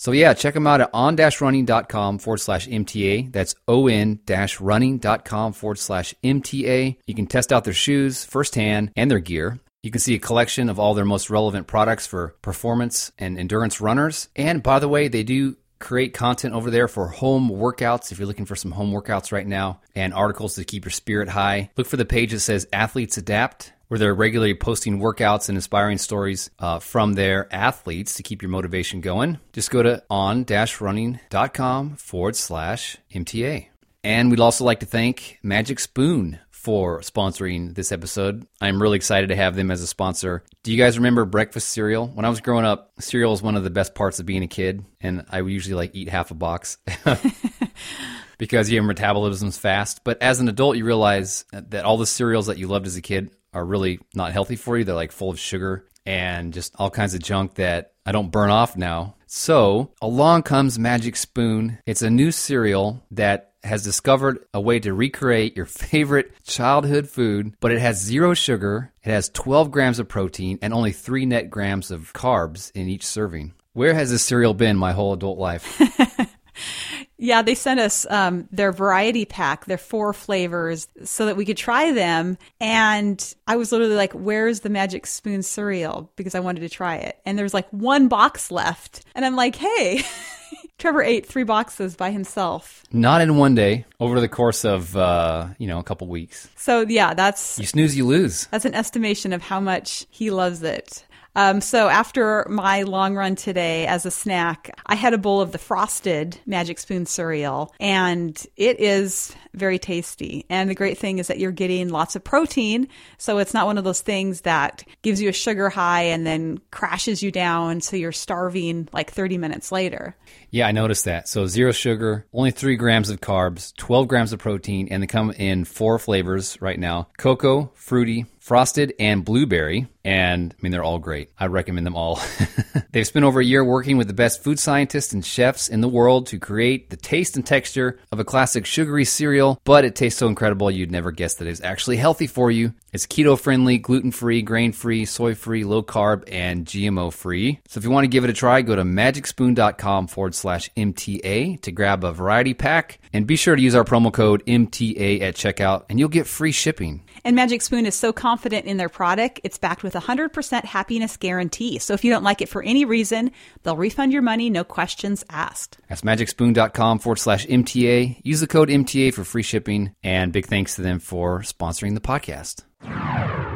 So 0.00 0.12
yeah, 0.12 0.32
check 0.32 0.54
them 0.54 0.66
out 0.66 0.80
at 0.80 0.88
on-running.com 0.94 2.20
forward 2.20 2.38
slash 2.38 2.66
MTA. 2.66 3.30
That's 3.30 3.54
on-running.com 3.68 5.52
forward 5.52 5.78
slash 5.78 6.14
MTA. 6.24 6.96
You 7.06 7.14
can 7.14 7.26
test 7.26 7.52
out 7.52 7.64
their 7.64 7.74
shoes 7.74 8.24
firsthand 8.24 8.92
and 8.96 9.10
their 9.10 9.18
gear. 9.18 9.58
You 9.82 9.90
can 9.90 10.00
see 10.00 10.14
a 10.14 10.18
collection 10.18 10.70
of 10.70 10.80
all 10.80 10.94
their 10.94 11.04
most 11.04 11.28
relevant 11.28 11.66
products 11.66 12.06
for 12.06 12.34
performance 12.40 13.12
and 13.18 13.38
endurance 13.38 13.82
runners. 13.82 14.30
And 14.34 14.62
by 14.62 14.78
the 14.78 14.88
way, 14.88 15.08
they 15.08 15.22
do 15.22 15.56
create 15.80 16.14
content 16.14 16.54
over 16.54 16.70
there 16.70 16.86
for 16.86 17.08
home 17.08 17.50
workouts 17.50 18.12
if 18.12 18.18
you're 18.18 18.28
looking 18.28 18.46
for 18.46 18.56
some 18.56 18.70
home 18.70 18.92
workouts 18.92 19.32
right 19.32 19.46
now 19.46 19.80
and 19.94 20.14
articles 20.14 20.54
to 20.54 20.64
keep 20.64 20.84
your 20.84 20.92
spirit 20.92 21.28
high. 21.28 21.70
Look 21.76 21.88
for 21.88 21.96
the 21.96 22.04
page 22.04 22.30
that 22.30 22.40
says 22.40 22.68
Athletes 22.72 23.16
Adapt 23.16 23.72
where 23.90 23.98
they're 23.98 24.14
regularly 24.14 24.54
posting 24.54 25.00
workouts 25.00 25.48
and 25.48 25.58
inspiring 25.58 25.98
stories 25.98 26.48
uh, 26.60 26.78
from 26.78 27.14
their 27.14 27.52
athletes 27.52 28.14
to 28.14 28.22
keep 28.22 28.40
your 28.40 28.48
motivation 28.48 29.00
going. 29.00 29.40
Just 29.52 29.72
go 29.72 29.82
to 29.82 30.00
on-running.com 30.08 31.96
forward 31.96 32.36
slash 32.36 32.98
MTA. 33.12 33.66
And 34.04 34.30
we'd 34.30 34.38
also 34.38 34.64
like 34.64 34.78
to 34.80 34.86
thank 34.86 35.40
Magic 35.42 35.80
Spoon 35.80 36.38
for 36.60 37.00
sponsoring 37.00 37.74
this 37.74 37.90
episode. 37.90 38.46
I'm 38.60 38.80
really 38.80 38.96
excited 38.96 39.28
to 39.28 39.36
have 39.36 39.56
them 39.56 39.70
as 39.70 39.80
a 39.80 39.86
sponsor. 39.86 40.44
Do 40.62 40.72
you 40.72 40.78
guys 40.78 40.98
remember 40.98 41.24
breakfast 41.24 41.68
cereal? 41.68 42.06
When 42.08 42.24
I 42.24 42.28
was 42.28 42.40
growing 42.40 42.66
up, 42.66 42.92
cereal 43.00 43.30
was 43.30 43.42
one 43.42 43.56
of 43.56 43.64
the 43.64 43.70
best 43.70 43.94
parts 43.94 44.20
of 44.20 44.26
being 44.26 44.42
a 44.42 44.48
kid, 44.48 44.84
and 45.00 45.24
I 45.30 45.40
would 45.40 45.52
usually 45.52 45.74
like 45.74 45.94
eat 45.94 46.08
half 46.08 46.30
a 46.30 46.34
box. 46.34 46.78
because 48.38 48.70
your 48.70 48.82
metabolism's 48.82 49.58
fast. 49.58 50.02
But 50.02 50.22
as 50.22 50.40
an 50.40 50.48
adult, 50.48 50.76
you 50.76 50.84
realize 50.84 51.44
that 51.52 51.84
all 51.84 51.98
the 51.98 52.06
cereals 52.06 52.46
that 52.46 52.56
you 52.56 52.68
loved 52.68 52.86
as 52.86 52.96
a 52.96 53.02
kid 53.02 53.30
are 53.52 53.64
really 53.64 54.00
not 54.14 54.32
healthy 54.32 54.56
for 54.56 54.78
you. 54.78 54.84
They're 54.84 54.94
like 54.94 55.12
full 55.12 55.30
of 55.30 55.38
sugar 55.38 55.86
and 56.06 56.52
just 56.52 56.74
all 56.78 56.90
kinds 56.90 57.14
of 57.14 57.22
junk 57.22 57.54
that 57.56 57.92
I 58.06 58.12
don't 58.12 58.30
burn 58.30 58.50
off 58.50 58.76
now. 58.76 59.16
So 59.26 59.92
along 60.00 60.42
comes 60.42 60.78
Magic 60.78 61.16
Spoon. 61.16 61.78
It's 61.86 62.02
a 62.02 62.10
new 62.10 62.32
cereal 62.32 63.04
that 63.12 63.49
has 63.62 63.82
discovered 63.82 64.38
a 64.54 64.60
way 64.60 64.78
to 64.80 64.94
recreate 64.94 65.56
your 65.56 65.66
favorite 65.66 66.32
childhood 66.44 67.08
food, 67.08 67.54
but 67.60 67.72
it 67.72 67.80
has 67.80 68.00
zero 68.00 68.34
sugar, 68.34 68.92
it 69.02 69.10
has 69.10 69.28
12 69.30 69.70
grams 69.70 69.98
of 69.98 70.08
protein, 70.08 70.58
and 70.62 70.72
only 70.72 70.92
3 70.92 71.26
net 71.26 71.50
grams 71.50 71.90
of 71.90 72.12
carbs 72.12 72.70
in 72.74 72.88
each 72.88 73.06
serving. 73.06 73.52
Where 73.72 73.94
has 73.94 74.10
this 74.10 74.24
cereal 74.24 74.54
been 74.54 74.76
my 74.76 74.92
whole 74.92 75.12
adult 75.12 75.38
life? 75.38 75.80
yeah, 77.18 77.42
they 77.42 77.54
sent 77.54 77.78
us 77.78 78.06
um, 78.10 78.48
their 78.50 78.72
variety 78.72 79.24
pack, 79.24 79.66
their 79.66 79.78
four 79.78 80.12
flavors, 80.12 80.88
so 81.04 81.26
that 81.26 81.36
we 81.36 81.44
could 81.44 81.56
try 81.56 81.92
them. 81.92 82.38
And 82.60 83.34
I 83.46 83.56
was 83.56 83.72
literally 83.72 83.94
like, 83.94 84.12
where's 84.12 84.60
the 84.60 84.70
Magic 84.70 85.06
Spoon 85.06 85.42
cereal? 85.42 86.10
Because 86.16 86.34
I 86.34 86.40
wanted 86.40 86.60
to 86.60 86.68
try 86.68 86.96
it. 86.96 87.18
And 87.24 87.38
there's 87.38 87.54
like 87.54 87.68
one 87.70 88.08
box 88.08 88.50
left. 88.50 89.04
And 89.14 89.24
I'm 89.24 89.36
like, 89.36 89.54
hey, 89.54 90.02
Trevor 90.80 91.02
ate 91.02 91.26
three 91.26 91.44
boxes 91.44 91.94
by 91.94 92.10
himself. 92.10 92.82
Not 92.90 93.20
in 93.20 93.36
one 93.36 93.54
day, 93.54 93.84
over 94.00 94.18
the 94.18 94.28
course 94.28 94.64
of 94.64 94.96
uh, 94.96 95.48
you 95.58 95.68
know 95.68 95.78
a 95.78 95.84
couple 95.84 96.08
weeks. 96.08 96.48
So 96.56 96.80
yeah, 96.88 97.14
that's 97.14 97.58
You 97.58 97.66
snooze, 97.66 97.96
you 97.96 98.06
lose. 98.06 98.48
that's 98.50 98.64
an 98.64 98.74
estimation 98.74 99.32
of 99.32 99.42
how 99.42 99.60
much 99.60 100.06
he 100.10 100.30
loves 100.30 100.62
it. 100.62 101.04
Um, 101.36 101.60
so 101.60 101.88
after 101.88 102.44
my 102.50 102.82
long 102.82 103.14
run 103.14 103.36
today 103.36 103.86
as 103.86 104.04
a 104.04 104.10
snack, 104.10 104.76
I 104.86 104.96
had 104.96 105.14
a 105.14 105.18
bowl 105.18 105.40
of 105.40 105.52
the 105.52 105.58
frosted 105.58 106.36
Magic 106.44 106.76
Spoon 106.80 107.06
cereal, 107.06 107.72
and 107.78 108.44
it 108.56 108.80
is 108.80 109.32
very 109.54 109.78
tasty. 109.78 110.44
And 110.50 110.68
the 110.68 110.74
great 110.74 110.98
thing 110.98 111.18
is 111.18 111.28
that 111.28 111.38
you're 111.38 111.52
getting 111.52 111.90
lots 111.90 112.16
of 112.16 112.24
protein, 112.24 112.88
so 113.16 113.38
it's 113.38 113.54
not 113.54 113.66
one 113.66 113.78
of 113.78 113.84
those 113.84 114.00
things 114.00 114.40
that 114.40 114.82
gives 115.02 115.22
you 115.22 115.28
a 115.28 115.32
sugar 115.32 115.68
high 115.68 116.02
and 116.02 116.26
then 116.26 116.58
crashes 116.72 117.22
you 117.22 117.30
down, 117.30 117.80
so 117.80 117.94
you're 117.96 118.10
starving 118.10 118.88
like 118.92 119.12
30 119.12 119.38
minutes 119.38 119.70
later. 119.70 120.16
Yeah, 120.50 120.66
I 120.66 120.72
noticed 120.72 121.04
that. 121.04 121.28
So 121.28 121.46
zero 121.46 121.72
sugar, 121.72 122.26
only 122.32 122.50
three 122.50 122.76
grams 122.76 123.10
of 123.10 123.20
carbs, 123.20 123.74
12 123.76 124.08
grams 124.08 124.32
of 124.32 124.40
protein, 124.40 124.88
and 124.90 125.02
they 125.02 125.06
come 125.06 125.30
in 125.30 125.64
four 125.64 125.98
flavors 125.98 126.60
right 126.60 126.78
now 126.78 127.08
cocoa, 127.18 127.70
fruity, 127.74 128.26
frosted, 128.40 128.94
and 128.98 129.24
blueberry. 129.24 129.86
And 130.02 130.54
I 130.58 130.62
mean, 130.62 130.72
they're 130.72 130.82
all 130.82 130.98
great. 130.98 131.30
I 131.38 131.46
recommend 131.46 131.86
them 131.86 131.94
all. 131.94 132.20
They've 132.90 133.06
spent 133.06 133.24
over 133.24 133.38
a 133.38 133.44
year 133.44 133.62
working 133.62 133.98
with 133.98 134.08
the 134.08 134.14
best 134.14 134.42
food 134.42 134.58
scientists 134.58 135.12
and 135.12 135.24
chefs 135.24 135.68
in 135.68 135.82
the 135.82 135.88
world 135.88 136.26
to 136.28 136.38
create 136.38 136.88
the 136.88 136.96
taste 136.96 137.36
and 137.36 137.46
texture 137.46 138.00
of 138.10 138.18
a 138.18 138.24
classic 138.24 138.64
sugary 138.64 139.04
cereal, 139.04 139.60
but 139.64 139.84
it 139.84 139.94
tastes 139.94 140.18
so 140.18 140.26
incredible 140.26 140.70
you'd 140.70 140.90
never 140.90 141.12
guess 141.12 141.34
that 141.34 141.46
it's 141.46 141.60
actually 141.60 141.98
healthy 141.98 142.26
for 142.26 142.50
you. 142.50 142.72
It's 142.92 143.06
keto 143.06 143.38
friendly, 143.38 143.78
gluten 143.78 144.10
free, 144.10 144.42
grain 144.42 144.72
free, 144.72 145.04
soy 145.04 145.34
free, 145.34 145.62
low 145.62 145.82
carb, 145.82 146.24
and 146.26 146.66
GMO 146.66 147.12
free. 147.12 147.60
So 147.68 147.78
if 147.78 147.84
you 147.84 147.90
want 147.90 148.04
to 148.04 148.08
give 148.08 148.24
it 148.24 148.30
a 148.30 148.32
try, 148.34 148.62
go 148.62 148.74
to 148.74 148.82
magicspoon.com 148.82 150.08
forward 150.08 150.34
slash 150.40 150.70
MTA 150.76 151.60
to 151.62 151.72
grab 151.72 152.04
a 152.04 152.12
variety 152.12 152.54
pack. 152.54 152.98
And 153.12 153.26
be 153.26 153.36
sure 153.36 153.56
to 153.56 153.62
use 153.62 153.74
our 153.74 153.84
promo 153.84 154.12
code 154.12 154.44
MTA 154.46 155.20
at 155.20 155.34
checkout, 155.34 155.84
and 155.88 155.98
you'll 155.98 156.08
get 156.08 156.26
free 156.26 156.52
shipping. 156.52 157.02
And 157.24 157.36
Magic 157.36 157.62
Spoon 157.62 157.86
is 157.86 157.94
so 157.94 158.12
confident 158.12 158.66
in 158.66 158.76
their 158.76 158.88
product, 158.88 159.40
it's 159.44 159.58
backed 159.58 159.82
with 159.82 159.94
a 159.94 160.00
100% 160.00 160.64
happiness 160.64 161.16
guarantee. 161.16 161.78
So 161.78 161.94
if 161.94 162.04
you 162.04 162.10
don't 162.10 162.24
like 162.24 162.40
it 162.40 162.48
for 162.48 162.62
any 162.62 162.84
reason, 162.84 163.32
they'll 163.62 163.76
refund 163.76 164.12
your 164.12 164.22
money, 164.22 164.48
no 164.50 164.64
questions 164.64 165.24
asked. 165.28 165.78
That's 165.88 166.02
magicspoon.com 166.02 166.98
forward 167.00 167.16
slash 167.16 167.46
MTA. 167.46 168.20
Use 168.22 168.40
the 168.40 168.46
code 168.46 168.68
MTA 168.68 169.12
for 169.12 169.24
free 169.24 169.42
shipping. 169.42 169.94
And 170.02 170.32
big 170.32 170.46
thanks 170.46 170.76
to 170.76 170.82
them 170.82 170.98
for 170.98 171.40
sponsoring 171.40 171.94
the 171.94 172.00
podcast. 172.00 173.49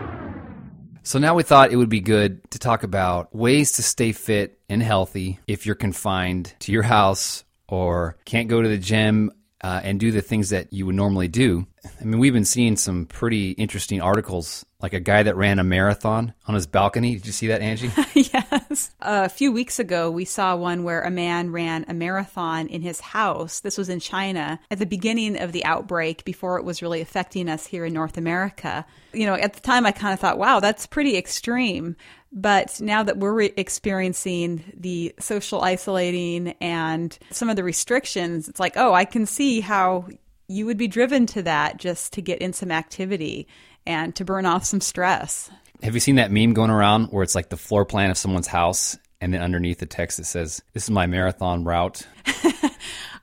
So 1.06 1.18
now 1.18 1.34
we 1.34 1.42
thought 1.42 1.70
it 1.70 1.76
would 1.76 1.90
be 1.90 2.00
good 2.00 2.50
to 2.52 2.58
talk 2.58 2.82
about 2.82 3.34
ways 3.34 3.72
to 3.72 3.82
stay 3.82 4.12
fit 4.12 4.58
and 4.70 4.82
healthy 4.82 5.38
if 5.46 5.66
you're 5.66 5.74
confined 5.74 6.54
to 6.60 6.72
your 6.72 6.82
house 6.82 7.44
or 7.68 8.16
can't 8.24 8.48
go 8.48 8.62
to 8.62 8.68
the 8.68 8.78
gym 8.78 9.30
uh, 9.64 9.80
and 9.82 9.98
do 9.98 10.12
the 10.12 10.20
things 10.20 10.50
that 10.50 10.70
you 10.74 10.84
would 10.84 10.94
normally 10.94 11.26
do. 11.26 11.66
I 11.98 12.04
mean, 12.04 12.18
we've 12.18 12.34
been 12.34 12.44
seeing 12.44 12.76
some 12.76 13.06
pretty 13.06 13.52
interesting 13.52 13.98
articles, 13.98 14.66
like 14.82 14.92
a 14.92 15.00
guy 15.00 15.22
that 15.22 15.36
ran 15.36 15.58
a 15.58 15.64
marathon 15.64 16.34
on 16.46 16.54
his 16.54 16.66
balcony. 16.66 17.14
Did 17.14 17.24
you 17.24 17.32
see 17.32 17.46
that, 17.46 17.62
Angie? 17.62 17.90
yes. 18.14 18.90
a 19.00 19.30
few 19.30 19.52
weeks 19.52 19.78
ago, 19.78 20.10
we 20.10 20.26
saw 20.26 20.54
one 20.54 20.84
where 20.84 21.00
a 21.00 21.10
man 21.10 21.50
ran 21.50 21.86
a 21.88 21.94
marathon 21.94 22.66
in 22.66 22.82
his 22.82 23.00
house. 23.00 23.60
This 23.60 23.78
was 23.78 23.88
in 23.88 24.00
China 24.00 24.60
at 24.70 24.78
the 24.78 24.86
beginning 24.86 25.40
of 25.40 25.52
the 25.52 25.64
outbreak 25.64 26.26
before 26.26 26.58
it 26.58 26.64
was 26.64 26.82
really 26.82 27.00
affecting 27.00 27.48
us 27.48 27.64
here 27.66 27.86
in 27.86 27.94
North 27.94 28.18
America. 28.18 28.84
You 29.14 29.24
know, 29.24 29.34
at 29.34 29.54
the 29.54 29.60
time, 29.60 29.86
I 29.86 29.92
kind 29.92 30.12
of 30.12 30.20
thought, 30.20 30.36
wow, 30.36 30.60
that's 30.60 30.86
pretty 30.86 31.16
extreme. 31.16 31.96
But 32.36 32.80
now 32.80 33.04
that 33.04 33.18
we're 33.18 33.32
re- 33.32 33.52
experiencing 33.56 34.64
the 34.76 35.14
social 35.20 35.62
isolating 35.62 36.48
and 36.60 37.16
some 37.30 37.48
of 37.48 37.54
the 37.54 37.62
restrictions, 37.62 38.48
it's 38.48 38.58
like, 38.58 38.76
oh, 38.76 38.92
I 38.92 39.04
can 39.04 39.24
see 39.24 39.60
how 39.60 40.08
you 40.48 40.66
would 40.66 40.76
be 40.76 40.88
driven 40.88 41.26
to 41.26 41.42
that 41.42 41.76
just 41.76 42.12
to 42.14 42.22
get 42.22 42.40
in 42.40 42.52
some 42.52 42.72
activity 42.72 43.46
and 43.86 44.14
to 44.16 44.24
burn 44.24 44.46
off 44.46 44.64
some 44.64 44.80
stress. 44.80 45.48
Have 45.82 45.94
you 45.94 46.00
seen 46.00 46.16
that 46.16 46.32
meme 46.32 46.54
going 46.54 46.70
around 46.70 47.06
where 47.06 47.22
it's 47.22 47.36
like 47.36 47.50
the 47.50 47.56
floor 47.56 47.84
plan 47.84 48.10
of 48.10 48.18
someone's 48.18 48.48
house 48.48 48.98
and 49.20 49.32
then 49.32 49.40
underneath 49.40 49.78
the 49.78 49.86
text 49.86 50.18
it 50.18 50.26
says, 50.26 50.62
This 50.72 50.84
is 50.84 50.90
my 50.90 51.06
marathon 51.06 51.64
route? 51.64 52.06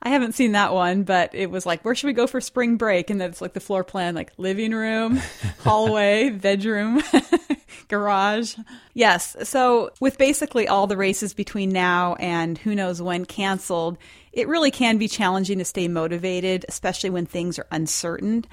I 0.04 0.08
haven't 0.08 0.32
seen 0.34 0.52
that 0.52 0.74
one, 0.74 1.04
but 1.04 1.32
it 1.32 1.48
was 1.48 1.64
like, 1.64 1.84
where 1.84 1.94
should 1.94 2.08
we 2.08 2.12
go 2.12 2.26
for 2.26 2.40
spring 2.40 2.76
break? 2.76 3.08
And 3.08 3.20
then 3.20 3.30
it's 3.30 3.40
like 3.40 3.52
the 3.52 3.60
floor 3.60 3.84
plan, 3.84 4.16
like 4.16 4.32
living 4.36 4.72
room, 4.72 5.20
hallway, 5.60 6.30
bedroom, 6.30 7.00
garage. 7.88 8.56
Yes. 8.94 9.36
So 9.48 9.90
with 10.00 10.18
basically 10.18 10.66
all 10.66 10.88
the 10.88 10.96
races 10.96 11.34
between 11.34 11.70
now 11.70 12.14
and 12.14 12.58
who 12.58 12.74
knows 12.74 13.00
when 13.00 13.24
canceled, 13.26 13.96
it 14.32 14.48
really 14.48 14.72
can 14.72 14.98
be 14.98 15.06
challenging 15.06 15.58
to 15.58 15.64
stay 15.64 15.86
motivated, 15.86 16.66
especially 16.68 17.10
when 17.10 17.26
things 17.26 17.60
are 17.60 17.66
uncertain. 17.70 18.44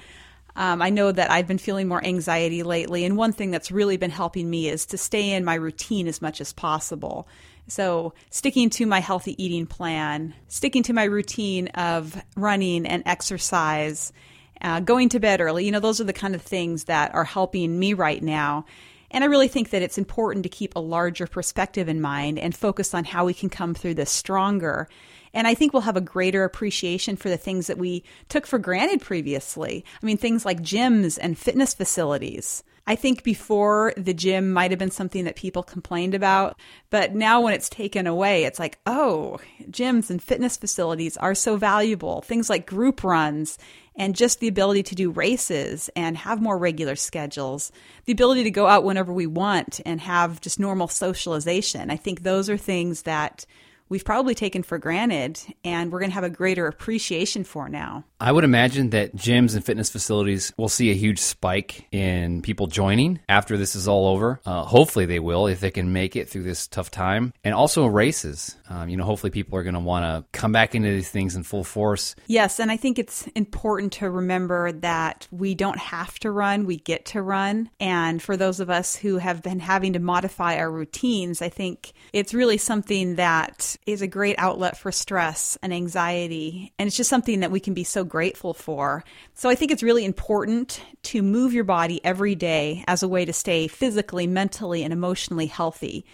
Um, 0.60 0.82
I 0.82 0.90
know 0.90 1.10
that 1.10 1.30
I've 1.30 1.46
been 1.46 1.56
feeling 1.56 1.88
more 1.88 2.04
anxiety 2.04 2.62
lately, 2.62 3.06
and 3.06 3.16
one 3.16 3.32
thing 3.32 3.50
that's 3.50 3.70
really 3.70 3.96
been 3.96 4.10
helping 4.10 4.50
me 4.50 4.68
is 4.68 4.84
to 4.86 4.98
stay 4.98 5.30
in 5.30 5.42
my 5.42 5.54
routine 5.54 6.06
as 6.06 6.20
much 6.20 6.38
as 6.38 6.52
possible. 6.52 7.26
So, 7.66 8.12
sticking 8.28 8.68
to 8.70 8.84
my 8.84 9.00
healthy 9.00 9.42
eating 9.42 9.66
plan, 9.66 10.34
sticking 10.48 10.82
to 10.82 10.92
my 10.92 11.04
routine 11.04 11.68
of 11.68 12.14
running 12.36 12.84
and 12.84 13.02
exercise, 13.06 14.12
uh, 14.60 14.80
going 14.80 15.08
to 15.08 15.18
bed 15.18 15.40
early, 15.40 15.64
you 15.64 15.72
know, 15.72 15.80
those 15.80 15.98
are 15.98 16.04
the 16.04 16.12
kind 16.12 16.34
of 16.34 16.42
things 16.42 16.84
that 16.84 17.14
are 17.14 17.24
helping 17.24 17.78
me 17.78 17.94
right 17.94 18.22
now. 18.22 18.66
And 19.10 19.24
I 19.24 19.28
really 19.28 19.48
think 19.48 19.70
that 19.70 19.80
it's 19.80 19.96
important 19.96 20.42
to 20.42 20.50
keep 20.50 20.76
a 20.76 20.80
larger 20.80 21.26
perspective 21.26 21.88
in 21.88 22.02
mind 22.02 22.38
and 22.38 22.54
focus 22.54 22.92
on 22.92 23.06
how 23.06 23.24
we 23.24 23.32
can 23.32 23.48
come 23.48 23.72
through 23.72 23.94
this 23.94 24.10
stronger. 24.10 24.90
And 25.32 25.46
I 25.46 25.54
think 25.54 25.72
we'll 25.72 25.82
have 25.82 25.96
a 25.96 26.00
greater 26.00 26.44
appreciation 26.44 27.16
for 27.16 27.28
the 27.28 27.36
things 27.36 27.66
that 27.68 27.78
we 27.78 28.04
took 28.28 28.46
for 28.46 28.58
granted 28.58 29.00
previously. 29.00 29.84
I 30.02 30.06
mean, 30.06 30.16
things 30.16 30.44
like 30.44 30.60
gyms 30.60 31.18
and 31.20 31.38
fitness 31.38 31.74
facilities. 31.74 32.62
I 32.86 32.96
think 32.96 33.22
before 33.22 33.92
the 33.96 34.14
gym 34.14 34.52
might 34.52 34.72
have 34.72 34.78
been 34.80 34.90
something 34.90 35.24
that 35.24 35.36
people 35.36 35.62
complained 35.62 36.14
about, 36.14 36.58
but 36.88 37.14
now 37.14 37.40
when 37.40 37.52
it's 37.52 37.68
taken 37.68 38.06
away, 38.08 38.44
it's 38.44 38.58
like, 38.58 38.80
oh, 38.84 39.38
gyms 39.70 40.10
and 40.10 40.20
fitness 40.20 40.56
facilities 40.56 41.16
are 41.16 41.34
so 41.34 41.56
valuable. 41.56 42.22
Things 42.22 42.50
like 42.50 42.66
group 42.66 43.04
runs 43.04 43.58
and 43.94 44.16
just 44.16 44.40
the 44.40 44.48
ability 44.48 44.82
to 44.84 44.94
do 44.94 45.10
races 45.10 45.90
and 45.94 46.16
have 46.16 46.40
more 46.40 46.58
regular 46.58 46.96
schedules, 46.96 47.70
the 48.06 48.12
ability 48.12 48.42
to 48.44 48.50
go 48.50 48.66
out 48.66 48.82
whenever 48.82 49.12
we 49.12 49.26
want 49.26 49.80
and 49.86 50.00
have 50.00 50.40
just 50.40 50.58
normal 50.58 50.88
socialization. 50.88 51.90
I 51.90 51.96
think 51.96 52.22
those 52.22 52.48
are 52.50 52.56
things 52.56 53.02
that 53.02 53.46
we've 53.90 54.04
probably 54.04 54.34
taken 54.34 54.62
for 54.62 54.78
granted 54.78 55.38
and 55.62 55.92
we're 55.92 55.98
going 55.98 56.10
to 56.10 56.14
have 56.14 56.24
a 56.24 56.30
greater 56.30 56.66
appreciation 56.66 57.44
for 57.44 57.68
now. 57.68 58.04
I 58.20 58.32
would 58.32 58.44
imagine 58.44 58.90
that 58.90 59.14
gyms 59.16 59.54
and 59.54 59.64
fitness 59.64 59.90
facilities 59.90 60.52
will 60.56 60.68
see 60.68 60.90
a 60.90 60.94
huge 60.94 61.18
spike 61.18 61.86
in 61.90 62.42
people 62.42 62.66
joining 62.66 63.20
after 63.28 63.56
this 63.56 63.74
is 63.74 63.88
all 63.88 64.06
over. 64.08 64.40
Uh, 64.46 64.62
hopefully, 64.62 65.06
they 65.06 65.18
will 65.18 65.46
if 65.46 65.60
they 65.60 65.70
can 65.70 65.92
make 65.92 66.16
it 66.16 66.28
through 66.28 66.44
this 66.44 66.66
tough 66.66 66.90
time. 66.90 67.32
And 67.42 67.54
also 67.54 67.86
races. 67.86 68.56
Um, 68.68 68.88
you 68.88 68.96
know, 68.96 69.04
hopefully, 69.04 69.30
people 69.30 69.58
are 69.58 69.62
going 69.62 69.74
to 69.74 69.80
want 69.80 70.04
to 70.04 70.38
come 70.38 70.52
back 70.52 70.74
into 70.74 70.90
these 70.90 71.08
things 71.08 71.34
in 71.34 71.42
full 71.42 71.64
force. 71.64 72.14
Yes, 72.26 72.60
and 72.60 72.70
I 72.70 72.76
think 72.76 72.98
it's 72.98 73.26
important 73.28 73.92
to 73.94 74.10
remember 74.10 74.70
that 74.70 75.26
we 75.30 75.54
don't 75.54 75.78
have 75.78 76.18
to 76.20 76.30
run, 76.30 76.66
we 76.66 76.76
get 76.76 77.06
to 77.06 77.22
run. 77.22 77.70
And 77.80 78.22
for 78.22 78.36
those 78.36 78.60
of 78.60 78.68
us 78.68 78.94
who 78.94 79.16
have 79.16 79.42
been 79.42 79.60
having 79.60 79.94
to 79.94 79.98
modify 79.98 80.58
our 80.58 80.70
routines, 80.70 81.42
I 81.42 81.48
think 81.48 81.92
it's 82.12 82.34
really 82.34 82.58
something 82.58 83.16
that 83.16 83.76
is 83.86 84.02
a 84.02 84.06
great 84.06 84.36
outlet 84.38 84.76
for 84.76 84.92
stress 84.92 85.58
and 85.62 85.72
anxiety. 85.72 86.72
And 86.78 86.86
it's 86.86 86.96
just 86.96 87.10
something 87.10 87.40
that 87.40 87.50
we 87.50 87.60
can 87.60 87.74
be 87.74 87.84
so 87.84 88.04
grateful 88.04 88.54
for. 88.54 89.04
So 89.34 89.48
I 89.48 89.54
think 89.54 89.70
it's 89.70 89.82
really 89.82 90.04
important 90.04 90.82
to 91.04 91.22
move 91.22 91.52
your 91.52 91.64
body 91.64 92.00
every 92.04 92.34
day 92.34 92.84
as 92.86 93.02
a 93.02 93.08
way 93.08 93.24
to 93.24 93.32
stay 93.32 93.68
physically, 93.68 94.26
mentally, 94.26 94.82
and 94.84 94.92
emotionally 94.92 95.46
healthy. 95.46 96.04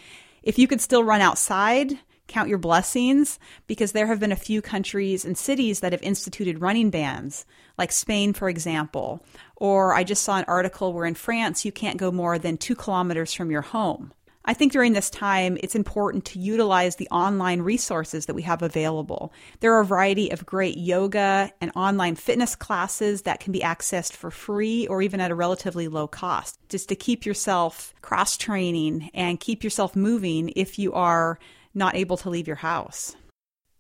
If 0.43 0.59
you 0.59 0.69
could 0.69 0.81
still 0.81 1.03
run 1.03 1.21
outside, 1.21 1.99
count 2.29 2.49
your 2.49 2.59
blessings 2.59 3.39
because 3.67 3.93
there 3.93 4.07
have 4.07 4.21
been 4.21 4.33
a 4.33 4.37
few 4.37 4.63
countries 4.63 5.25
and 5.25 5.37
cities 5.37 5.81
that 5.81 5.93
have 5.93 6.03
instituted 6.03 6.61
running 6.61 6.91
bans, 6.91 7.45
like 7.79 7.93
Spain, 7.93 8.33
for 8.33 8.49
example. 8.49 9.25
Or 9.57 9.95
I 9.95 10.05
just 10.05 10.23
saw 10.23 10.39
an 10.39 10.45
article 10.49 10.93
where 10.93 11.07
in 11.07 11.15
France 11.15 11.65
you 11.65 11.73
can't 11.73 11.99
go 11.99 12.11
more 12.11 12.39
than 12.39 12.59
two 12.59 12.75
kilometers 12.75 13.33
from 13.33 13.51
your 13.51 13.63
home. 13.63 14.13
I 14.49 14.55
think 14.55 14.73
during 14.73 14.93
this 14.93 15.11
time, 15.11 15.59
it's 15.61 15.75
important 15.75 16.25
to 16.27 16.39
utilize 16.39 16.97
the 16.97 17.09
online 17.11 17.63
resources 17.63 18.27
that 18.27 18.35
we 18.35 18.43
have 18.43 18.63
available. 18.63 19.33
There 19.59 19.75
are 19.75 19.81
a 19.81 19.85
variety 19.85 20.31
of 20.31 20.47
great 20.47 20.77
yoga 20.77 21.53
and 21.61 21.73
online 21.75 22.15
fitness 22.15 22.55
classes 22.55 23.23
that 23.23 23.41
can 23.41 23.53
be 23.53 23.61
accessed 23.61 24.13
for 24.13 24.31
free 24.31 24.87
or 24.87 25.03
even 25.03 25.21
at 25.21 25.33
a 25.33 25.35
relatively 25.35 25.89
low 25.89 26.07
cost, 26.07 26.61
just 26.69 26.89
to 26.91 26.95
keep 26.95 27.27
yourself 27.27 27.93
cross 28.03 28.37
training 28.37 29.11
and 29.15 29.41
keep 29.41 29.65
yourself 29.65 29.97
moving 29.97 30.53
if 30.55 30.79
you 30.79 30.93
are 30.93 31.41
not 31.75 31.97
able 31.97 32.17
to 32.19 32.31
leave 32.31 32.47
your 32.47 32.57
house. 32.57 33.17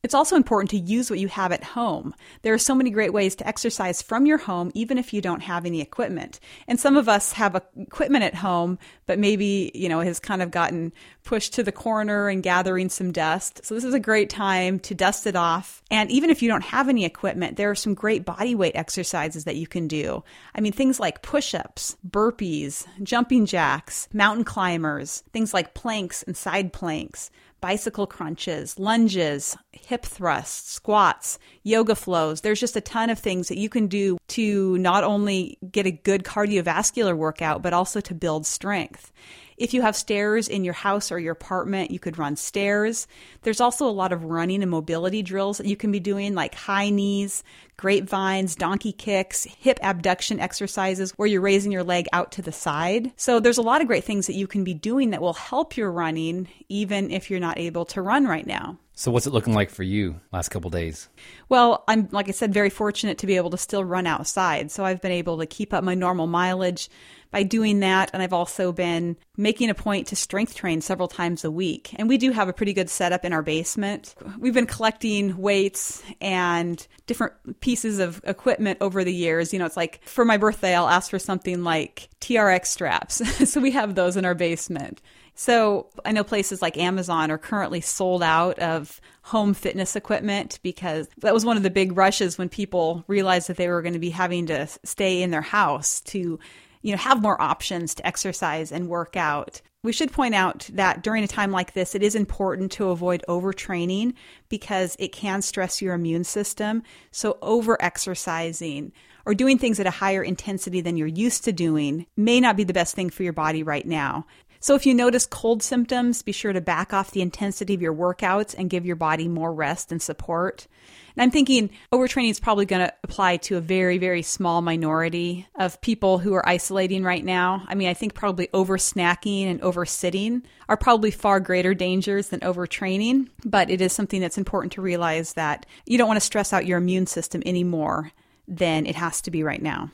It's 0.07 0.15
also 0.15 0.37
important 0.37 0.71
to 0.71 0.79
use 0.79 1.11
what 1.11 1.19
you 1.19 1.27
have 1.27 1.51
at 1.51 1.65
home. 1.65 2.15
There 2.43 2.55
are 2.55 2.59
so 2.59 2.77
many 2.77 2.91
great 2.91 3.13
ways 3.13 3.35
to 3.35 3.49
exercise 3.49 4.03
from 4.03 4.25
your 4.25 4.39
home, 4.39 4.71
even 4.73 4.99
if 4.99 5.13
you 5.13 5.21
don't 5.21 5.43
have 5.43 5.67
any 5.67 5.81
equipment. 5.81 6.39
And 6.69 6.79
some 6.79 6.97
of 6.97 7.09
us 7.09 7.33
have 7.33 7.61
equipment 7.77 8.23
at 8.23 8.37
home, 8.37 8.79
but 9.07 9.19
maybe, 9.19 9.73
you 9.75 9.89
know, 9.89 9.99
has 9.99 10.21
kind 10.21 10.43
of 10.43 10.53
gotten 10.53 10.93
pushed 11.25 11.55
to 11.55 11.65
the 11.65 11.73
corner 11.73 12.29
and 12.29 12.41
gathering 12.41 12.89
some 12.89 13.11
dust. 13.11 13.63
So 13.65 13.75
this 13.75 13.83
is 13.83 13.95
a 13.95 13.99
great 13.99 14.31
time 14.31 14.79
to 14.79 14.95
dust 14.95 15.27
it 15.27 15.35
off. 15.35 15.83
And 15.91 16.09
even 16.13 16.31
if 16.31 16.41
you 16.41 16.49
don't 16.49 16.63
have 16.63 16.89
any 16.89 17.05
equipment, 17.05 17.57
there 17.57 17.71
are 17.73 17.75
some 17.75 17.95
great 17.95 18.25
body 18.25 18.55
weight 18.55 18.77
exercises 18.77 19.43
that 19.43 19.57
you 19.57 19.67
can 19.67 19.89
do. 19.89 20.23
I 20.55 20.61
mean, 20.61 20.71
things 20.71 21.01
like 21.01 21.23
push 21.23 21.53
ups, 21.53 21.97
burpees, 22.09 22.87
jumping 23.03 23.45
jacks, 23.45 24.09
mountain 24.13 24.45
climbers, 24.45 25.25
things 25.33 25.53
like 25.53 25.75
planks 25.75 26.23
and 26.23 26.37
side 26.37 26.73
planks 26.73 27.33
bicycle 27.61 28.07
crunches, 28.07 28.79
lunges, 28.79 29.57
hip 29.73 30.05
thrusts, 30.05 30.73
squats, 30.73 31.39
yoga 31.63 31.95
flows. 31.95 32.41
There's 32.41 32.61
just 32.61 32.77
a 32.77 32.81
ton 32.81 33.11
of 33.11 33.19
things 33.19 33.49
that 33.49 33.59
you 33.59 33.69
can 33.69 33.87
do 33.87 34.19
to 34.29 34.79
not 34.79 35.05
only 35.05 35.59
get 35.71 35.87
a 35.87 35.91
good 35.91 36.25
cardiovascular 36.25 37.17
workout, 37.17 37.63
but 37.63 37.73
also 37.73 38.01
to 38.01 38.15
build 38.15 38.47
strength. 38.47 39.13
If 39.57 39.73
you 39.73 39.83
have 39.83 39.97
stairs 39.97 40.49
in 40.49 40.65
your 40.65 40.75
house 40.75 41.11
or 41.11 41.19
your 41.19 41.33
apartment, 41.33 41.91
you 41.91 41.99
could 41.99 42.19
run 42.19 42.37
stairs. 42.37 43.07
There's 43.43 43.61
also 43.61 43.89
a 43.89 43.91
lot 43.91 44.13
of 44.13 44.25
running 44.25 44.63
and 44.63 44.71
mobility 44.71 45.23
drills 45.23 45.59
that 45.59 45.67
you 45.67 45.77
can 45.77 45.91
be 45.91 46.01
doing, 46.01 46.35
like 46.35 46.55
high 46.55 46.91
knees, 46.91 47.43
grapevines, 47.77 48.55
donkey 48.55 48.93
kicks, 48.93 49.45
hip 49.45 49.79
abduction 49.83 50.41
exercises 50.41 51.13
where 51.13 51.29
you're 51.29 51.41
raising 51.41 51.73
your 51.73 51.85
leg 51.85 52.07
out 52.13 52.33
to 52.33 52.43
the 52.43 52.53
side. 52.53 53.13
So 53.17 53.41
there's 53.41 53.59
a 53.59 53.63
lot 53.63 53.81
of 53.81 53.87
great 53.87 54.05
things 54.05 54.27
that 54.27 54.35
you 54.35 54.47
can 54.47 54.63
be 54.63 54.75
doing 54.75 55.11
that 55.11 55.23
will 55.23 55.33
help 55.33 55.77
your 55.77 55.91
running, 55.91 56.49
even 56.69 57.11
if 57.11 57.31
you're 57.31 57.41
not 57.41 57.59
able 57.59 57.87
to 57.87 58.03
run 58.03 58.27
right 58.27 58.47
now. 58.47 58.79
So 58.99 59.11
what's 59.11 59.27
it 59.27 59.33
looking 59.35 59.53
like 59.53 59.69
for 59.69 59.83
you 59.83 60.21
last 60.33 60.49
couple 60.49 60.71
days? 60.71 61.11
Well, 61.51 61.85
I'm 61.87 62.09
like 62.13 62.29
I 62.29 62.33
said 62.33 62.55
very 62.55 62.71
fortunate 62.71 63.19
to 63.19 63.27
be 63.27 63.37
able 63.37 63.51
to 63.51 63.59
still 63.59 63.85
run 63.85 64.07
outside. 64.07 64.71
So 64.71 64.87
I've 64.87 65.03
been 65.03 65.13
able 65.13 65.37
to 65.37 65.47
keep 65.47 65.75
up 65.75 65.85
my 65.85 65.95
normal 65.95 66.27
mileage 66.27 66.89
by 67.31 67.43
doing 67.43 67.81
that. 67.81 68.09
And 68.15 68.23
I've 68.23 68.33
also 68.33 68.73
been 68.73 69.19
making 69.37 69.69
a 69.69 69.75
point 69.75 70.07
to 70.07 70.17
strength 70.17 70.55
train 70.55 70.81
several 70.81 71.09
times 71.09 71.45
a 71.45 71.51
week. 71.51 71.91
And 71.97 72.09
we 72.09 72.17
do 72.17 72.31
have 72.31 72.49
a 72.49 72.55
pretty 72.55 72.73
good 72.73 72.89
setup 72.89 73.27
in 73.27 73.35
our 73.35 73.43
basement. 73.43 74.15
We've 74.39 74.55
been 74.55 74.65
collecting 74.65 75.37
weights 75.37 76.03
and 76.23 76.87
different 77.07 77.61
pieces 77.61 77.99
of 77.99 78.23
equipment 78.25 78.79
over 78.81 79.05
the 79.05 79.13
years. 79.13 79.53
You 79.53 79.59
know, 79.59 79.67
it's 79.67 79.77
like 79.77 80.03
for 80.05 80.25
my 80.25 80.39
birthday, 80.39 80.75
I'll 80.75 80.89
ask 80.89 81.11
for 81.11 81.19
something 81.19 81.63
like 81.63 82.09
TRX 82.23 82.67
straps. 82.67 83.17
so 83.51 83.61
we 83.61 83.73
have 83.73 83.95
those 83.95 84.17
in 84.17 84.25
our 84.25 84.35
basement. 84.35 85.03
So 85.39 85.89
I 86.05 86.13
know 86.13 86.25
places 86.25 86.63
like 86.63 86.79
Amazon 86.79 87.31
are 87.31 87.39
currently 87.39 87.83
sold 87.83 88.23
out 88.23 88.59
of 88.59 89.03
home 89.21 89.53
fitness 89.53 89.95
equipment 89.95 90.59
because 90.63 91.09
that 91.19 91.35
was 91.35 91.45
one 91.45 91.59
of 91.59 91.63
the 91.63 91.71
big 91.71 91.97
rushes 91.97 92.39
when 92.39 92.49
people 92.49 93.05
realized 93.07 93.49
that 93.49 93.59
they 93.59 93.69
were 93.69 93.83
going 93.83 93.93
to 93.93 93.99
be 93.99 94.11
having 94.11 94.47
to 94.47 94.67
stay 94.83 95.23
in 95.23 95.31
their 95.31 95.43
house 95.43 96.01
to 96.01 96.41
you 96.81 96.93
know, 96.93 96.99
have 96.99 97.21
more 97.21 97.41
options 97.41 97.97
to 97.97 98.07
exercise 98.07 98.73
and 98.73 98.89
work 98.89 99.17
out. 99.17 99.61
We 99.83 99.93
should 99.93 100.13
point 100.13 100.35
out 100.35 100.71
that 100.73 101.03
during 101.03 101.23
a 101.23 101.29
time 101.29 101.51
like 101.51 101.73
this, 101.73 101.95
it 101.95 102.03
is 102.03 102.15
important 102.15 102.73
to 102.73 102.91
avoid 102.91 103.25
overtraining 103.29 104.15
because 104.49 104.97
it 104.99 105.13
can 105.13 105.43
stress 105.43 105.83
your 105.83 105.95
immune 105.95 106.25
system. 106.25 106.83
So, 107.11 107.39
over 107.43 107.77
exercising 107.81 108.93
or 109.27 109.35
doing 109.35 109.59
things 109.59 109.81
at 109.81 109.87
a 109.87 109.91
higher 109.91 110.23
intensity 110.23 110.81
than 110.81 110.97
you're 110.97 111.09
used 111.09 111.45
to 111.45 111.53
doing 111.53 112.07
may 112.17 112.41
not 112.41 112.57
be 112.57 112.65
the 112.65 112.73
best 112.73 112.95
thing 112.95 113.11
for 113.11 113.25
your 113.25 113.33
body 113.33 113.65
right 113.65 113.87
now. 113.87 114.27
So, 114.67 114.75
if 114.75 114.85
you 114.85 114.95
notice 114.95 115.27
cold 115.27 115.63
symptoms, 115.63 116.23
be 116.23 116.33
sure 116.33 116.53
to 116.53 116.61
back 116.61 116.93
off 116.93 117.13
the 117.13 117.23
intensity 117.23 117.73
of 117.75 117.81
your 117.81 117.95
workouts 117.95 118.53
and 118.59 118.69
give 118.69 118.85
your 118.85 118.97
body 118.97 119.29
more 119.29 119.55
rest 119.55 119.93
and 119.93 120.03
support. 120.03 120.67
And 121.15 121.23
I'm 121.23 121.31
thinking 121.31 121.71
overtraining 121.93 122.31
is 122.31 122.41
probably 122.41 122.67
going 122.67 122.85
to 122.85 122.93
apply 123.05 123.37
to 123.37 123.59
a 123.59 123.61
very, 123.61 123.99
very 123.99 124.23
small 124.23 124.63
minority 124.63 125.47
of 125.55 125.81
people 125.83 126.19
who 126.19 126.35
are 126.35 126.49
isolating 126.49 127.05
right 127.05 127.25
now. 127.25 127.63
I 127.69 127.77
mean, 127.77 127.87
I 127.87 127.95
think 127.95 128.15
probably 128.15 128.49
over 128.53 128.77
snacking 128.77 129.49
and 129.49 129.61
over 129.61 129.87
sitting 129.87 130.43
are 130.69 130.77
probably 130.77 131.13
far 131.13 131.39
greater 131.39 131.73
dangers 131.73 132.31
than 132.31 132.41
overtraining, 132.41 133.29
but 133.45 133.71
it 133.71 133.81
is 133.81 133.93
something 133.93 134.21
that's 134.21 134.37
important 134.37 134.73
to 134.73 134.83
realize 134.83 135.35
that 135.35 135.65
you 135.87 135.97
don't 135.97 136.09
want 136.09 136.19
to 136.19 136.27
stress 136.27 136.53
out 136.53 136.67
your 136.67 136.79
immune 136.79 137.07
system 137.07 137.41
any 137.47 137.63
more 137.63 138.11
than 138.49 138.85
it 138.85 138.97
has 138.97 139.21
to 139.21 139.31
be 139.31 139.45
right 139.45 139.63
now. 139.63 139.93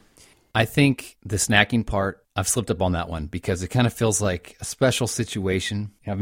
I 0.54 0.64
think 0.64 1.18
the 1.26 1.36
snacking 1.36 1.84
part, 1.84 2.21
I've 2.34 2.48
slipped 2.48 2.70
up 2.70 2.82
on 2.82 2.92
that 2.92 3.08
one 3.08 3.26
because 3.26 3.62
it 3.62 3.68
kind 3.68 3.86
of 3.86 3.92
feels 3.92 4.20
like 4.20 4.56
a 4.60 4.64
special 4.64 5.06
situation. 5.06 5.92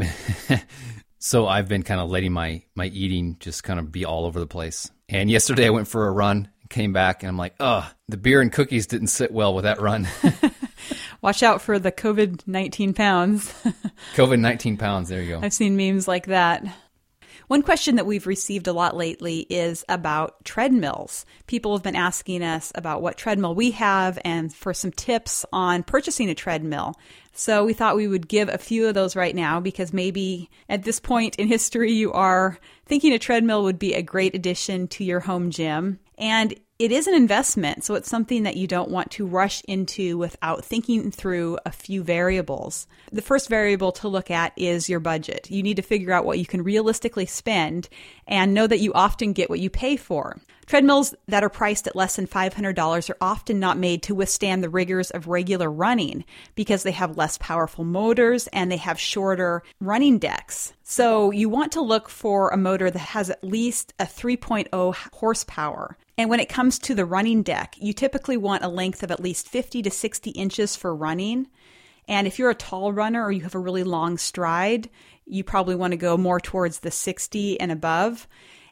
So 1.23 1.47
I've 1.47 1.67
been 1.67 1.83
kind 1.83 2.01
of 2.01 2.09
letting 2.09 2.33
my 2.33 2.63
my 2.73 2.87
eating 2.87 3.37
just 3.39 3.63
kind 3.63 3.79
of 3.79 3.91
be 3.91 4.05
all 4.05 4.25
over 4.25 4.39
the 4.39 4.47
place. 4.47 4.89
And 5.07 5.29
yesterday 5.29 5.67
I 5.67 5.69
went 5.69 5.87
for 5.87 6.07
a 6.07 6.11
run, 6.11 6.49
came 6.67 6.93
back, 6.93 7.21
and 7.21 7.29
I'm 7.29 7.37
like, 7.37 7.53
oh, 7.59 7.87
the 8.07 8.17
beer 8.17 8.41
and 8.41 8.51
cookies 8.51 8.87
didn't 8.87 9.07
sit 9.07 9.31
well 9.31 9.53
with 9.53 9.65
that 9.65 9.79
run. 9.79 10.07
Watch 11.21 11.43
out 11.43 11.61
for 11.61 11.77
the 11.77 11.91
COVID 11.91 12.47
19 12.47 12.95
pounds. 12.95 13.53
COVID 14.15 14.39
19 14.39 14.77
pounds, 14.77 15.09
there 15.09 15.21
you 15.21 15.29
go. 15.29 15.39
I've 15.43 15.53
seen 15.53 15.77
memes 15.77 16.07
like 16.07 16.25
that. 16.25 16.65
One 17.51 17.63
question 17.63 17.97
that 17.97 18.05
we've 18.05 18.27
received 18.27 18.67
a 18.67 18.71
lot 18.71 18.95
lately 18.95 19.39
is 19.49 19.83
about 19.89 20.45
treadmills. 20.45 21.25
People 21.47 21.75
have 21.75 21.83
been 21.83 21.97
asking 21.97 22.43
us 22.43 22.71
about 22.75 23.01
what 23.01 23.17
treadmill 23.17 23.55
we 23.55 23.71
have 23.71 24.17
and 24.23 24.53
for 24.53 24.73
some 24.73 24.93
tips 24.93 25.45
on 25.51 25.83
purchasing 25.83 26.29
a 26.29 26.33
treadmill. 26.33 26.95
So 27.33 27.65
we 27.65 27.73
thought 27.73 27.97
we 27.97 28.07
would 28.07 28.29
give 28.29 28.47
a 28.47 28.57
few 28.57 28.87
of 28.87 28.93
those 28.93 29.17
right 29.17 29.35
now 29.35 29.59
because 29.59 29.91
maybe 29.91 30.49
at 30.69 30.83
this 30.83 31.01
point 31.01 31.35
in 31.35 31.49
history 31.49 31.91
you 31.91 32.13
are 32.13 32.57
thinking 32.85 33.11
a 33.11 33.19
treadmill 33.19 33.63
would 33.63 33.79
be 33.79 33.95
a 33.95 34.01
great 34.01 34.33
addition 34.33 34.87
to 34.87 35.03
your 35.03 35.19
home 35.19 35.51
gym. 35.51 35.99
And 36.17 36.57
it 36.81 36.91
is 36.91 37.05
an 37.05 37.13
investment, 37.13 37.83
so 37.83 37.93
it's 37.93 38.09
something 38.09 38.41
that 38.41 38.57
you 38.57 38.65
don't 38.65 38.89
want 38.89 39.11
to 39.11 39.27
rush 39.27 39.61
into 39.67 40.17
without 40.17 40.65
thinking 40.65 41.11
through 41.11 41.59
a 41.63 41.71
few 41.71 42.01
variables. 42.01 42.87
The 43.11 43.21
first 43.21 43.49
variable 43.49 43.91
to 43.91 44.07
look 44.07 44.31
at 44.31 44.51
is 44.57 44.89
your 44.89 44.99
budget. 44.99 45.51
You 45.51 45.61
need 45.61 45.75
to 45.75 45.83
figure 45.83 46.11
out 46.11 46.25
what 46.25 46.39
you 46.39 46.45
can 46.47 46.63
realistically 46.63 47.27
spend 47.27 47.87
and 48.25 48.55
know 48.55 48.65
that 48.65 48.79
you 48.79 48.93
often 48.93 49.33
get 49.33 49.47
what 49.47 49.59
you 49.59 49.69
pay 49.69 49.95
for. 49.95 50.41
Treadmills 50.65 51.13
that 51.27 51.43
are 51.43 51.49
priced 51.49 51.85
at 51.85 51.95
less 51.95 52.15
than 52.15 52.25
$500 52.25 53.09
are 53.09 53.17
often 53.21 53.59
not 53.59 53.77
made 53.77 54.01
to 54.03 54.15
withstand 54.15 54.63
the 54.63 54.69
rigors 54.69 55.11
of 55.11 55.27
regular 55.27 55.69
running 55.69 56.25
because 56.55 56.81
they 56.81 56.91
have 56.91 57.17
less 57.17 57.37
powerful 57.37 57.83
motors 57.83 58.47
and 58.47 58.71
they 58.71 58.77
have 58.77 58.99
shorter 58.99 59.61
running 59.79 60.17
decks. 60.17 60.73
So 60.81 61.29
you 61.31 61.47
want 61.47 61.73
to 61.73 61.81
look 61.81 62.09
for 62.09 62.49
a 62.49 62.57
motor 62.57 62.89
that 62.89 62.99
has 62.99 63.29
at 63.29 63.43
least 63.43 63.93
a 63.99 64.05
3.0 64.05 64.95
horsepower. 65.13 65.97
And 66.21 66.29
when 66.29 66.39
it 66.39 66.49
comes 66.49 66.77
to 66.77 66.93
the 66.93 67.03
running 67.03 67.41
deck, 67.41 67.73
you 67.79 67.93
typically 67.93 68.37
want 68.37 68.63
a 68.63 68.67
length 68.67 69.01
of 69.01 69.09
at 69.09 69.19
least 69.19 69.49
50 69.49 69.81
to 69.81 69.89
60 69.89 70.29
inches 70.29 70.75
for 70.75 70.95
running. 70.95 71.47
And 72.07 72.27
if 72.27 72.37
you're 72.37 72.51
a 72.51 72.55
tall 72.55 72.93
runner 72.93 73.23
or 73.23 73.31
you 73.31 73.41
have 73.41 73.55
a 73.55 73.59
really 73.59 73.81
long 73.83 74.19
stride, 74.19 74.87
you 75.25 75.43
probably 75.43 75.73
want 75.73 75.93
to 75.93 75.97
go 75.97 76.17
more 76.17 76.39
towards 76.39 76.81
the 76.81 76.91
60 76.91 77.59
and 77.59 77.71
above. 77.71 78.27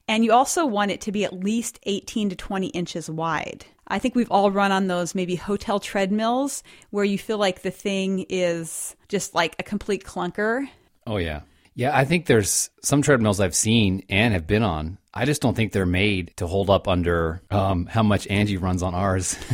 And 0.07 0.23
you 0.23 0.31
also 0.31 0.63
want 0.63 0.91
it 0.91 1.01
to 1.01 1.11
be 1.11 1.25
at 1.25 1.39
least 1.39 1.79
18 1.87 2.29
to 2.29 2.35
20 2.35 2.67
inches 2.67 3.09
wide. 3.09 3.65
I 3.87 3.97
think 3.97 4.13
we've 4.13 4.29
all 4.29 4.51
run 4.51 4.71
on 4.71 4.85
those 4.85 5.15
maybe 5.15 5.35
hotel 5.35 5.79
treadmills 5.79 6.61
where 6.91 7.03
you 7.03 7.17
feel 7.17 7.39
like 7.39 7.63
the 7.63 7.71
thing 7.71 8.27
is 8.29 8.95
just 9.07 9.33
like 9.33 9.55
a 9.57 9.63
complete 9.63 10.03
clunker. 10.03 10.69
Oh, 11.07 11.17
yeah. 11.17 11.41
Yeah, 11.79 11.97
I 11.97 12.03
think 12.03 12.25
there's 12.25 12.69
some 12.81 13.01
treadmills 13.01 13.39
I've 13.39 13.55
seen 13.55 14.03
and 14.09 14.33
have 14.33 14.45
been 14.45 14.63
on. 14.63 14.97
I 15.13 15.23
just 15.23 15.41
don't 15.41 15.55
think 15.55 15.71
they're 15.71 15.85
made 15.85 16.33
to 16.35 16.45
hold 16.45 16.69
up 16.69 16.89
under 16.89 17.41
um, 17.49 17.85
how 17.85 18.03
much 18.03 18.27
Angie 18.27 18.57
runs 18.57 18.83
on 18.83 18.93
ours. 18.93 19.37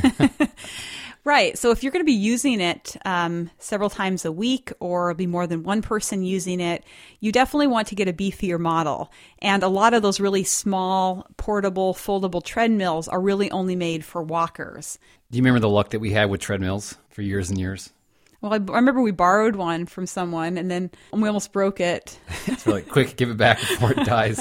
Right. 1.28 1.58
So 1.58 1.72
if 1.72 1.82
you're 1.82 1.92
going 1.92 2.06
to 2.06 2.06
be 2.06 2.12
using 2.14 2.62
it 2.62 2.96
um, 3.04 3.50
several 3.58 3.90
times 3.90 4.26
a 4.26 4.32
week 4.32 4.72
or 4.80 5.12
be 5.16 5.26
more 5.26 5.48
than 5.48 5.64
one 5.64 5.82
person 5.82 6.22
using 6.24 6.60
it, 6.60 6.84
you 7.20 7.32
definitely 7.32 7.66
want 7.66 7.88
to 7.88 7.96
get 7.96 8.08
a 8.08 8.14
beefier 8.14 8.60
model. 8.60 9.12
And 9.40 9.64
a 9.64 9.68
lot 9.68 9.96
of 9.96 10.04
those 10.04 10.20
really 10.20 10.44
small, 10.44 11.26
portable, 11.38 11.96
foldable 11.96 12.44
treadmills 12.44 13.08
are 13.08 13.20
really 13.20 13.50
only 13.50 13.76
made 13.76 14.06
for 14.06 14.22
walkers. 14.22 15.00
Do 15.32 15.38
you 15.38 15.42
remember 15.42 15.62
the 15.62 15.68
luck 15.68 15.90
that 15.90 16.00
we 16.00 16.12
had 16.12 16.30
with 16.30 16.42
treadmills 16.42 16.96
for 17.10 17.24
years 17.24 17.50
and 17.50 17.60
years? 17.60 17.92
Well, 18.46 18.54
I, 18.54 18.58
I 18.58 18.76
remember 18.76 19.02
we 19.02 19.10
borrowed 19.10 19.56
one 19.56 19.88
from 19.88 20.06
someone 20.06 20.60
and 20.60 20.70
then 20.70 20.92
we 21.12 21.28
almost 21.28 21.52
broke 21.52 21.80
it. 21.80 22.20
so, 22.60 22.74
like, 22.74 22.88
quick, 22.88 23.16
give 23.16 23.32
it 23.32 23.38
back 23.38 23.60
before 23.60 23.92
it 23.94 24.06
dies. 24.06 24.40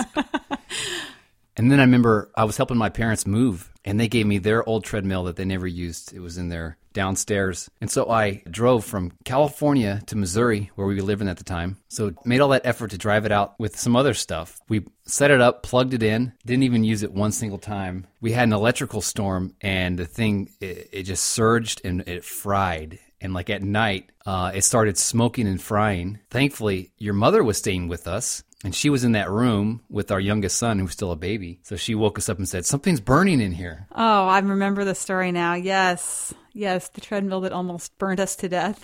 and 1.56 1.72
then 1.72 1.80
I 1.80 1.84
remember 1.84 2.30
I 2.36 2.44
was 2.44 2.58
helping 2.58 2.76
my 2.76 2.90
parents 2.90 3.26
move 3.26 3.72
and 3.82 3.98
they 3.98 4.08
gave 4.08 4.26
me 4.26 4.36
their 4.36 4.68
old 4.68 4.84
treadmill 4.84 5.24
that 5.24 5.36
they 5.36 5.46
never 5.46 5.66
used. 5.66 6.12
It 6.12 6.20
was 6.20 6.36
in 6.36 6.50
their 6.50 6.76
downstairs. 6.92 7.70
And 7.80 7.90
so 7.90 8.10
I 8.10 8.42
drove 8.50 8.84
from 8.84 9.12
California 9.24 10.02
to 10.08 10.16
Missouri, 10.16 10.70
where 10.74 10.86
we 10.86 10.96
were 10.96 11.02
living 11.02 11.28
at 11.28 11.38
the 11.38 11.44
time. 11.44 11.78
So 11.88 12.12
made 12.26 12.40
all 12.40 12.50
that 12.50 12.66
effort 12.66 12.90
to 12.90 12.98
drive 12.98 13.24
it 13.24 13.32
out 13.32 13.58
with 13.58 13.78
some 13.78 13.96
other 13.96 14.12
stuff. 14.12 14.60
We 14.68 14.84
set 15.06 15.30
it 15.30 15.40
up, 15.40 15.62
plugged 15.62 15.94
it 15.94 16.02
in, 16.02 16.34
didn't 16.44 16.64
even 16.64 16.84
use 16.84 17.02
it 17.02 17.12
one 17.12 17.32
single 17.32 17.58
time. 17.58 18.06
We 18.20 18.32
had 18.32 18.44
an 18.44 18.52
electrical 18.52 19.00
storm, 19.00 19.54
and 19.62 19.98
the 19.98 20.04
thing 20.04 20.50
it, 20.60 20.90
it 20.92 21.02
just 21.04 21.24
surged 21.24 21.80
and 21.84 22.02
it 22.06 22.22
fried 22.22 22.98
and 23.24 23.34
like 23.34 23.50
at 23.50 23.62
night 23.62 24.10
uh, 24.26 24.52
it 24.54 24.62
started 24.62 24.96
smoking 24.98 25.48
and 25.48 25.60
frying 25.60 26.20
thankfully 26.30 26.92
your 26.98 27.14
mother 27.14 27.42
was 27.42 27.58
staying 27.58 27.88
with 27.88 28.06
us 28.06 28.44
And 28.64 28.74
she 28.74 28.88
was 28.88 29.04
in 29.04 29.12
that 29.12 29.28
room 29.28 29.82
with 29.90 30.10
our 30.10 30.20
youngest 30.20 30.56
son, 30.56 30.78
who 30.78 30.84
was 30.84 30.92
still 30.94 31.12
a 31.12 31.16
baby. 31.16 31.58
So 31.62 31.76
she 31.76 31.94
woke 31.94 32.18
us 32.18 32.30
up 32.30 32.38
and 32.38 32.48
said, 32.48 32.64
Something's 32.64 33.00
burning 33.00 33.42
in 33.42 33.52
here. 33.52 33.86
Oh, 33.92 34.26
I 34.26 34.38
remember 34.38 34.84
the 34.86 34.94
story 34.94 35.32
now. 35.32 35.52
Yes. 35.52 36.32
Yes, 36.54 36.88
the 36.88 37.02
treadmill 37.02 37.42
that 37.42 37.52
almost 37.52 37.92
burned 37.98 38.20
us 38.20 38.36
to 38.36 38.48
death. 38.48 38.80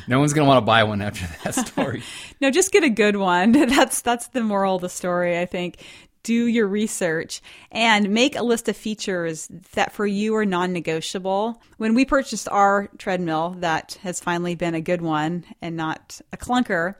No 0.07 0.19
one's 0.19 0.33
going 0.33 0.45
to 0.45 0.49
want 0.49 0.57
to 0.57 0.65
buy 0.65 0.83
one 0.85 1.01
after 1.03 1.27
that 1.43 1.53
story. 1.67 2.01
no, 2.41 2.49
just 2.49 2.71
get 2.71 2.83
a 2.83 2.89
good 2.89 3.15
one. 3.15 3.51
That's 3.51 4.01
that's 4.01 4.27
the 4.29 4.41
moral 4.41 4.75
of 4.77 4.81
the 4.81 4.89
story, 4.89 5.37
I 5.37 5.45
think. 5.45 5.85
Do 6.29 6.45
your 6.45 6.67
research 6.67 7.41
and 7.71 8.11
make 8.11 8.35
a 8.35 8.43
list 8.43 8.69
of 8.69 8.77
features 8.77 9.47
that 9.73 9.93
for 9.93 10.05
you 10.05 10.35
are 10.35 10.45
non-negotiable. 10.45 11.59
When 11.77 11.95
we 11.95 12.05
purchased 12.05 12.47
our 12.49 12.87
treadmill 12.99 13.55
that 13.61 13.97
has 14.03 14.19
finally 14.19 14.53
been 14.53 14.75
a 14.75 14.79
good 14.79 15.01
one 15.01 15.43
and 15.59 15.75
not 15.75 16.21
a 16.31 16.37
clunker, 16.37 16.93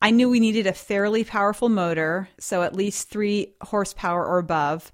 I 0.00 0.10
knew 0.10 0.28
we 0.28 0.40
needed 0.40 0.66
a 0.66 0.72
fairly 0.72 1.22
powerful 1.22 1.68
motor, 1.68 2.28
so 2.40 2.64
at 2.64 2.74
least 2.74 3.08
3 3.08 3.54
horsepower 3.62 4.26
or 4.26 4.38
above. 4.38 4.90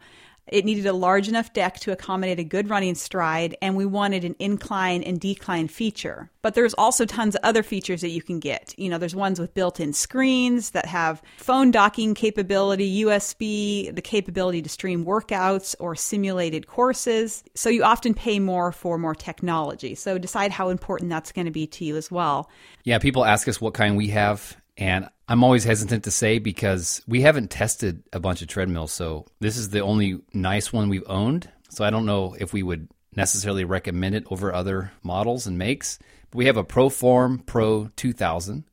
It 0.50 0.64
needed 0.64 0.86
a 0.86 0.92
large 0.92 1.28
enough 1.28 1.52
deck 1.52 1.78
to 1.80 1.92
accommodate 1.92 2.38
a 2.38 2.44
good 2.44 2.68
running 2.70 2.94
stride, 2.94 3.56
and 3.60 3.76
we 3.76 3.86
wanted 3.86 4.24
an 4.24 4.36
incline 4.38 5.02
and 5.02 5.20
decline 5.20 5.68
feature. 5.68 6.30
But 6.42 6.54
there's 6.54 6.74
also 6.74 7.04
tons 7.04 7.34
of 7.34 7.40
other 7.44 7.62
features 7.62 8.00
that 8.00 8.10
you 8.10 8.22
can 8.22 8.40
get. 8.40 8.74
You 8.78 8.88
know, 8.88 8.98
there's 8.98 9.14
ones 9.14 9.38
with 9.38 9.54
built 9.54 9.80
in 9.80 9.92
screens 9.92 10.70
that 10.70 10.86
have 10.86 11.22
phone 11.36 11.70
docking 11.70 12.14
capability, 12.14 13.04
USB, 13.04 13.94
the 13.94 14.02
capability 14.02 14.62
to 14.62 14.68
stream 14.68 15.04
workouts 15.04 15.74
or 15.78 15.94
simulated 15.94 16.66
courses. 16.66 17.44
So 17.54 17.68
you 17.68 17.84
often 17.84 18.14
pay 18.14 18.38
more 18.38 18.72
for 18.72 18.98
more 18.98 19.14
technology. 19.14 19.94
So 19.94 20.18
decide 20.18 20.52
how 20.52 20.68
important 20.70 21.10
that's 21.10 21.32
going 21.32 21.46
to 21.46 21.50
be 21.50 21.66
to 21.66 21.84
you 21.84 21.96
as 21.96 22.10
well. 22.10 22.50
Yeah, 22.84 22.98
people 22.98 23.24
ask 23.24 23.48
us 23.48 23.60
what 23.60 23.74
kind 23.74 23.96
we 23.96 24.08
have, 24.08 24.56
and 24.78 25.08
I'm 25.28 25.44
always 25.44 25.64
hesitant 25.64 26.04
to 26.04 26.10
say 26.10 26.38
because 26.38 27.02
we 27.06 27.20
haven't 27.20 27.50
tested 27.50 28.04
a 28.12 28.20
bunch 28.20 28.40
of 28.40 28.48
treadmills. 28.48 28.92
So 28.92 29.26
this 29.40 29.56
is 29.56 29.70
the 29.70 29.80
only 29.80 30.20
nice 30.32 30.72
one 30.72 30.88
we've 30.88 31.08
owned. 31.08 31.50
So 31.68 31.84
I 31.84 31.90
don't 31.90 32.06
know 32.06 32.34
if 32.38 32.52
we 32.52 32.62
would 32.62 32.88
necessarily 33.14 33.64
recommend 33.64 34.14
it 34.14 34.24
over 34.30 34.54
other 34.54 34.92
models 35.02 35.46
and 35.46 35.58
makes. 35.58 35.98
But 36.30 36.38
we 36.38 36.46
have 36.46 36.56
a 36.56 36.64
Proform 36.64 37.44
Pro 37.44 37.88
2000. 37.96 38.64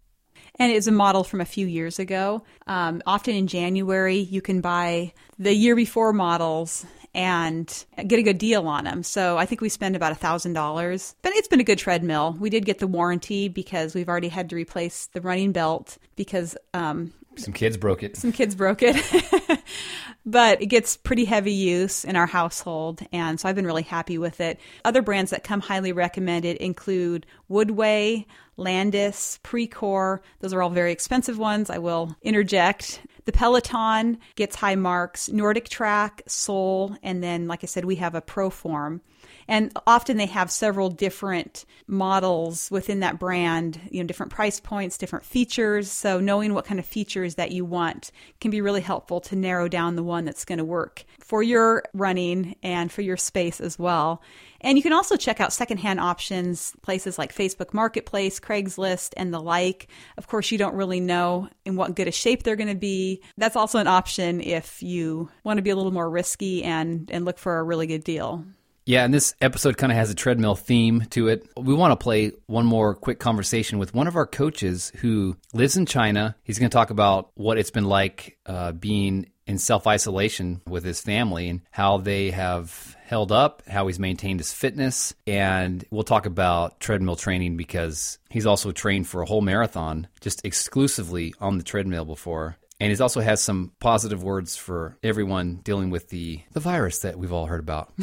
and 0.58 0.72
it's 0.72 0.88
a 0.88 0.92
model 0.92 1.24
from 1.24 1.42
a 1.42 1.46
few 1.46 1.66
years 1.66 1.98
ago. 2.00 2.44
Um, 2.68 3.02
often 3.06 3.36
in 3.36 3.48
January, 3.48 4.20
you 4.20 4.42
can 4.42 4.62
buy 4.62 5.14
the 5.40 5.54
year 5.54 5.76
before 5.76 6.14
models 6.14 6.86
and 7.16 7.86
get 8.06 8.20
a 8.20 8.24
good 8.24 8.38
deal 8.38 8.68
on 8.68 8.84
them. 8.84 9.02
So 9.02 9.38
I 9.38 9.46
think 9.46 9.62
we 9.62 9.70
spend 9.70 9.96
about 9.96 10.12
a 10.12 10.16
thousand 10.16 10.54
dollars, 10.54 11.16
but 11.22 11.32
it's 11.34 11.48
been 11.48 11.62
a 11.62 11.64
good 11.64 11.80
treadmill. 11.80 12.36
We 12.40 12.50
did 12.50 12.66
get 12.66 12.80
the 12.80 12.88
warranty 12.88 13.48
because 13.48 13.96
we've 13.96 14.10
already 14.10 14.28
had 14.28 14.50
to 14.50 14.56
replace 14.56 15.08
the 15.08 15.22
running 15.22 15.54
belt 15.54 15.98
because 16.18 16.58
um, 16.74 17.14
Some 17.40 17.54
kids 17.54 17.78
broke 17.78 18.04
it. 18.04 18.18
some 18.18 18.32
kids 18.32 18.56
broke 18.56 18.82
it. 18.82 18.96
but 20.26 20.62
it 20.62 20.68
gets 20.68 20.98
pretty 20.98 21.26
heavy 21.26 21.52
use 21.52 22.04
in 22.04 22.16
our 22.16 22.26
household, 22.26 23.02
and 23.12 23.40
so 23.40 23.48
I've 23.48 23.56
been 23.56 23.66
really 23.66 23.84
happy 23.84 24.18
with 24.18 24.42
it. 24.42 24.60
Other 24.84 25.02
brands 25.02 25.32
that 25.32 25.44
come 25.44 25.62
highly 25.62 25.92
recommended 25.92 26.58
include 26.58 27.26
Woodway, 27.50 28.26
Landice, 28.58 29.40
Precor. 29.42 30.20
Those 30.40 30.54
are 30.54 30.62
all 30.62 30.70
very 30.70 30.92
expensive 30.92 31.38
ones. 31.38 31.70
I 31.70 31.78
will 31.78 32.16
interject. 32.22 33.02
The 33.26 33.32
Peloton 33.32 34.20
gets 34.36 34.56
high 34.56 34.76
marks, 34.76 35.30
Nordic 35.30 35.68
Track, 35.70 36.22
Sole, 36.28 36.96
and 37.04 37.24
then, 37.24 37.48
like 37.48 37.64
I 37.64 37.68
said, 37.68 37.86
we 37.86 37.96
have 37.96 38.16
a 38.16 38.22
Proform. 38.22 39.02
And 39.48 39.72
often 39.86 40.18
they 40.18 40.26
have 40.26 40.50
several 40.50 40.90
different 40.90 41.66
models 41.88 42.70
within 42.72 43.02
that 43.02 43.20
brand, 43.20 43.80
you 43.92 44.02
know, 44.02 44.08
different 44.08 44.32
price 44.32 44.60
points, 44.60 44.98
different 44.98 45.26
features. 45.26 45.92
So 45.92 46.20
knowing 46.20 46.54
what 46.54 46.66
kind 46.66 46.80
of 46.80 46.86
features 46.86 47.36
that 47.36 47.52
you 47.52 47.64
want 47.64 48.12
can 48.42 48.52
be 48.52 48.62
really 48.62 48.82
helpful 48.82 49.22
to 49.22 49.36
narrow 49.36 49.68
down 49.68 49.96
the 49.96 50.04
one 50.04 50.26
that's 50.26 50.46
going 50.46 50.58
to 50.58 50.66
work 50.66 51.06
for 51.20 51.44
your 51.44 51.84
running 51.94 52.56
and 52.64 52.92
for 52.92 53.02
your 53.02 53.18
space 53.18 53.62
as 53.62 53.78
well. 53.78 54.22
And 54.62 54.78
you 54.78 54.84
can 54.84 54.94
also 54.94 55.16
check 55.16 55.40
out 55.40 55.54
secondhand 55.54 56.00
options, 56.00 56.74
places 56.82 57.20
like 57.20 57.36
Facebook 57.36 57.72
Marketplace, 57.72 58.40
Craigslist, 58.40 59.14
and 59.16 59.32
the 59.32 59.40
like. 59.40 59.90
Of 60.18 60.28
course, 60.28 60.50
you 60.52 60.58
don't 60.58 60.74
really 60.74 61.00
know 61.00 61.50
in 61.66 61.76
what 61.76 61.96
good 61.96 62.08
a 62.08 62.12
shape 62.12 62.42
they're 62.42 62.56
going 62.56 62.70
to 62.70 62.76
be. 62.76 63.22
That's 63.38 63.56
also 63.56 63.78
an 63.78 63.88
option 63.88 64.42
if 64.42 64.82
you 64.82 65.30
want 65.44 65.58
to 65.60 65.62
be 65.62 65.70
a 65.70 65.76
little 65.76 65.92
more 65.92 66.10
risky 66.10 66.64
and, 66.64 67.12
and 67.12 67.26
look 67.26 67.38
for 67.38 67.60
a 67.60 67.64
really 67.64 67.86
good 67.86 68.04
deal. 68.04 68.44
Yeah, 68.86 69.04
and 69.04 69.12
this 69.12 69.34
episode 69.42 69.78
kind 69.78 69.92
of 69.92 69.98
has 69.98 70.12
a 70.12 70.16
treadmill 70.16 70.56
theme 70.56 71.06
to 71.12 71.28
it. 71.28 71.50
We 71.58 71.74
want 71.74 71.92
to 71.92 72.04
play 72.04 72.34
one 72.46 72.68
more 72.68 72.94
quick 72.94 73.20
conversation 73.20 73.80
with 73.80 73.96
one 73.96 74.06
of 74.06 74.16
our 74.16 74.28
coaches 74.28 74.92
who 74.98 75.38
lives 75.54 75.76
in 75.76 75.88
China. 75.88 76.36
He's 76.44 76.60
going 76.60 76.70
to 76.70 76.76
talk 76.76 76.92
about 76.92 77.32
what 77.34 77.58
it's 77.58 77.72
been 77.72 77.86
like 77.86 78.38
uh, 78.46 78.74
being 78.74 79.26
in 79.48 79.58
self 79.58 79.88
isolation 79.88 80.62
with 80.68 80.84
his 80.84 81.02
family 81.02 81.50
and 81.50 81.62
how 81.72 81.98
they 81.98 82.30
have 82.30 82.96
held 83.06 83.32
up, 83.32 83.64
how 83.68 83.88
he's 83.88 84.00
maintained 84.00 84.40
his 84.40 84.54
fitness. 84.54 85.16
And 85.26 85.84
we'll 85.90 86.04
talk 86.04 86.28
about 86.28 86.80
treadmill 86.80 87.16
training 87.16 87.58
because 87.58 88.20
he's 88.30 88.46
also 88.46 88.72
trained 88.72 89.08
for 89.08 89.24
a 89.24 89.26
whole 89.26 89.42
marathon 89.42 90.08
just 90.22 90.46
exclusively 90.46 91.34
on 91.40 91.58
the 91.58 91.64
treadmill 91.64 92.06
before. 92.06 92.58
And 92.80 92.92
he 92.92 93.02
also 93.02 93.22
has 93.22 93.42
some 93.42 93.72
positive 93.80 94.24
words 94.24 94.56
for 94.58 94.98
everyone 95.02 95.62
dealing 95.64 95.90
with 95.90 96.10
the, 96.10 96.42
the 96.52 96.60
virus 96.60 97.00
that 97.00 97.18
we've 97.18 97.32
all 97.32 97.46
heard 97.46 97.62
about. 97.62 97.94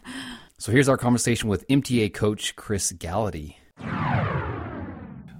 so 0.58 0.70
here's 0.70 0.88
our 0.88 0.96
conversation 0.96 1.48
with 1.48 1.66
MTA 1.68 2.14
coach 2.14 2.54
Chris 2.54 2.92
Gallaty. 2.92 3.56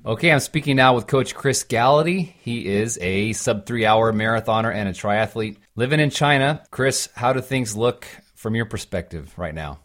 Okay, 0.04 0.32
I'm 0.32 0.40
speaking 0.40 0.74
now 0.74 0.96
with 0.96 1.06
Coach 1.06 1.32
Chris 1.32 1.62
Gallaty. 1.62 2.34
He 2.40 2.66
is 2.66 2.98
a 3.00 3.32
sub 3.34 3.66
three 3.66 3.86
hour 3.86 4.12
marathoner 4.12 4.74
and 4.74 4.88
a 4.88 4.92
triathlete 4.92 5.58
living 5.76 6.00
in 6.00 6.10
China. 6.10 6.64
Chris, 6.72 7.08
how 7.14 7.32
do 7.32 7.40
things 7.40 7.76
look 7.76 8.04
from 8.34 8.56
your 8.56 8.66
perspective 8.66 9.32
right 9.38 9.54
now? 9.54 9.78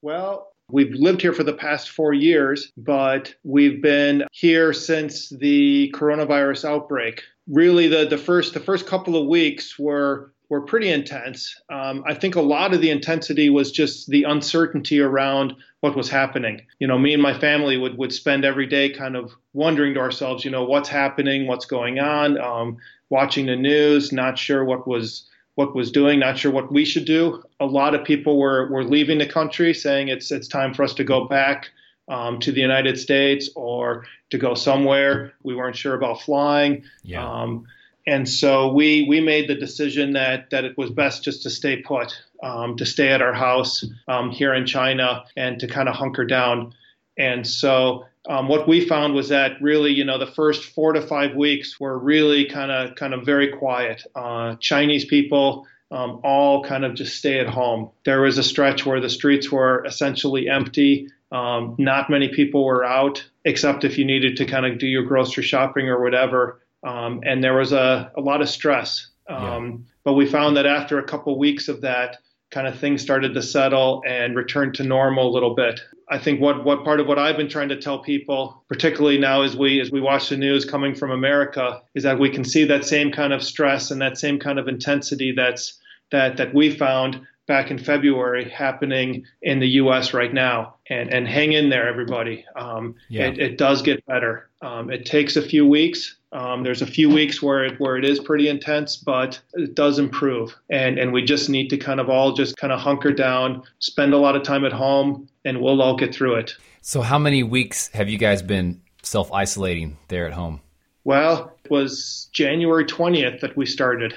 Well, 0.00 0.52
We've 0.72 0.94
lived 0.94 1.20
here 1.20 1.34
for 1.34 1.44
the 1.44 1.52
past 1.52 1.90
four 1.90 2.14
years, 2.14 2.72
but 2.78 3.34
we've 3.44 3.82
been 3.82 4.24
here 4.32 4.72
since 4.72 5.28
the 5.28 5.92
coronavirus 5.94 6.64
outbreak. 6.64 7.22
Really, 7.48 7.88
the, 7.88 8.06
the 8.06 8.18
first 8.18 8.54
the 8.54 8.60
first 8.60 8.86
couple 8.86 9.16
of 9.16 9.26
weeks 9.26 9.78
were 9.78 10.32
were 10.48 10.60
pretty 10.60 10.90
intense. 10.90 11.58
Um, 11.70 12.04
I 12.06 12.12
think 12.14 12.36
a 12.36 12.42
lot 12.42 12.74
of 12.74 12.82
the 12.82 12.90
intensity 12.90 13.48
was 13.48 13.72
just 13.72 14.08
the 14.10 14.24
uncertainty 14.24 15.00
around 15.00 15.54
what 15.80 15.96
was 15.96 16.10
happening. 16.10 16.60
You 16.78 16.86
know, 16.86 16.98
me 16.98 17.14
and 17.14 17.22
my 17.22 17.32
family 17.32 17.78
would 17.78 17.96
would 17.98 18.12
spend 18.12 18.44
every 18.44 18.66
day 18.66 18.90
kind 18.90 19.16
of 19.16 19.32
wondering 19.54 19.94
to 19.94 20.00
ourselves, 20.00 20.44
you 20.44 20.50
know, 20.50 20.64
what's 20.64 20.88
happening, 20.88 21.46
what's 21.46 21.64
going 21.64 21.98
on, 21.98 22.38
um, 22.38 22.76
watching 23.08 23.46
the 23.46 23.56
news, 23.56 24.12
not 24.12 24.38
sure 24.38 24.64
what 24.64 24.86
was 24.86 25.26
what 25.54 25.74
was 25.74 25.90
doing, 25.90 26.18
not 26.18 26.38
sure 26.38 26.52
what 26.52 26.70
we 26.70 26.84
should 26.84 27.04
do. 27.04 27.42
A 27.60 27.66
lot 27.66 27.94
of 27.94 28.04
people 28.04 28.38
were, 28.38 28.68
were 28.68 28.84
leaving 28.84 29.18
the 29.18 29.26
country 29.26 29.74
saying 29.74 30.08
it's 30.08 30.30
it's 30.30 30.48
time 30.48 30.74
for 30.74 30.82
us 30.82 30.94
to 30.94 31.04
go 31.04 31.26
back 31.26 31.70
um, 32.12 32.38
to 32.40 32.52
the 32.52 32.60
United 32.60 32.98
States 32.98 33.48
or 33.56 34.04
to 34.30 34.38
go 34.38 34.54
somewhere. 34.54 35.32
We 35.42 35.54
weren't 35.54 35.76
sure 35.76 35.94
about 35.94 36.20
flying. 36.20 36.84
Yeah. 37.02 37.26
Um, 37.26 37.66
and 38.06 38.28
so 38.28 38.72
we 38.72 39.06
we 39.08 39.20
made 39.20 39.48
the 39.48 39.54
decision 39.54 40.12
that 40.12 40.50
that 40.50 40.64
it 40.64 40.76
was 40.76 40.90
best 40.90 41.24
just 41.24 41.44
to 41.44 41.50
stay 41.50 41.76
put, 41.76 42.12
um, 42.42 42.76
to 42.76 42.84
stay 42.84 43.08
at 43.08 43.22
our 43.22 43.32
house 43.32 43.84
um, 44.08 44.30
here 44.30 44.52
in 44.52 44.66
China, 44.66 45.24
and 45.36 45.60
to 45.60 45.66
kind 45.68 45.88
of 45.88 45.94
hunker 45.94 46.24
down. 46.24 46.74
And 47.16 47.46
so 47.46 48.04
um, 48.28 48.48
what 48.48 48.68
we 48.68 48.86
found 48.86 49.14
was 49.14 49.28
that 49.28 49.52
really, 49.60 49.92
you 49.92 50.04
know, 50.04 50.18
the 50.18 50.26
first 50.26 50.64
four 50.74 50.92
to 50.92 51.00
five 51.00 51.34
weeks 51.36 51.78
were 51.80 51.96
really 51.96 52.46
kind 52.46 52.72
of 52.72 52.96
kind 52.96 53.14
of 53.14 53.24
very 53.24 53.52
quiet. 53.52 54.04
Uh, 54.14 54.56
Chinese 54.56 55.04
people 55.04 55.66
um, 55.92 56.20
all 56.24 56.64
kind 56.64 56.84
of 56.84 56.94
just 56.94 57.16
stay 57.16 57.38
at 57.38 57.46
home. 57.46 57.90
There 58.04 58.22
was 58.22 58.36
a 58.36 58.42
stretch 58.42 58.84
where 58.84 59.00
the 59.00 59.10
streets 59.10 59.52
were 59.52 59.84
essentially 59.84 60.48
empty. 60.48 61.08
Um, 61.32 61.74
not 61.78 62.10
many 62.10 62.28
people 62.28 62.64
were 62.64 62.84
out, 62.84 63.24
except 63.44 63.84
if 63.84 63.96
you 63.98 64.04
needed 64.04 64.36
to 64.36 64.44
kind 64.44 64.66
of 64.66 64.78
do 64.78 64.86
your 64.86 65.04
grocery 65.04 65.42
shopping 65.42 65.88
or 65.88 66.02
whatever. 66.02 66.60
Um, 66.84 67.20
and 67.24 67.42
there 67.42 67.56
was 67.56 67.72
a, 67.72 68.12
a 68.16 68.20
lot 68.20 68.42
of 68.42 68.48
stress. 68.48 69.08
Um, 69.28 69.86
But 70.04 70.14
we 70.14 70.26
found 70.26 70.56
that 70.56 70.66
after 70.66 70.98
a 70.98 71.04
couple 71.04 71.38
weeks 71.38 71.68
of 71.68 71.80
that, 71.82 72.18
kind 72.50 72.66
of 72.66 72.78
things 72.78 73.00
started 73.00 73.32
to 73.34 73.42
settle 73.42 74.02
and 74.06 74.36
return 74.36 74.72
to 74.74 74.84
normal 74.84 75.28
a 75.28 75.32
little 75.32 75.54
bit. 75.54 75.80
I 76.10 76.18
think 76.18 76.40
what, 76.40 76.64
what 76.64 76.84
part 76.84 77.00
of 77.00 77.06
what 77.06 77.18
I've 77.18 77.36
been 77.36 77.48
trying 77.48 77.70
to 77.70 77.80
tell 77.80 78.00
people, 78.00 78.62
particularly 78.68 79.18
now 79.18 79.42
as 79.42 79.56
we 79.56 79.80
as 79.80 79.90
we 79.90 80.00
watch 80.00 80.28
the 80.28 80.36
news 80.36 80.64
coming 80.64 80.94
from 80.94 81.10
America, 81.10 81.80
is 81.94 82.02
that 82.02 82.18
we 82.18 82.28
can 82.28 82.44
see 82.44 82.64
that 82.64 82.84
same 82.84 83.10
kind 83.10 83.32
of 83.32 83.42
stress 83.42 83.90
and 83.90 84.02
that 84.02 84.18
same 84.18 84.38
kind 84.38 84.58
of 84.58 84.68
intensity 84.68 85.32
that's 85.32 85.80
that 86.10 86.36
that 86.36 86.52
we 86.52 86.70
found 86.70 87.20
back 87.46 87.70
in 87.70 87.78
February 87.78 88.48
happening 88.48 89.24
in 89.42 89.58
the 89.58 89.68
U.S. 89.70 90.14
right 90.14 90.32
now. 90.32 90.76
And 90.88 91.12
and 91.12 91.26
hang 91.26 91.52
in 91.52 91.68
there, 91.70 91.88
everybody. 91.88 92.44
Um, 92.56 92.94
Yeah. 93.08 93.26
it, 93.28 93.38
it 93.38 93.58
does 93.58 93.82
get 93.82 94.04
better. 94.06 94.48
Um, 94.60 94.90
it 94.90 95.04
takes 95.06 95.36
a 95.36 95.42
few 95.42 95.66
weeks. 95.66 96.16
Um, 96.32 96.62
there's 96.62 96.80
a 96.82 96.86
few 96.86 97.10
weeks 97.10 97.42
where 97.42 97.64
it 97.64 97.78
where 97.80 97.96
it 97.96 98.04
is 98.04 98.18
pretty 98.20 98.48
intense, 98.48 98.96
but 98.96 99.40
it 99.54 99.74
does 99.74 99.98
improve. 99.98 100.54
And 100.70 100.98
and 100.98 101.12
we 101.12 101.22
just 101.22 101.48
need 101.48 101.68
to 101.70 101.76
kind 101.76 102.00
of 102.00 102.08
all 102.08 102.32
just 102.32 102.56
kind 102.56 102.72
of 102.72 102.80
hunker 102.80 103.12
down, 103.12 103.62
spend 103.80 104.14
a 104.14 104.18
lot 104.18 104.36
of 104.36 104.42
time 104.42 104.64
at 104.64 104.72
home, 104.72 105.28
and 105.44 105.60
we'll 105.60 105.82
all 105.82 105.96
get 105.96 106.14
through 106.14 106.36
it. 106.36 106.54
So, 106.80 107.00
how 107.02 107.18
many 107.18 107.42
weeks 107.42 107.88
have 107.88 108.08
you 108.08 108.18
guys 108.18 108.42
been 108.42 108.80
self 109.02 109.32
isolating 109.32 109.98
there 110.08 110.26
at 110.26 110.32
home? 110.32 110.60
Well, 111.04 111.52
it 111.64 111.70
was 111.70 112.28
January 112.32 112.84
20th 112.84 113.40
that 113.40 113.56
we 113.56 113.66
started. 113.66 114.14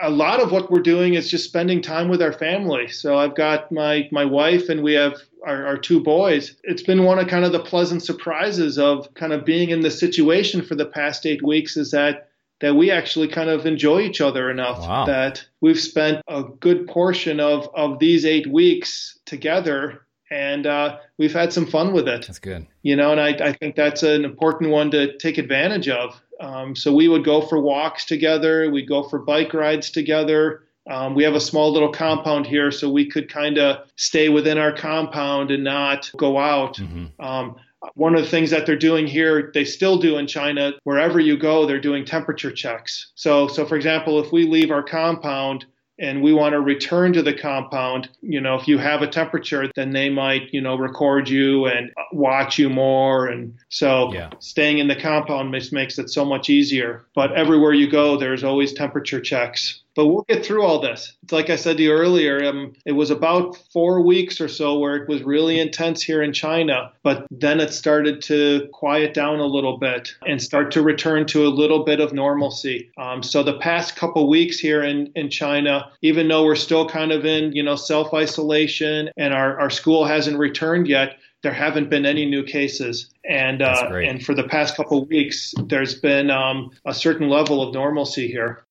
A 0.00 0.10
lot 0.10 0.40
of 0.40 0.52
what 0.52 0.70
we're 0.70 0.80
doing 0.80 1.14
is 1.14 1.30
just 1.30 1.44
spending 1.44 1.82
time 1.82 2.08
with 2.08 2.22
our 2.22 2.32
family. 2.32 2.88
So 2.88 3.18
I've 3.18 3.34
got 3.34 3.72
my, 3.72 4.08
my 4.12 4.24
wife 4.24 4.68
and 4.68 4.82
we 4.82 4.94
have 4.94 5.14
our, 5.44 5.66
our 5.66 5.76
two 5.78 6.00
boys. 6.00 6.54
It's 6.64 6.82
been 6.82 7.02
one 7.04 7.18
of 7.18 7.26
kind 7.28 7.44
of 7.44 7.52
the 7.52 7.58
pleasant 7.60 8.02
surprises 8.04 8.78
of 8.78 9.12
kind 9.14 9.32
of 9.32 9.44
being 9.44 9.70
in 9.70 9.80
this 9.80 9.98
situation 9.98 10.62
for 10.62 10.76
the 10.76 10.86
past 10.86 11.26
eight 11.26 11.42
weeks 11.44 11.76
is 11.76 11.90
that 11.90 12.24
that 12.60 12.74
we 12.74 12.90
actually 12.90 13.28
kind 13.28 13.48
of 13.48 13.66
enjoy 13.66 14.00
each 14.00 14.20
other 14.20 14.50
enough 14.50 14.80
Wow. 14.80 15.04
that 15.06 15.44
we've 15.60 15.78
spent 15.78 16.22
a 16.26 16.42
good 16.42 16.88
portion 16.88 17.38
of, 17.38 17.68
of 17.72 18.00
these 18.00 18.24
eight 18.26 18.48
weeks 18.48 19.16
together 19.26 20.02
and 20.30 20.66
uh, 20.66 20.98
we've 21.18 21.32
had 21.32 21.52
some 21.52 21.66
fun 21.66 21.92
with 21.92 22.08
it 22.08 22.26
That's 22.26 22.40
good. 22.40 22.66
you 22.82 22.96
know, 22.96 23.12
and 23.12 23.20
I, 23.20 23.28
I 23.48 23.52
think 23.52 23.76
that's 23.76 24.02
an 24.02 24.24
important 24.24 24.70
one 24.70 24.90
to 24.90 25.16
take 25.18 25.38
advantage 25.38 25.88
of. 25.88 26.20
Um, 26.40 26.76
so 26.76 26.94
we 26.94 27.08
would 27.08 27.24
go 27.24 27.40
for 27.40 27.60
walks 27.60 28.04
together, 28.04 28.70
we'd 28.70 28.88
go 28.88 29.02
for 29.02 29.18
bike 29.18 29.54
rides 29.54 29.90
together. 29.90 30.64
Um, 30.90 31.14
we 31.14 31.22
have 31.24 31.34
a 31.34 31.40
small 31.40 31.70
little 31.72 31.92
compound 31.92 32.46
here, 32.46 32.70
so 32.70 32.88
we 32.88 33.06
could 33.06 33.28
kind 33.28 33.58
of 33.58 33.86
stay 33.96 34.30
within 34.30 34.56
our 34.56 34.72
compound 34.72 35.50
and 35.50 35.62
not 35.62 36.10
go 36.16 36.38
out. 36.38 36.78
Um, 37.20 37.56
one 37.94 38.14
of 38.14 38.22
the 38.22 38.30
things 38.30 38.50
that 38.50 38.66
they're 38.66 38.76
doing 38.76 39.06
here, 39.06 39.50
they 39.54 39.64
still 39.64 39.98
do 39.98 40.18
in 40.18 40.26
China. 40.26 40.72
Wherever 40.84 41.20
you 41.20 41.36
go, 41.36 41.66
they're 41.66 41.80
doing 41.80 42.04
temperature 42.04 42.50
checks. 42.50 43.12
So, 43.14 43.48
so 43.48 43.66
for 43.66 43.76
example, 43.76 44.18
if 44.18 44.32
we 44.32 44.44
leave 44.44 44.70
our 44.70 44.82
compound 44.82 45.66
and 45.98 46.22
we 46.22 46.32
want 46.32 46.52
to 46.52 46.60
return 46.60 47.12
to 47.12 47.22
the 47.22 47.32
compound, 47.34 48.08
you 48.22 48.40
know, 48.40 48.54
if 48.54 48.68
you 48.68 48.78
have 48.78 49.02
a 49.02 49.06
temperature, 49.06 49.70
then 49.74 49.90
they 49.90 50.08
might, 50.08 50.52
you 50.52 50.60
know, 50.60 50.76
record 50.76 51.28
you 51.28 51.66
and 51.66 51.90
watch 52.12 52.58
you 52.58 52.68
more. 52.70 53.26
And 53.26 53.54
so 53.68 54.12
Yeah. 54.12 54.30
staying 54.38 54.78
in 54.78 54.88
the 54.88 54.96
compound 54.96 55.50
makes, 55.50 55.72
makes 55.72 55.98
it 55.98 56.10
so 56.10 56.24
much 56.24 56.48
easier. 56.48 57.04
But 57.14 57.32
everywhere 57.32 57.72
you 57.72 57.88
go, 57.90 58.16
there's 58.16 58.44
always 58.44 58.72
temperature 58.72 59.20
checks. 59.20 59.82
But 59.98 60.06
we'll 60.06 60.24
get 60.28 60.46
through 60.46 60.62
all 60.62 60.80
this. 60.80 61.16
It's 61.24 61.32
like 61.32 61.50
I 61.50 61.56
said 61.56 61.76
to 61.78 61.82
you 61.82 61.90
earlier, 61.90 62.44
um, 62.44 62.72
it 62.86 62.92
was 62.92 63.10
about 63.10 63.56
four 63.72 64.00
weeks 64.00 64.40
or 64.40 64.46
so 64.46 64.78
where 64.78 64.94
it 64.94 65.08
was 65.08 65.24
really 65.24 65.58
intense 65.58 66.04
here 66.04 66.22
in 66.22 66.32
China, 66.32 66.92
but 67.02 67.26
then 67.32 67.58
it 67.58 67.72
started 67.72 68.22
to 68.22 68.68
quiet 68.72 69.12
down 69.12 69.40
a 69.40 69.46
little 69.46 69.76
bit 69.76 70.14
and 70.24 70.40
start 70.40 70.70
to 70.70 70.82
return 70.82 71.26
to 71.26 71.48
a 71.48 71.50
little 71.50 71.82
bit 71.84 71.98
of 71.98 72.12
normalcy. 72.12 72.92
Um, 72.96 73.24
so 73.24 73.42
the 73.42 73.58
past 73.58 73.96
couple 73.96 74.28
weeks 74.28 74.60
here 74.60 74.84
in, 74.84 75.10
in 75.16 75.30
China, 75.30 75.90
even 76.00 76.28
though 76.28 76.44
we're 76.44 76.54
still 76.54 76.88
kind 76.88 77.10
of 77.10 77.26
in, 77.26 77.50
you 77.50 77.64
know, 77.64 77.74
self 77.74 78.14
isolation 78.14 79.10
and 79.16 79.34
our, 79.34 79.58
our 79.58 79.68
school 79.68 80.04
hasn't 80.04 80.38
returned 80.38 80.86
yet, 80.86 81.16
there 81.42 81.52
haven't 81.52 81.90
been 81.90 82.06
any 82.06 82.24
new 82.24 82.44
cases. 82.44 83.10
And 83.28 83.62
uh, 83.62 83.88
and 83.94 84.24
for 84.24 84.34
the 84.36 84.44
past 84.44 84.76
couple 84.76 85.04
weeks, 85.06 85.54
there's 85.66 85.96
been 85.96 86.30
um, 86.30 86.70
a 86.84 86.94
certain 86.94 87.28
level 87.28 87.60
of 87.62 87.74
normalcy 87.74 88.28
here. 88.28 88.64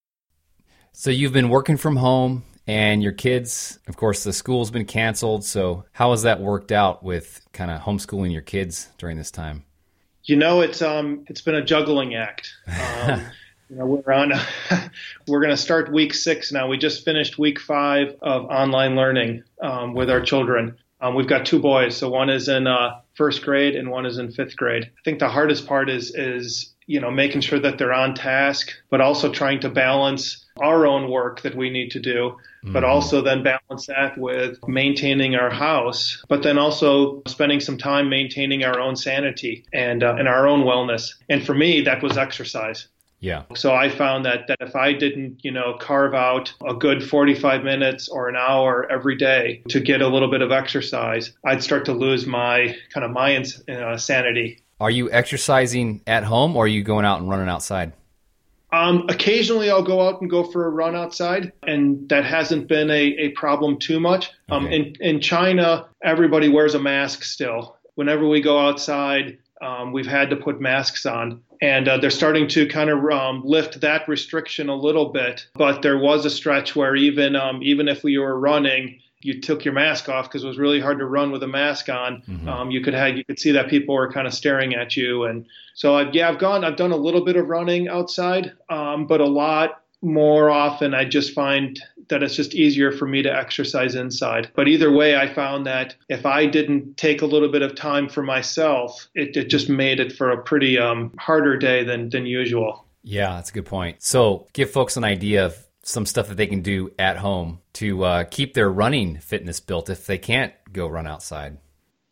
So 0.99 1.11
you've 1.11 1.31
been 1.31 1.49
working 1.49 1.77
from 1.77 1.95
home 1.95 2.43
and 2.65 3.03
your 3.03 3.11
kids, 3.11 3.77
of 3.87 3.95
course, 3.95 4.23
the 4.23 4.33
school's 4.33 4.71
been 4.71 4.85
canceled. 4.85 5.43
So 5.43 5.85
how 5.91 6.09
has 6.09 6.23
that 6.23 6.41
worked 6.41 6.71
out 6.71 7.03
with 7.03 7.39
kind 7.53 7.69
of 7.69 7.81
homeschooling 7.81 8.33
your 8.33 8.41
kids 8.41 8.89
during 8.97 9.15
this 9.15 9.29
time? 9.29 9.63
You 10.23 10.37
know, 10.37 10.61
it's 10.61 10.81
um, 10.81 11.23
it's 11.27 11.41
been 11.41 11.53
a 11.53 11.63
juggling 11.63 12.15
act. 12.15 12.51
Um, 13.07 13.21
you 13.69 13.75
know, 13.75 13.85
we're 13.85 14.13
on. 14.13 14.31
we're 15.27 15.41
going 15.41 15.51
to 15.51 15.61
start 15.61 15.93
week 15.93 16.15
six 16.15 16.51
now. 16.51 16.67
We 16.67 16.77
just 16.77 17.05
finished 17.05 17.37
week 17.37 17.59
five 17.59 18.15
of 18.21 18.45
online 18.45 18.95
learning 18.95 19.43
um, 19.61 19.93
with 19.93 20.09
our 20.09 20.21
children. 20.21 20.77
Um, 20.99 21.13
we've 21.13 21.27
got 21.27 21.45
two 21.45 21.59
boys, 21.59 21.95
so 21.95 22.09
one 22.09 22.29
is 22.29 22.47
in 22.47 22.65
uh, 22.65 23.01
first 23.13 23.43
grade 23.43 23.75
and 23.75 23.91
one 23.91 24.07
is 24.07 24.17
in 24.17 24.31
fifth 24.31 24.55
grade. 24.55 24.85
I 24.85 25.01
think 25.03 25.19
the 25.19 25.29
hardest 25.29 25.67
part 25.67 25.91
is 25.91 26.15
is 26.15 26.73
you 26.87 26.99
know 26.99 27.11
making 27.11 27.41
sure 27.41 27.59
that 27.59 27.77
they're 27.77 27.93
on 27.93 28.15
task, 28.15 28.71
but 28.89 29.01
also 29.01 29.31
trying 29.31 29.59
to 29.59 29.69
balance 29.69 30.45
our 30.59 30.87
own 30.87 31.11
work 31.11 31.41
that 31.41 31.55
we 31.55 31.69
need 31.69 31.91
to 31.91 31.99
do, 31.99 32.35
but 32.63 32.83
also 32.83 33.21
then 33.21 33.43
balance 33.43 33.87
that 33.87 34.17
with 34.17 34.57
maintaining 34.67 35.35
our 35.35 35.51
house, 35.51 36.23
but 36.27 36.41
then 36.43 36.57
also 36.57 37.21
spending 37.27 37.59
some 37.59 37.77
time 37.77 38.09
maintaining 38.09 38.63
our 38.63 38.79
own 38.79 38.95
sanity 38.95 39.63
and 39.73 40.03
uh, 40.03 40.15
and 40.17 40.27
our 40.27 40.47
own 40.47 40.63
wellness. 40.63 41.13
And 41.29 41.45
for 41.45 41.53
me, 41.53 41.81
that 41.81 42.01
was 42.01 42.17
exercise. 42.17 42.87
Yeah. 43.19 43.43
So 43.55 43.73
I 43.73 43.89
found 43.89 44.25
that, 44.25 44.47
that 44.47 44.57
if 44.61 44.75
I 44.75 44.93
didn't, 44.93 45.39
you 45.43 45.51
know, 45.51 45.75
carve 45.79 46.13
out 46.13 46.53
a 46.65 46.75
good 46.75 47.03
45 47.03 47.63
minutes 47.63 48.09
or 48.09 48.29
an 48.29 48.35
hour 48.35 48.89
every 48.91 49.15
day 49.15 49.63
to 49.69 49.79
get 49.79 50.01
a 50.01 50.07
little 50.07 50.29
bit 50.29 50.41
of 50.41 50.51
exercise, 50.51 51.31
I'd 51.43 51.63
start 51.63 51.85
to 51.85 51.93
lose 51.93 52.27
my 52.27 52.75
kind 52.93 53.03
of 53.03 53.11
my 53.11 53.33
ins- 53.33 53.67
uh, 53.67 53.97
sanity. 53.97 54.61
Are 54.79 54.91
you 54.91 55.11
exercising 55.11 56.01
at 56.05 56.23
home 56.23 56.55
or 56.55 56.65
are 56.65 56.67
you 56.67 56.83
going 56.83 57.05
out 57.05 57.19
and 57.19 57.29
running 57.29 57.49
outside? 57.49 57.93
Um, 58.71 59.05
occasionally 59.09 59.71
I'll 59.71 59.81
go 59.83 60.07
out 60.07 60.21
and 60.21 60.29
go 60.29 60.43
for 60.43 60.65
a 60.65 60.69
run 60.69 60.93
outside, 60.95 61.53
and 61.63 62.07
that 62.09 62.25
hasn't 62.25 62.67
been 62.67 62.89
a, 62.91 63.01
a 63.17 63.29
problem 63.29 63.77
too 63.79 63.99
much. 63.99 64.29
Um, 64.49 64.65
Okay. 64.65 64.75
in, 64.75 64.95
in 64.99 65.21
China, 65.21 65.87
everybody 66.03 66.49
wears 66.49 66.75
a 66.75 66.79
mask 66.79 67.23
still. 67.23 67.77
Whenever 67.95 68.27
we 68.27 68.41
go 68.41 68.59
outside, 68.59 69.37
um, 69.61 69.93
we've 69.93 70.05
had 70.05 70.29
to 70.31 70.35
put 70.35 70.59
masks 70.61 71.05
on. 71.05 71.41
And 71.61 71.87
uh, 71.87 71.97
they're 71.97 72.11
starting 72.11 72.47
to 72.49 72.67
kind 72.67 72.89
of 72.91 73.03
um, 73.05 73.41
lift 73.43 73.81
that 73.81 74.07
restriction 74.07 74.69
a 74.69 74.75
little 74.75 75.05
bit. 75.11 75.47
But 75.55 75.81
there 75.81 75.97
was 75.97 76.23
a 76.25 76.29
stretch 76.29 76.75
where 76.75 76.95
even 76.95 77.35
um, 77.35 77.63
even 77.63 77.87
if 77.87 78.03
we 78.03 78.19
were 78.19 78.37
running, 78.39 78.99
you 79.21 79.41
took 79.41 79.65
your 79.65 79.73
mask 79.73 80.09
off 80.09 80.25
because 80.25 80.43
it 80.43 80.47
was 80.47 80.57
really 80.57 80.79
hard 80.79 80.99
to 80.99 81.05
run 81.05 81.31
with 81.31 81.41
a 81.43 81.47
mask 81.47 81.89
on. 81.89 82.23
Um, 82.47 82.71
you 82.71 82.81
could 82.81 82.93
have 82.93 83.17
you 83.17 83.25
could 83.25 83.39
see 83.39 83.51
that 83.51 83.69
people 83.69 83.95
were 83.95 84.11
kind 84.11 84.27
of 84.27 84.33
staring 84.33 84.75
at 84.75 84.95
you, 84.95 85.23
and 85.23 85.45
so 85.73 85.95
I, 85.95 86.11
yeah, 86.11 86.29
I've 86.29 86.39
gone. 86.39 86.63
I've 86.63 86.75
done 86.75 86.91
a 86.91 86.97
little 86.97 87.25
bit 87.25 87.35
of 87.35 87.47
running 87.47 87.87
outside, 87.87 88.53
um, 88.69 89.07
but 89.07 89.21
a 89.21 89.25
lot 89.25 89.81
more 90.01 90.49
often 90.49 90.93
I 90.93 91.05
just 91.05 91.33
find 91.33 91.81
that 92.09 92.23
it's 92.23 92.35
just 92.35 92.53
easier 92.53 92.91
for 92.91 93.07
me 93.07 93.21
to 93.23 93.35
exercise 93.35 93.95
inside. 93.95 94.49
But 94.55 94.67
either 94.67 94.91
way, 94.91 95.17
I 95.17 95.33
found 95.33 95.65
that 95.65 95.95
if 96.07 96.25
I 96.25 96.45
didn't 96.45 96.95
take 96.95 97.21
a 97.21 97.25
little 97.25 97.49
bit 97.49 97.61
of 97.61 97.75
time 97.75 98.07
for 98.07 98.23
myself, 98.23 99.07
it, 99.15 99.35
it 99.35 99.49
just 99.49 99.67
made 99.67 99.99
it 99.99 100.13
for 100.13 100.31
a 100.31 100.41
pretty 100.41 100.77
um, 100.77 101.13
harder 101.17 101.57
day 101.57 101.83
than 101.83 102.09
than 102.09 102.25
usual. 102.25 102.85
Yeah, 103.03 103.35
that's 103.35 103.49
a 103.49 103.53
good 103.53 103.65
point. 103.65 104.03
So 104.03 104.47
give 104.53 104.69
folks 104.69 104.97
an 104.97 105.03
idea 105.03 105.45
of 105.45 105.66
some 105.87 106.05
stuff 106.05 106.27
that 106.27 106.35
they 106.35 106.47
can 106.47 106.61
do 106.61 106.91
at 106.99 107.17
home 107.17 107.61
to 107.71 108.03
uh, 108.03 108.23
keep 108.25 108.53
their 108.53 108.69
running 108.69 109.17
fitness 109.17 109.61
built 109.61 109.89
if 109.89 110.05
they 110.05 110.17
can't 110.17 110.53
go 110.73 110.85
run 110.85 111.07
outside. 111.07 111.57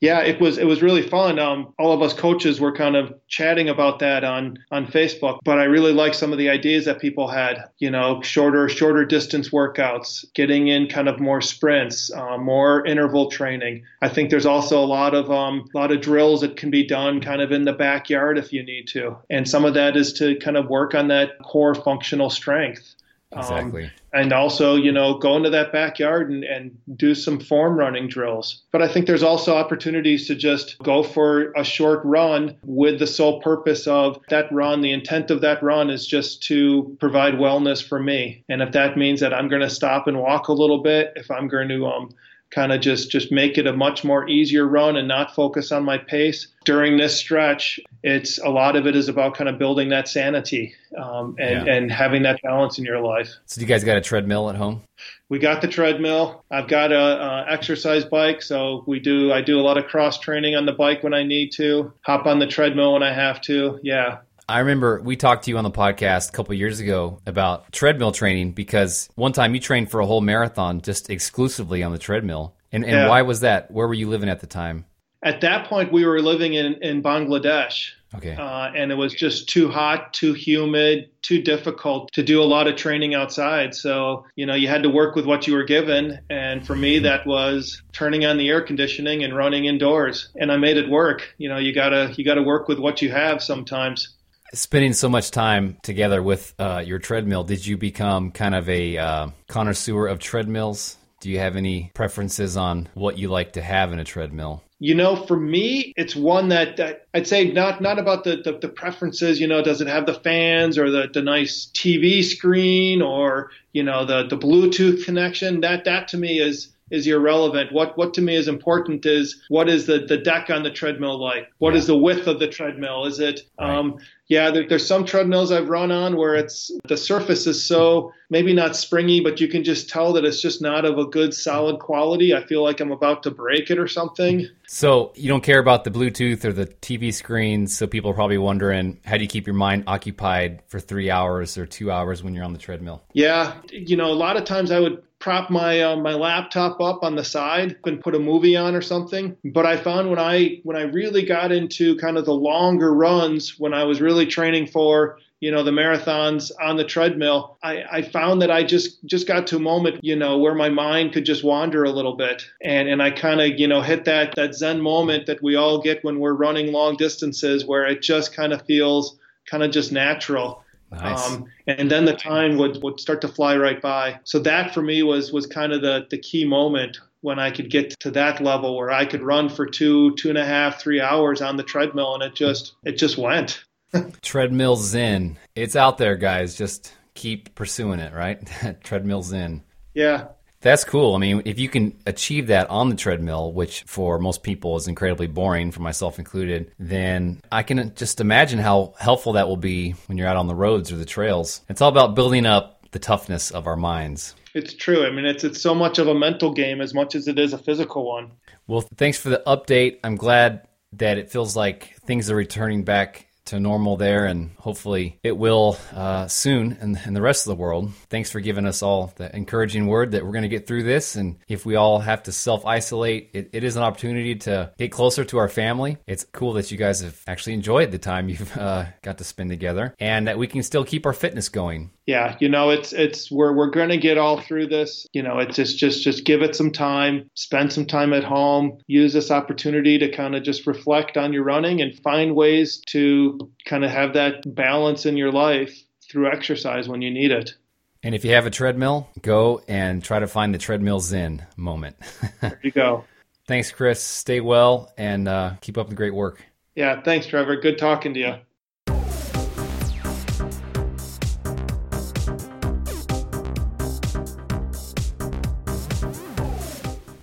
Yeah, 0.01 0.19
it 0.19 0.39
was 0.39 0.57
it 0.57 0.65
was 0.67 0.81
really 0.81 1.01
fun. 1.01 1.39
Um, 1.39 1.73
all 1.79 1.91
of 1.91 2.01
us 2.01 2.13
coaches 2.13 2.59
were 2.59 2.73
kind 2.73 2.95
of 2.95 3.13
chatting 3.27 3.69
about 3.69 3.99
that 3.99 4.23
on 4.23 4.59
on 4.69 4.85
Facebook, 4.87 5.39
but 5.43 5.57
I 5.57 5.63
really 5.63 5.93
like 5.93 6.13
some 6.13 6.31
of 6.31 6.37
the 6.37 6.49
ideas 6.49 6.85
that 6.85 6.99
people 6.99 7.27
had. 7.27 7.69
You 7.79 7.89
know, 7.89 8.21
shorter 8.21 8.67
shorter 8.67 9.05
distance 9.05 9.49
workouts, 9.49 10.25
getting 10.33 10.67
in 10.67 10.87
kind 10.87 11.07
of 11.07 11.19
more 11.19 11.41
sprints, 11.41 12.11
uh, 12.13 12.37
more 12.37 12.85
interval 12.85 13.31
training. 13.31 13.83
I 14.01 14.09
think 14.09 14.29
there's 14.29 14.45
also 14.45 14.83
a 14.83 14.85
lot 14.85 15.15
of 15.15 15.31
um, 15.31 15.65
a 15.73 15.77
lot 15.77 15.91
of 15.91 16.01
drills 16.01 16.41
that 16.41 16.57
can 16.57 16.71
be 16.71 16.85
done 16.85 17.21
kind 17.21 17.41
of 17.41 17.51
in 17.51 17.63
the 17.63 17.73
backyard 17.73 18.37
if 18.37 18.51
you 18.51 18.63
need 18.63 18.87
to, 18.89 19.17
and 19.29 19.49
some 19.49 19.65
of 19.65 19.73
that 19.75 19.95
is 19.95 20.13
to 20.13 20.35
kind 20.35 20.57
of 20.57 20.67
work 20.67 20.93
on 20.93 21.07
that 21.07 21.41
core 21.41 21.73
functional 21.73 22.29
strength. 22.29 22.94
Um, 23.35 23.41
Exactly. 23.41 23.91
and 24.13 24.31
also, 24.31 24.75
you 24.75 24.91
know, 24.91 25.17
go 25.17 25.35
into 25.35 25.49
that 25.49 25.73
backyard 25.73 26.31
and, 26.31 26.43
and 26.45 26.77
do 26.95 27.13
some 27.13 27.39
form 27.39 27.77
running 27.77 28.07
drills. 28.07 28.63
But 28.71 28.81
I 28.81 28.87
think 28.87 29.07
there's 29.07 29.23
also 29.23 29.55
opportunities 29.55 30.25
to 30.27 30.35
just 30.35 30.77
go 30.79 31.03
for 31.03 31.51
a 31.53 31.63
short 31.63 31.99
run 32.05 32.55
with 32.63 32.99
the 32.99 33.07
sole 33.07 33.41
purpose 33.41 33.87
of 33.87 34.19
that 34.29 34.49
run. 34.53 34.81
The 34.81 34.93
intent 34.93 35.31
of 35.31 35.41
that 35.41 35.61
run 35.61 35.89
is 35.89 36.07
just 36.07 36.43
to 36.43 36.95
provide 36.99 37.33
wellness 37.33 37.85
for 37.85 37.99
me. 37.99 38.43
And 38.47 38.61
if 38.61 38.71
that 38.71 38.97
means 38.97 39.19
that 39.19 39.33
I'm 39.33 39.49
going 39.49 39.61
to 39.61 39.69
stop 39.69 40.07
and 40.07 40.19
walk 40.19 40.47
a 40.47 40.53
little 40.53 40.81
bit, 40.81 41.11
if 41.17 41.29
I'm 41.29 41.49
going 41.49 41.67
to 41.67 41.85
um, 41.85 42.15
kind 42.51 42.71
of 42.71 42.79
just 42.81 43.11
just 43.11 43.31
make 43.31 43.57
it 43.57 43.67
a 43.67 43.73
much 43.73 44.03
more 44.03 44.27
easier 44.29 44.65
run 44.67 44.95
and 44.95 45.07
not 45.07 45.33
focus 45.35 45.71
on 45.71 45.83
my 45.83 45.97
pace 45.97 46.47
during 46.63 46.97
this 46.97 47.17
stretch 47.17 47.79
it's 48.03 48.37
a 48.39 48.49
lot 48.49 48.75
of 48.75 48.85
it 48.87 48.95
is 48.95 49.09
about 49.09 49.35
kind 49.35 49.49
of 49.49 49.57
building 49.57 49.89
that 49.89 50.07
sanity 50.07 50.73
um, 50.97 51.35
and, 51.39 51.65
Yeah. 51.67 51.73
and 51.73 51.91
having 51.91 52.23
that 52.23 52.39
balance 52.43 52.77
in 52.77 52.85
your 52.85 52.99
life 53.01 53.29
So 53.45 53.59
you 53.61 53.67
guys 53.67 53.83
got 53.83 53.97
a 53.97 54.01
treadmill 54.01 54.49
at 54.49 54.55
home? 54.55 54.83
we 55.27 55.39
got 55.39 55.61
the 55.61 55.67
treadmill. 55.67 56.45
I've 56.51 56.67
got 56.67 56.91
a, 56.91 56.99
a 56.99 57.45
exercise 57.51 58.05
bike, 58.05 58.43
so 58.43 58.83
we 58.85 58.99
do. 58.99 59.33
I 59.33 59.41
do 59.41 59.59
a 59.59 59.63
lot 59.63 59.75
of 59.79 59.87
cross 59.87 60.19
training 60.19 60.55
on 60.55 60.67
the 60.67 60.71
bike 60.71 61.01
when 61.01 61.15
I 61.15 61.23
need 61.23 61.51
to. 61.53 61.91
Hop 62.01 62.27
on 62.27 62.37
the 62.37 62.45
treadmill 62.45 62.93
when 62.93 63.01
I 63.01 63.11
have 63.11 63.41
to. 63.41 63.79
Yeah, 63.81 64.19
I 64.47 64.59
remember 64.59 65.01
we 65.01 65.15
talked 65.15 65.45
to 65.45 65.51
you 65.51 65.57
on 65.57 65.63
the 65.63 65.71
podcast 65.71 66.29
a 66.29 66.31
couple 66.31 66.53
years 66.53 66.79
ago 66.79 67.19
about 67.25 67.71
treadmill 67.71 68.11
training 68.11 68.51
because 68.51 69.09
one 69.15 69.31
time 69.33 69.55
you 69.55 69.59
trained 69.59 69.89
for 69.89 69.99
a 69.99 70.05
whole 70.05 70.21
marathon 70.21 70.81
just 70.81 71.09
exclusively 71.09 71.81
on 71.81 71.91
the 71.91 71.97
treadmill. 71.97 72.55
And, 72.71 72.83
and 72.83 72.93
Yeah. 72.93 73.09
why 73.09 73.23
was 73.23 73.39
that? 73.39 73.71
Where 73.71 73.87
were 73.87 73.93
you 73.93 74.07
living 74.09 74.29
at 74.29 74.39
the 74.41 74.47
time? 74.47 74.85
at 75.23 75.41
that 75.41 75.65
point 75.65 75.91
we 75.91 76.05
were 76.05 76.21
living 76.21 76.53
in 76.53 76.75
in 76.83 77.01
Bangladesh. 77.01 77.93
Okay. 78.13 78.35
Uh, 78.35 78.71
and 78.75 78.91
it 78.91 78.95
was 78.95 79.11
just 79.13 79.49
too 79.49 79.69
hot, 79.69 80.13
too 80.13 80.33
humid, 80.33 81.09
too 81.23 81.41
difficult 81.41 82.11
to 82.13 82.21
do 82.23 82.41
a 82.41 82.45
lot 82.45 82.67
of 82.67 82.75
training 82.77 83.13
outside. 83.15 83.73
So, 83.75 84.25
you 84.35 84.45
know, 84.45 84.53
you 84.53 84.67
had 84.69 84.83
to 84.83 84.89
work 84.89 85.15
with 85.15 85.25
what 85.25 85.47
you 85.47 85.53
were 85.53 85.63
given. 85.65 86.19
And 86.29 86.65
for 86.65 86.75
me, 86.75 86.99
that 86.99 87.25
was 87.25 87.81
turning 87.91 88.23
on 88.23 88.37
the 88.37 88.47
air 88.49 88.61
conditioning 88.61 89.23
and 89.23 89.35
running 89.35 89.65
indoors. 89.65 90.29
And 90.35 90.49
I 90.51 90.55
made 90.57 90.77
it 90.77 90.87
work. 90.89 91.33
You 91.39 91.49
know, 91.49 91.57
you 91.57 91.73
gotta, 91.73 92.13
you 92.15 92.23
gotta 92.23 92.43
work 92.43 92.69
with 92.69 92.79
what 92.79 93.01
you 93.01 93.11
have 93.11 93.43
sometimes. 93.43 94.14
Spending 94.55 94.93
so 94.93 95.09
much 95.09 95.31
time 95.31 95.77
together 95.83 96.23
with 96.23 96.55
uh, 96.57 96.81
your 96.85 96.97
treadmill, 96.97 97.43
did 97.43 97.65
you 97.65 97.77
become 97.77 98.31
kind 98.31 98.55
of 98.55 98.69
a 98.69 98.97
uh, 98.97 99.27
connoisseur 99.49 100.07
of 100.07 100.19
treadmills? 100.19 100.95
Do 101.19 101.29
you 101.29 101.39
have 101.39 101.57
any 101.57 101.91
preferences 101.93 102.55
on 102.55 102.87
what 102.93 103.17
you 103.17 103.27
like 103.27 103.53
to 103.53 103.61
have 103.61 103.91
in 103.91 103.99
a 103.99 104.05
treadmill? 104.05 104.63
You 104.79 104.95
know, 104.95 105.17
for 105.17 105.37
me, 105.37 105.93
it's 105.97 106.15
one 106.15 106.49
that, 106.49 106.77
that 106.77 107.07
I'd 107.13 107.27
say 107.27 107.51
not 107.51 107.81
not 107.81 107.99
about 107.99 108.23
the, 108.23 108.37
the, 108.37 108.57
the 108.57 108.69
preferences. 108.69 109.41
You 109.41 109.47
know, 109.47 109.61
does 109.61 109.81
it 109.81 109.87
have 109.87 110.05
the 110.05 110.13
fans 110.13 110.77
or 110.77 110.89
the, 110.89 111.09
the 111.13 111.21
nice 111.21 111.69
TV 111.73 112.23
screen 112.23 113.01
or 113.01 113.51
you 113.73 113.83
know 113.83 114.05
the 114.05 114.25
the 114.25 114.37
Bluetooth 114.37 115.03
connection? 115.03 115.61
That 115.61 115.83
that 115.83 116.07
to 116.09 116.17
me 116.17 116.39
is 116.39 116.69
is 116.91 117.07
irrelevant. 117.07 117.71
What 117.71 117.97
what 117.97 118.13
to 118.15 118.21
me 118.21 118.35
is 118.35 118.47
important 118.47 119.05
is 119.05 119.43
what 119.49 119.67
is 119.67 119.87
the, 119.87 119.99
the 119.99 120.17
deck 120.17 120.49
on 120.49 120.63
the 120.63 120.69
treadmill 120.69 121.19
like? 121.19 121.47
What 121.57 121.73
Yeah. 121.73 121.79
is 121.79 121.87
the 121.87 121.97
width 121.97 122.27
of 122.27 122.39
the 122.39 122.47
treadmill? 122.47 123.05
Is 123.05 123.19
it 123.19 123.41
um, 123.57 123.97
yeah, 124.27 124.49
there, 124.51 124.67
there's 124.67 124.85
some 124.85 125.05
treadmills 125.05 125.51
I've 125.51 125.69
run 125.69 125.91
on 125.91 126.15
where 126.15 126.35
it's 126.35 126.71
the 126.87 126.97
surface 126.97 127.45
is 127.47 127.63
so 127.63 128.11
maybe 128.29 128.53
not 128.53 128.75
springy, 128.75 129.19
but 129.19 129.39
you 129.39 129.47
can 129.47 129.63
just 129.63 129.89
tell 129.89 130.13
that 130.13 130.25
it's 130.25 130.41
just 130.41 130.61
not 130.61 130.83
of 130.85 130.97
a 130.97 131.05
good 131.05 131.33
solid 131.33 131.79
quality. 131.79 132.33
I 132.35 132.43
feel 132.43 132.63
like 132.63 132.79
I'm 132.79 132.91
about 132.91 133.23
to 133.23 133.31
break 133.31 133.69
it 133.69 133.77
or 133.79 133.87
something. 133.87 134.47
So 134.67 135.11
you 135.15 135.27
don't 135.27 135.43
care 135.43 135.59
about 135.59 135.83
the 135.83 135.91
Bluetooth 135.91 136.43
or 136.43 136.53
the 136.53 136.65
TV 136.65 137.13
screens. 137.13 137.75
So 137.77 137.85
people 137.85 138.09
are 138.11 138.15
probably 138.15 138.39
wondering, 138.39 138.99
how 139.05 139.17
do 139.17 139.21
you 139.23 139.29
keep 139.29 139.45
your 139.45 139.55
mind 139.55 139.83
occupied 139.85 140.63
for 140.67 140.79
three 140.79 141.11
hours 141.11 141.55
or 141.57 141.65
two 141.67 141.91
hours 141.91 142.23
when 142.23 142.33
you're 142.33 142.45
on 142.45 142.53
the 142.53 142.59
treadmill? 142.59 143.03
Yeah, 143.13 143.53
you 143.71 143.95
know, 143.95 144.11
a 144.11 144.13
lot 144.13 144.37
of 144.37 144.43
times 144.43 144.71
I 144.71 144.79
would 144.79 145.03
prop 145.25 145.49
my 145.49 145.81
uh, 145.81 145.95
my 145.95 146.13
laptop 146.13 146.79
up 146.79 147.01
on 147.01 147.15
the 147.15 147.23
side 147.25 147.75
and 147.83 147.99
put 147.99 148.13
a 148.13 148.19
movie 148.19 148.55
on 148.55 148.75
or 148.75 148.81
something. 148.81 149.35
But 149.43 149.65
I 149.65 149.75
found 149.75 150.11
when 150.11 150.19
I 150.19 150.59
when 150.61 150.77
I 150.77 150.83
really 150.83 151.25
got 151.25 151.51
into 151.51 151.97
kind 151.97 152.19
of 152.19 152.25
the 152.25 152.33
longer 152.35 152.93
runs, 152.93 153.59
when 153.59 153.73
I 153.73 153.85
was 153.85 154.01
really 154.01 154.27
training 154.27 154.67
for 154.67 155.17
you 155.39 155.49
know 155.49 155.63
the 155.63 155.71
marathons 155.71 156.51
on 156.61 156.77
the 156.77 156.83
treadmill, 156.83 157.57
I, 157.63 157.83
I 157.91 158.01
found 158.03 158.43
that 158.43 158.51
I 158.51 158.63
just 158.63 159.03
just 159.05 159.27
got 159.27 159.47
to 159.47 159.55
a 159.55 159.59
moment 159.59 159.99
you 160.03 160.15
know 160.15 160.37
where 160.37 160.53
my 160.53 160.69
mind 160.69 161.13
could 161.13 161.25
just 161.25 161.43
wander 161.43 161.83
a 161.83 161.89
little 161.89 162.15
bit, 162.15 162.43
and 162.61 162.87
and 162.87 163.01
I 163.01 163.09
kind 163.09 163.41
of 163.41 163.59
you 163.59 163.67
know 163.67 163.81
hit 163.81 164.05
that 164.05 164.35
that 164.35 164.53
zen 164.53 164.79
moment 164.79 165.25
that 165.25 165.41
we 165.41 165.55
all 165.55 165.81
get 165.81 166.03
when 166.03 166.19
we're 166.19 166.33
running 166.33 166.71
long 166.71 166.97
distances, 166.97 167.65
where 167.65 167.87
it 167.87 168.03
just 168.03 168.35
kind 168.35 168.53
of 168.53 168.61
feels 168.67 169.17
kind 169.49 169.63
of 169.63 169.71
just 169.71 169.91
natural. 169.91 170.63
Nice. 170.95 171.31
Um, 171.31 171.45
and 171.67 171.89
then 171.89 172.05
the 172.05 172.15
time 172.15 172.57
would, 172.57 172.81
would 172.83 172.99
start 172.99 173.21
to 173.21 173.27
fly 173.27 173.57
right 173.57 173.81
by. 173.81 174.19
So 174.23 174.39
that 174.39 174.73
for 174.73 174.81
me 174.81 175.03
was 175.03 175.31
was 175.31 175.45
kind 175.45 175.73
of 175.73 175.81
the, 175.81 176.07
the 176.09 176.17
key 176.17 176.45
moment 176.45 176.97
when 177.21 177.39
I 177.39 177.51
could 177.51 177.69
get 177.69 177.99
to 178.01 178.11
that 178.11 178.41
level 178.41 178.77
where 178.77 178.91
I 178.91 179.05
could 179.05 179.21
run 179.21 179.49
for 179.49 179.65
two, 179.65 180.15
two 180.15 180.29
and 180.29 180.37
a 180.37 180.45
half, 180.45 180.79
three 180.79 181.01
hours 181.01 181.41
on 181.41 181.57
the 181.57 181.63
treadmill 181.63 182.13
and 182.13 182.23
it 182.23 182.35
just 182.35 182.73
it 182.83 182.97
just 182.97 183.17
went. 183.17 183.63
Treadmill 184.21 184.75
Zen. 184.75 185.37
It's 185.55 185.75
out 185.75 185.97
there, 185.97 186.15
guys. 186.15 186.55
Just 186.55 186.93
keep 187.13 187.55
pursuing 187.55 187.99
it, 187.99 188.13
right? 188.13 188.39
Treadmill 188.83 189.23
Zen. 189.23 189.63
Yeah. 189.93 190.27
That's 190.65 190.83
cool. 190.83 191.13
I 191.13 191.19
mean, 191.19 191.43
if 191.45 191.59
you 191.59 191.69
can 191.69 191.95
achieve 192.07 192.47
that 192.47 192.71
on 192.71 192.89
the 192.89 192.95
treadmill, 192.95 193.53
which 193.53 193.83
for 193.83 194.17
most 194.17 194.41
people 194.41 194.75
is 194.77 194.87
incredibly 194.87 195.27
boring, 195.27 195.69
for 195.69 195.83
myself 195.83 196.17
included, 196.17 196.71
then 196.79 197.39
I 197.51 197.61
can 197.61 197.93
just 197.93 198.19
imagine 198.19 198.57
how 198.57 198.95
helpful 198.97 199.33
that 199.33 199.47
will 199.47 199.57
be 199.57 199.91
when 200.07 200.17
you're 200.17 200.27
out 200.27 200.37
on 200.37 200.47
the 200.47 200.55
roads 200.55 200.91
or 200.91 200.95
the 200.95 201.05
trails. 201.05 201.61
It's 201.69 201.81
all 201.81 201.89
about 201.89 202.15
building 202.15 202.47
up 202.47 202.81
the 202.89 202.97
toughness 202.97 203.51
of 203.51 203.67
our 203.67 203.75
minds. 203.75 204.33
It's 204.55 204.73
true. 204.73 205.05
I 205.05 205.11
mean 205.11 205.25
it's 205.25 205.43
it's 205.43 205.61
so 205.61 205.75
much 205.75 205.99
of 205.99 206.07
a 206.07 206.15
mental 206.15 206.51
game 206.51 206.81
as 206.81 206.95
much 206.95 207.13
as 207.13 207.27
it 207.27 207.37
is 207.37 207.53
a 207.53 207.59
physical 207.59 208.03
one. 208.03 208.31
Well, 208.65 208.81
thanks 208.81 209.19
for 209.19 209.29
the 209.29 209.43
update. 209.45 209.99
I'm 210.03 210.15
glad 210.15 210.67
that 210.93 211.19
it 211.19 211.29
feels 211.29 211.55
like 211.55 211.95
things 212.07 212.31
are 212.31 212.35
returning 212.35 212.83
back 212.83 213.24
to 213.45 213.59
normal 213.59 213.97
there, 213.97 214.25
and 214.25 214.51
hopefully 214.57 215.19
it 215.23 215.37
will 215.37 215.77
uh, 215.93 216.27
soon 216.27 216.77
in, 216.81 216.99
in 217.05 217.13
the 217.13 217.21
rest 217.21 217.45
of 217.45 217.55
the 217.55 217.61
world. 217.61 217.91
Thanks 218.09 218.31
for 218.31 218.39
giving 218.39 218.65
us 218.65 218.81
all 218.81 219.13
the 219.15 219.33
encouraging 219.35 219.87
word 219.87 220.11
that 220.11 220.25
we're 220.25 220.31
going 220.31 220.43
to 220.43 220.49
get 220.49 220.67
through 220.67 220.83
this. 220.83 221.15
And 221.15 221.37
if 221.47 221.65
we 221.65 221.75
all 221.75 221.99
have 221.99 222.23
to 222.23 222.31
self 222.31 222.65
isolate, 222.65 223.29
it, 223.33 223.49
it 223.53 223.63
is 223.63 223.75
an 223.75 223.83
opportunity 223.83 224.35
to 224.35 224.71
get 224.77 224.91
closer 224.91 225.23
to 225.25 225.37
our 225.37 225.49
family. 225.49 225.97
It's 226.07 226.25
cool 226.31 226.53
that 226.53 226.71
you 226.71 226.77
guys 226.77 227.01
have 227.01 227.21
actually 227.27 227.53
enjoyed 227.53 227.91
the 227.91 227.97
time 227.99 228.29
you've 228.29 228.55
uh, 228.57 228.85
got 229.01 229.17
to 229.19 229.23
spend 229.23 229.49
together, 229.49 229.93
and 229.99 230.27
that 230.27 230.37
we 230.37 230.47
can 230.47 230.63
still 230.63 230.83
keep 230.83 231.05
our 231.05 231.13
fitness 231.13 231.49
going. 231.49 231.91
Yeah 232.05 232.35
you 232.39 232.47
know 232.49 232.69
it's 232.69 232.93
it's 232.93 233.31
we're 233.31 233.53
we're 233.53 233.69
going 233.69 233.89
to 233.89 233.97
get 233.97 234.17
all 234.17 234.39
through 234.39 234.67
this 234.67 235.07
you 235.13 235.23
know 235.23 235.39
it's 235.39 235.55
just 235.55 235.77
just 235.77 236.03
just 236.03 236.25
give 236.25 236.41
it 236.41 236.55
some 236.55 236.71
time 236.71 237.29
spend 237.33 237.71
some 237.71 237.85
time 237.85 238.13
at 238.13 238.23
home 238.23 238.77
use 238.87 239.13
this 239.13 239.31
opportunity 239.31 239.97
to 239.97 240.09
kind 240.11 240.35
of 240.35 240.43
just 240.43 240.67
reflect 240.67 241.17
on 241.17 241.33
your 241.33 241.43
running 241.43 241.81
and 241.81 241.97
find 241.99 242.35
ways 242.35 242.81
to 242.87 243.39
kind 243.65 243.83
of 243.83 243.91
have 243.91 244.13
that 244.13 244.43
balance 244.55 245.05
in 245.05 245.17
your 245.17 245.31
life 245.31 245.75
through 246.09 246.27
exercise 246.31 246.87
when 246.87 247.01
you 247.01 247.09
need 247.11 247.31
it 247.31 247.55
And 248.03 248.13
if 248.13 248.23
you 248.23 248.31
have 248.33 248.45
a 248.45 248.51
treadmill, 248.51 249.09
go 249.23 249.63
and 249.67 250.03
try 250.03 250.19
to 250.19 250.27
find 250.27 250.53
the 250.53 250.59
treadmill 250.59 250.99
zen 250.99 251.43
moment. 251.57 251.95
there 252.41 252.59
you 252.63 252.71
go 252.71 253.03
Thanks, 253.47 253.71
Chris. 253.71 254.01
Stay 254.01 254.41
well 254.41 254.91
and 254.97 255.27
uh, 255.27 255.53
keep 255.61 255.77
up 255.77 255.87
the 255.89 255.95
great 255.95 256.13
work. 256.13 256.43
yeah 256.75 257.01
thanks 257.01 257.25
trevor 257.27 257.55
good 257.55 257.77
talking 257.77 258.13
to 258.13 258.19
you 258.19 258.35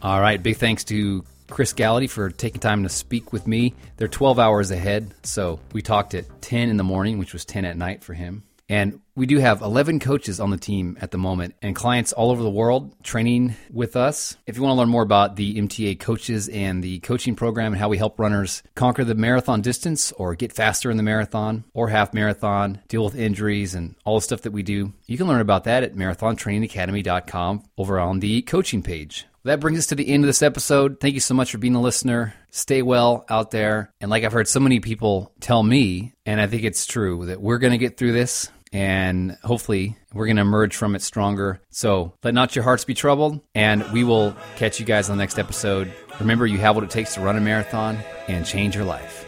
All 0.03 0.21
right. 0.21 0.43
Big 0.43 0.57
thanks 0.57 0.83
to 0.85 1.25
Chris 1.49 1.73
Gallaty 1.73 2.11
for 2.11 2.31
taking 2.31 2.61
time 2.61 2.83
to 2.83 2.89
speak 2.89 3.33
with 3.33 3.47
me. 3.47 3.75
They're 3.97 4.09
12 4.09 4.39
hours 4.41 4.73
ahead. 4.73 5.15
So 5.23 5.61
we 5.73 5.81
talked 5.81 6.15
at 6.15 6.43
10 6.43 6.71
in 6.71 6.77
the 6.77 6.83
morning, 6.83 7.19
which 7.19 7.33
was 7.33 7.45
10 7.45 7.65
at 7.65 7.77
night 7.77 8.03
for 8.03 8.13
him. 8.13 8.43
And 8.69 9.01
we 9.15 9.27
do 9.27 9.39
have 9.39 9.61
11 9.61 10.01
coaches 10.01 10.41
on 10.41 10.51
the 10.51 10.57
team 10.57 10.97
at 11.01 11.11
the 11.11 11.19
moment 11.19 11.55
and 11.61 11.77
clients 11.77 12.13
all 12.13 12.31
over 12.31 12.43
the 12.43 12.51
world 12.51 12.95
training 13.03 13.55
with 13.71 13.95
us. 13.95 14.37
If 14.47 14.57
you 14.57 14.63
want 14.63 14.75
to 14.75 14.79
learn 14.79 14.89
more 14.89 15.03
about 15.03 15.37
the 15.37 15.57
MTA 15.57 16.01
coaches 16.01 16.49
and 16.49 16.83
the 16.83 17.01
coaching 17.01 17.37
program 17.37 17.73
and 17.73 17.81
how 17.81 17.91
we 17.91 17.99
help 17.99 18.19
runners 18.19 18.63
conquer 18.75 19.05
the 19.05 19.15
marathon 19.15 19.61
distance 19.61 20.11
or 20.13 20.35
get 20.35 20.55
faster 20.55 20.91
in 20.91 20.97
the 20.97 21.03
marathon 21.03 21.65
or 21.75 21.89
half 21.89 22.15
marathon, 22.15 22.81
deal 22.89 23.05
with 23.05 23.15
injuries 23.15 23.75
and 23.75 23.95
all 24.07 24.17
the 24.17 24.23
stuff 24.23 24.43
that 24.43 24.53
we 24.53 24.63
do, 24.63 24.95
you 25.07 25.19
can 25.19 25.29
learn 25.29 25.43
about 25.43 25.65
that 25.65 25.83
at 25.83 25.95
marathontrainingacademy.com 25.95 27.63
over 27.77 28.01
on 28.01 28.21
the 28.21 28.41
coaching 28.43 28.83
page. 28.83 29.27
That 29.45 29.61
brings 29.61 29.79
us 29.79 29.87
to 29.87 29.97
the 29.97 30.09
end 30.09 30.23
of 30.25 30.29
this 30.29 30.43
episode. 30.43 31.01
Thank 31.01 31.15
you 31.15 31.21
so 31.21 31.35
much 31.35 31.51
for 31.51 31.59
being 31.59 31.75
a 31.75 31.81
listener. 31.81 32.35
Stay 32.51 32.83
well 32.83 33.25
out 33.29 33.51
there. 33.51 33.93
And 34.01 34.11
like 34.11 34.23
I've 34.23 34.33
heard 34.33 34.47
so 34.47 34.61
many 34.61 34.79
people 34.79 35.33
tell 35.41 35.63
me, 35.63 36.15
and 36.25 36.41
I 36.41 36.47
think 36.47 36.63
it's 36.63 36.87
true, 36.87 37.27
that 37.27 37.41
we're 37.41 37.59
going 37.59 37.73
to 37.73 37.79
get 37.79 37.97
through 37.97 38.13
this 38.13 38.51
and 38.73 39.37
hopefully 39.45 39.97
we're 40.15 40.27
going 40.27 40.37
to 40.37 40.43
emerge 40.43 40.77
from 40.77 40.95
it 40.95 41.03
stronger. 41.03 41.61
So 41.71 42.15
let 42.23 42.35
not 42.35 42.57
your 42.57 42.63
hearts 42.63 42.85
be 42.85 42.95
troubled, 42.95 43.41
and 43.55 43.85
we 43.93 44.03
will 44.03 44.35
catch 44.57 44.81
you 44.81 44.87
guys 44.87 45.11
on 45.11 45.19
the 45.19 45.23
next 45.23 45.39
episode. 45.39 45.93
Remember, 46.19 46.47
you 46.47 46.59
have 46.59 46.75
what 46.75 46.85
it 46.85 46.91
takes 46.91 47.15
to 47.15 47.21
run 47.21 47.37
a 47.37 47.41
marathon 47.41 47.99
and 48.29 48.47
change 48.47 48.75
your 48.75 48.85
life. 48.85 49.27